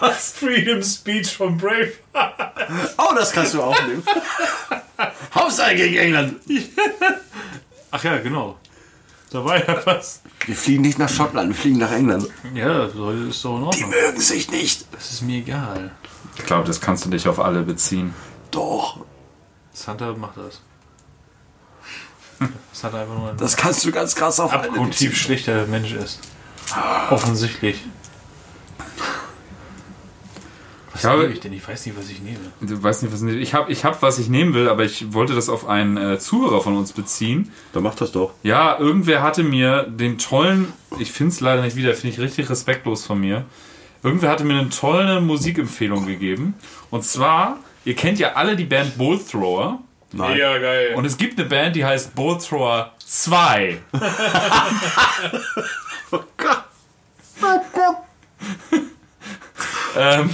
Was? 0.00 0.32
Freedom 0.32 0.82
Speech 0.82 1.36
von 1.36 1.56
Brave. 1.56 1.92
Oh, 2.98 3.14
das 3.16 3.32
kannst 3.32 3.54
du 3.54 3.62
auch 3.62 3.86
nehmen. 3.86 4.02
Hauptsache 5.34 5.74
gegen 5.74 5.96
England. 5.96 6.36
Ach 7.90 8.04
ja, 8.04 8.18
genau. 8.18 8.58
Da 9.30 9.44
war 9.44 9.56
ja 9.58 9.80
was. 9.86 10.20
Wir 10.46 10.54
fliegen 10.54 10.82
nicht 10.82 10.98
nach 10.98 11.08
Schottland, 11.08 11.48
wir 11.48 11.54
fliegen 11.56 11.78
nach 11.78 11.90
England. 11.90 12.28
Ja, 12.54 12.88
so 12.90 13.10
ist 13.10 13.44
doch 13.44 13.56
in 13.56 13.60
Die 13.62 13.66
Ordnung. 13.84 13.90
mögen 13.90 14.20
sich 14.20 14.50
nicht. 14.50 14.86
Das 14.92 15.10
ist 15.10 15.22
mir 15.22 15.38
egal. 15.38 15.90
Ich 16.36 16.44
glaube, 16.44 16.66
das 16.66 16.80
kannst 16.80 17.04
du 17.04 17.08
nicht 17.08 17.26
auf 17.26 17.40
alle 17.40 17.62
beziehen. 17.62 18.14
Doch, 18.50 19.00
Santa 19.72 20.12
macht 20.12 20.36
das. 20.36 20.60
Santa 22.72 23.00
einfach 23.02 23.16
nur 23.18 23.32
das 23.36 23.56
kannst 23.56 23.84
du 23.84 23.90
ganz 23.92 24.14
krass 24.14 24.40
auf 24.40 24.52
abgrundtief 24.52 25.16
schlechter 25.16 25.66
Mensch 25.66 25.92
ist. 25.92 26.20
Offensichtlich. 27.10 27.82
Was 30.92 31.00
Ich 31.04 31.06
habe- 31.08 31.22
nehme 31.22 31.32
ich 31.32 31.40
denn? 31.40 31.52
Ich 31.54 31.66
weiß 31.66 31.86
nicht, 31.86 31.98
was 31.98 32.08
ich 32.10 32.20
nehme. 32.20 32.38
Du 32.60 32.82
weißt 32.82 33.02
nicht, 33.02 33.12
was 33.12 33.22
ich 33.22 33.54
habe. 33.54 33.72
Ich 33.72 33.84
habe, 33.84 33.96
was 34.00 34.18
ich 34.18 34.28
nehmen 34.28 34.52
will, 34.52 34.68
aber 34.68 34.84
ich 34.84 35.12
wollte 35.14 35.34
das 35.34 35.48
auf 35.48 35.66
einen 35.66 35.96
äh, 35.96 36.18
Zuhörer 36.18 36.60
von 36.60 36.76
uns 36.76 36.92
beziehen. 36.92 37.50
Dann 37.72 37.82
mach 37.82 37.94
das 37.94 38.12
doch. 38.12 38.34
Ja, 38.42 38.78
irgendwer 38.78 39.22
hatte 39.22 39.42
mir 39.42 39.84
den 39.84 40.18
tollen, 40.18 40.70
ich 40.98 41.10
finde 41.10 41.32
es 41.32 41.40
leider 41.40 41.62
nicht 41.62 41.76
wieder, 41.76 41.94
finde 41.94 42.08
ich 42.14 42.20
richtig 42.20 42.50
respektlos 42.50 43.04
von 43.06 43.20
mir, 43.20 43.44
Irgendwer 44.04 44.30
hatte 44.30 44.42
mir 44.42 44.58
eine 44.58 44.68
tolle 44.68 45.20
Musikempfehlung 45.20 46.06
gegeben. 46.06 46.54
Und 46.90 47.04
zwar, 47.04 47.60
ihr 47.84 47.94
kennt 47.94 48.18
ja 48.18 48.32
alle 48.32 48.56
die 48.56 48.64
Band 48.64 48.98
Bull 48.98 49.16
Thrower. 49.20 49.78
Nein. 50.12 50.36
Ja, 50.36 50.58
geil. 50.58 50.94
Und 50.94 51.04
es 51.04 51.16
gibt 51.16 51.38
eine 51.38 51.48
Band, 51.48 51.76
die 51.76 51.84
heißt 51.84 52.14
Bull 52.14 52.38
Thrower 52.38 52.92
2. 53.04 53.78
ähm, 59.96 60.30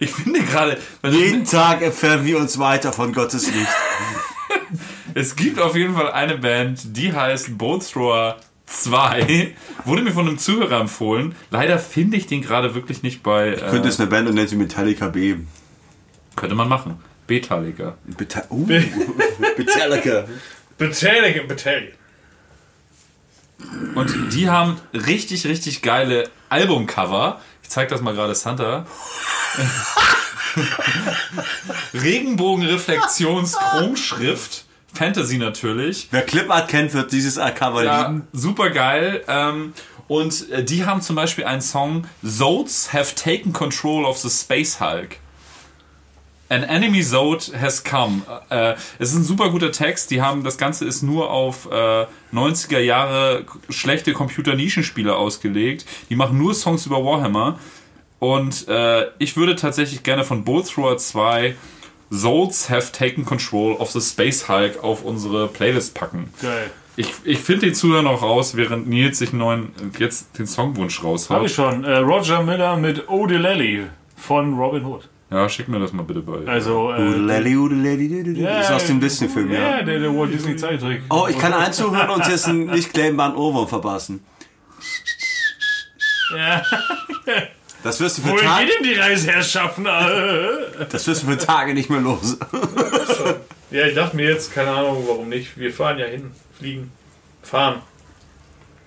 ich 0.00 0.10
finde 0.10 0.40
gerade, 0.40 0.78
Jeden 1.04 1.44
Tag 1.44 1.82
erfahren 1.82 2.24
wir 2.24 2.38
uns 2.38 2.58
weiter 2.58 2.92
von 2.92 3.12
Gottes 3.12 3.46
Licht. 3.52 3.68
es 5.14 5.36
gibt 5.36 5.60
auf 5.60 5.74
jeden 5.76 5.94
Fall 5.94 6.10
eine 6.12 6.36
Band, 6.38 6.96
die 6.96 7.12
heißt 7.12 7.56
Bull 7.58 7.80
Thrower 7.80 8.36
2. 8.66 9.54
Wurde 9.84 10.02
mir 10.02 10.12
von 10.12 10.28
einem 10.28 10.38
Zuhörer 10.38 10.80
empfohlen. 10.80 11.34
Leider 11.50 11.78
finde 11.78 12.16
ich 12.16 12.26
den 12.26 12.42
gerade 12.42 12.74
wirklich 12.74 13.02
nicht 13.02 13.22
bei. 13.22 13.48
Äh, 13.54 13.70
Könnte 13.70 13.88
es 13.88 13.98
eine 13.98 14.08
Band 14.08 14.28
und 14.28 14.34
nennt 14.34 14.48
sie 14.50 14.56
Metallica 14.56 15.08
B. 15.08 15.36
könnte 16.36 16.54
man 16.54 16.68
machen. 16.68 16.98
Betalica. 17.28 17.96
Beta 18.04 18.42
uh, 18.50 18.66
Metallica. 19.56 20.24
Battalion, 20.78 21.46
Battalion. 21.46 21.92
Und 23.94 24.32
die 24.32 24.48
haben 24.48 24.80
richtig, 24.92 25.46
richtig 25.46 25.82
geile 25.82 26.28
Albumcover. 26.48 27.40
Ich 27.62 27.68
zeig 27.68 27.88
das 27.90 28.00
mal 28.00 28.14
gerade 28.14 28.34
Santa. 28.34 28.84
Regenbogenreflexions-Chromschrift. 31.94 34.64
Fantasy 34.94 35.36
natürlich. 35.38 36.08
Wer 36.10 36.22
Clipart 36.22 36.68
kennt, 36.68 36.92
wird 36.94 37.12
dieses 37.12 37.36
Cover 37.36 37.84
Ja, 37.84 38.06
lieben. 38.08 38.26
super 38.32 38.70
geil. 38.70 39.22
Ähm, 39.28 39.74
und 40.06 40.48
äh, 40.50 40.64
die 40.64 40.86
haben 40.86 41.02
zum 41.02 41.14
Beispiel 41.16 41.44
einen 41.44 41.60
Song 41.60 42.06
Zodes 42.24 42.92
have 42.94 43.14
taken 43.14 43.52
control 43.52 44.06
of 44.06 44.16
the 44.18 44.30
Space 44.30 44.80
Hulk. 44.80 45.18
An 46.50 46.62
enemy 46.62 47.02
Zode 47.02 47.52
has 47.60 47.84
come. 47.84 48.22
Äh, 48.48 48.74
es 48.98 49.10
ist 49.10 49.16
ein 49.16 49.24
super 49.24 49.50
guter 49.50 49.70
Text. 49.70 50.10
Die 50.10 50.22
haben 50.22 50.44
das 50.44 50.56
Ganze 50.56 50.86
ist 50.86 51.02
nur 51.02 51.30
auf 51.30 51.68
äh, 51.70 52.06
90er 52.32 52.78
Jahre 52.78 53.44
schlechte 53.68 54.12
Computer-Nischenspiele 54.14 55.14
ausgelegt. 55.14 55.84
Die 56.08 56.16
machen 56.16 56.38
nur 56.38 56.54
Songs 56.54 56.86
über 56.86 57.04
Warhammer. 57.04 57.58
Und 58.18 58.66
äh, 58.68 59.06
ich 59.18 59.36
würde 59.36 59.56
tatsächlich 59.56 60.02
gerne 60.02 60.24
von 60.24 60.44
Bull 60.44 60.64
Thrower 60.64 60.96
2 60.96 61.54
Zodes 62.10 62.70
have 62.70 62.92
taken 62.92 63.24
control 63.24 63.74
of 63.74 63.90
the 63.90 64.00
Space 64.00 64.48
Hulk 64.48 64.82
auf 64.82 65.04
unsere 65.04 65.48
Playlist 65.48 65.94
packen. 65.94 66.32
Geil. 66.40 66.70
Ich, 66.96 67.12
ich 67.24 67.38
finde 67.38 67.66
den 67.66 67.74
Zuhörer 67.74 68.02
noch 68.02 68.22
raus, 68.22 68.56
während 68.56 68.88
Nils 68.88 69.18
sich 69.18 69.32
neuen, 69.32 69.72
jetzt 69.98 70.36
den 70.38 70.46
Songwunsch 70.46 70.98
Habe 70.98 71.08
raushaut. 71.08 71.46
ich 71.46 71.54
schon. 71.54 71.84
Äh, 71.84 71.98
Roger 71.98 72.42
Miller 72.42 72.76
mit 72.76 73.08
Odelelli 73.08 73.86
von 74.16 74.54
Robin 74.54 74.84
Hood. 74.84 75.08
Ja, 75.30 75.46
schick 75.48 75.68
mir 75.68 75.78
das 75.78 75.92
mal 75.92 76.04
bitte 76.04 76.20
bei. 76.20 76.50
Also, 76.50 76.90
äh, 76.92 77.00
Udeleli, 77.00 77.56
udeleli, 77.56 78.06
udeleli. 78.20 78.42
ja, 78.42 78.58
Das 78.58 78.66
ist 78.70 78.74
aus 78.74 78.86
dem 78.86 78.98
Disney-Film, 79.00 79.52
ja. 79.52 79.60
Ja, 79.60 79.82
der, 79.82 79.98
der 80.00 80.14
Walt 80.16 80.32
Disney 80.32 80.56
Zeichentrick. 80.56 81.02
Oh, 81.10 81.26
ich 81.28 81.38
kann 81.38 81.52
einen 81.52 81.72
zuhören 81.72 82.08
und 82.10 82.26
jetzt 82.26 82.46
einen 82.46 82.66
nicht 82.66 82.94
claimbaren 82.94 83.36
Ohrwurm 83.36 83.68
verpassen. 83.68 84.24
Ja. 86.34 86.62
Das 87.82 88.00
wirst 88.00 88.18
du 88.18 88.22
für 88.22 88.30
Wohin 88.30 88.44
Tage, 88.44 88.66
geht 88.66 88.74
denn 88.76 88.82
die 88.84 88.94
Reiseherrschaften? 88.94 89.86
Äh. 89.86 90.86
das 90.90 91.06
wirst 91.06 91.22
du 91.22 91.26
für 91.28 91.38
Tage 91.38 91.74
nicht 91.74 91.90
mehr 91.90 92.00
los. 92.00 92.36
Ja, 93.70 93.86
ich 93.86 93.94
dachte 93.94 94.16
mir 94.16 94.30
jetzt, 94.30 94.52
keine 94.54 94.70
Ahnung, 94.70 95.04
warum 95.06 95.28
nicht. 95.28 95.58
Wir 95.58 95.72
fahren 95.72 95.98
ja 95.98 96.06
hin. 96.06 96.30
Fliegen. 96.58 96.90
Fahren. 97.42 97.82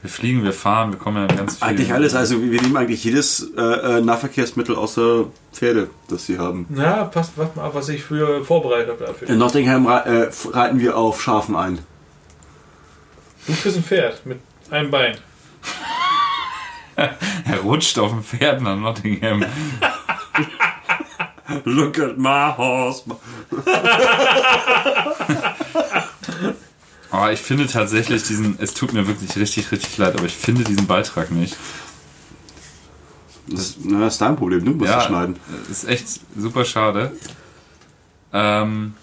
Wir 0.01 0.09
fliegen, 0.09 0.43
wir 0.43 0.53
fahren, 0.53 0.91
wir 0.91 0.97
kommen 0.97 1.27
ja 1.27 1.35
ganz 1.35 1.57
viel. 1.57 1.67
Eigentlich 1.67 1.93
alles, 1.93 2.15
also 2.15 2.41
wir 2.41 2.59
nehmen 2.59 2.75
eigentlich 2.75 3.03
jedes 3.03 3.51
äh, 3.55 3.61
äh, 3.61 4.01
Nahverkehrsmittel 4.01 4.75
außer 4.75 5.25
Pferde, 5.53 5.91
das 6.09 6.25
sie 6.25 6.39
haben. 6.39 6.65
Na, 6.69 7.03
passt, 7.03 7.33
warte 7.37 7.59
mal 7.59 7.65
ab, 7.65 7.75
was 7.75 7.87
ich 7.89 8.03
früher 8.03 8.43
vorbereitet 8.43 8.89
habe 8.89 9.05
dafür. 9.05 9.29
In 9.29 9.37
Nottingham 9.37 9.85
äh, 9.85 10.29
reiten 10.51 10.79
wir 10.79 10.97
auf 10.97 11.21
Schafen 11.21 11.55
ein. 11.55 11.77
Du 13.45 13.53
kriegst 13.53 13.77
ein 13.77 13.83
Pferd 13.83 14.25
mit 14.25 14.39
einem 14.71 14.89
Bein. 14.89 15.17
Er 16.95 17.59
rutscht 17.63 17.97
auf 17.97 18.11
dem 18.11 18.23
Pferd 18.23 18.61
nach 18.61 18.75
Nottingham. 18.75 19.45
Look 21.63 21.99
at 21.99 22.17
my 22.17 22.53
horse. 22.55 23.03
Aber 27.11 27.23
Ah, 27.23 27.31
ich 27.31 27.39
finde 27.41 27.67
tatsächlich 27.67 28.23
diesen, 28.23 28.57
es 28.59 28.73
tut 28.73 28.93
mir 28.93 29.05
wirklich 29.05 29.35
richtig, 29.35 29.71
richtig 29.71 29.97
leid, 29.97 30.15
aber 30.15 30.25
ich 30.25 30.35
finde 30.35 30.63
diesen 30.63 30.87
Beitrag 30.87 31.29
nicht. 31.31 31.57
Das, 33.47 33.75
na, 33.83 33.99
das 34.01 34.13
ist 34.13 34.21
dein 34.21 34.37
Problem, 34.37 34.63
du 34.63 34.71
musst 34.71 34.91
es 34.93 35.03
schneiden. 35.03 35.35
Ist 35.69 35.87
echt 35.87 36.05
super 36.37 36.63
schade. 36.63 37.11
Ähm, 38.31 38.93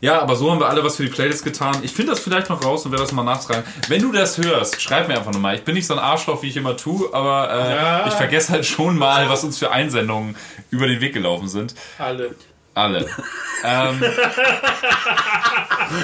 ja, 0.00 0.22
aber 0.22 0.34
so 0.36 0.50
haben 0.50 0.58
wir 0.60 0.68
alle 0.70 0.82
was 0.82 0.96
für 0.96 1.02
die 1.04 1.10
Playlist 1.10 1.44
getan. 1.44 1.76
Ich 1.82 1.92
finde 1.92 2.12
das 2.12 2.20
vielleicht 2.20 2.48
noch 2.48 2.64
raus 2.64 2.86
und 2.86 2.92
werde 2.92 3.04
das 3.04 3.12
mal 3.12 3.24
nachtragen. 3.24 3.62
Wenn 3.88 4.00
du 4.00 4.10
das 4.12 4.38
hörst, 4.38 4.80
schreib 4.80 5.08
mir 5.08 5.18
einfach 5.18 5.32
nochmal. 5.32 5.56
Ich 5.56 5.64
bin 5.64 5.74
nicht 5.74 5.86
so 5.86 5.92
ein 5.92 5.98
Arschloch, 6.00 6.42
wie 6.42 6.46
ich 6.48 6.56
immer 6.56 6.78
tue, 6.78 7.12
aber 7.12 7.50
äh, 7.52 7.76
Ja. 7.76 8.06
ich 8.06 8.14
vergesse 8.14 8.52
halt 8.52 8.64
schon 8.64 8.96
mal, 8.96 9.28
was 9.28 9.44
uns 9.44 9.58
für 9.58 9.70
Einsendungen 9.70 10.34
über 10.70 10.86
den 10.86 11.02
Weg 11.02 11.12
gelaufen 11.12 11.48
sind. 11.48 11.74
Alle. 11.98 12.34
Alle. 12.74 13.06
ähm, 13.64 14.02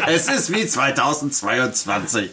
Es 0.09 0.29
ist 0.29 0.53
wie 0.53 0.67
2022. 0.67 2.31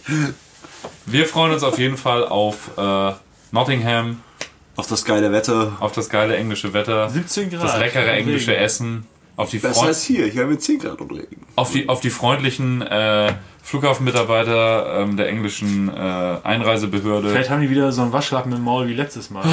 wir 1.06 1.26
freuen 1.28 1.54
uns 1.54 1.64
auf 1.64 1.78
jeden 1.78 1.98
Fall 1.98 2.26
auf 2.28 2.72
äh, 2.78 3.12
Nottingham, 3.52 4.22
Auf 4.76 4.88
das 4.88 5.06
geile 5.06 5.32
Wetter. 5.32 5.74
auf 5.80 5.92
das 5.92 6.10
geile 6.10 6.36
englische 6.36 6.74
Wetter, 6.74 7.10
17 7.10 7.52
Grad. 7.52 7.64
das 7.64 7.78
leckere 7.78 8.08
Regen. 8.08 8.28
englische 8.30 8.56
Essen, 8.56 9.06
auf 9.36 9.50
die, 9.50 9.58
Besser 9.60 9.74
Freund 9.76 9.88
als 9.90 10.04
hier. 10.04 10.28
Hier 10.28 10.44
haben 10.44 10.50
wir 10.50 10.60
10 10.60 10.80
Grad 10.80 11.02
und 11.02 11.12
Regen. 11.12 11.42
auf 11.56 11.72
die, 11.72 11.90
auf 11.90 12.00
die 12.02 12.10
freundlichen 12.10 12.82
äh, 12.82 13.34
Flughafenmitarbeiter 13.64 15.00
ähm, 15.02 15.18
der 15.18 15.30
englischen 15.30 15.90
äh, 15.90 15.92
Einreisebehörde. 16.44 17.30
Vielleicht 17.30 17.50
haben 17.50 17.62
die 17.62 17.70
wieder 17.70 17.92
so 17.92 18.02
einen 18.02 18.12
Waschlappen 18.14 18.52
im 18.52 18.62
Maul 18.62 18.88
wie 18.88 18.94
letztes 18.94 19.30
Mal. 19.30 19.44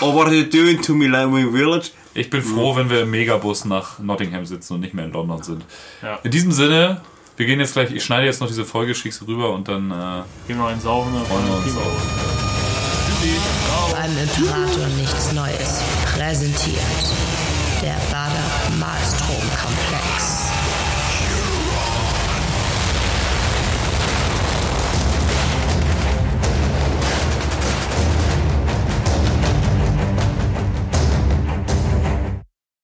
Oh, 0.00 0.12
what 0.14 0.26
are 0.26 0.34
you 0.34 0.44
doing 0.44 0.80
to 0.82 0.94
me, 0.94 1.06
Laming 1.06 1.52
Village? 1.52 1.90
Ich 2.12 2.30
bin 2.30 2.42
froh, 2.42 2.76
wenn 2.76 2.90
wir 2.90 3.02
im 3.02 3.10
Megabus 3.10 3.64
nach 3.64 3.98
Nottingham 3.98 4.44
sitzen 4.46 4.74
und 4.74 4.80
nicht 4.80 4.94
mehr 4.94 5.06
in 5.06 5.12
London 5.12 5.42
sind. 5.42 5.64
Ja. 6.02 6.18
In 6.22 6.30
diesem 6.30 6.52
Sinne, 6.52 7.00
wir 7.36 7.46
gehen 7.46 7.58
jetzt 7.58 7.72
gleich, 7.72 7.90
ich 7.90 8.04
schneide 8.04 8.26
jetzt 8.26 8.40
noch 8.40 8.46
diese 8.48 8.64
Folge, 8.64 8.94
schick's 8.94 9.20
rüber 9.26 9.50
und 9.52 9.66
dann 9.66 9.90
äh, 9.90 10.22
Gehen 10.46 10.58
wir 10.58 10.66
einen 10.66 10.80
saufen. 10.80 11.12
dann 11.14 11.24
freuen 11.26 11.46
wir 11.46 11.56
uns. 11.56 11.74
Beim 13.92 14.10
Imperator 14.18 14.86
nichts 14.98 15.32
Neues 15.32 15.80
präsentiert. 16.14 16.78
Der 17.82 17.96
Bader 18.74 18.78
Malstrom 18.78 19.40
Komplex. 19.56 19.83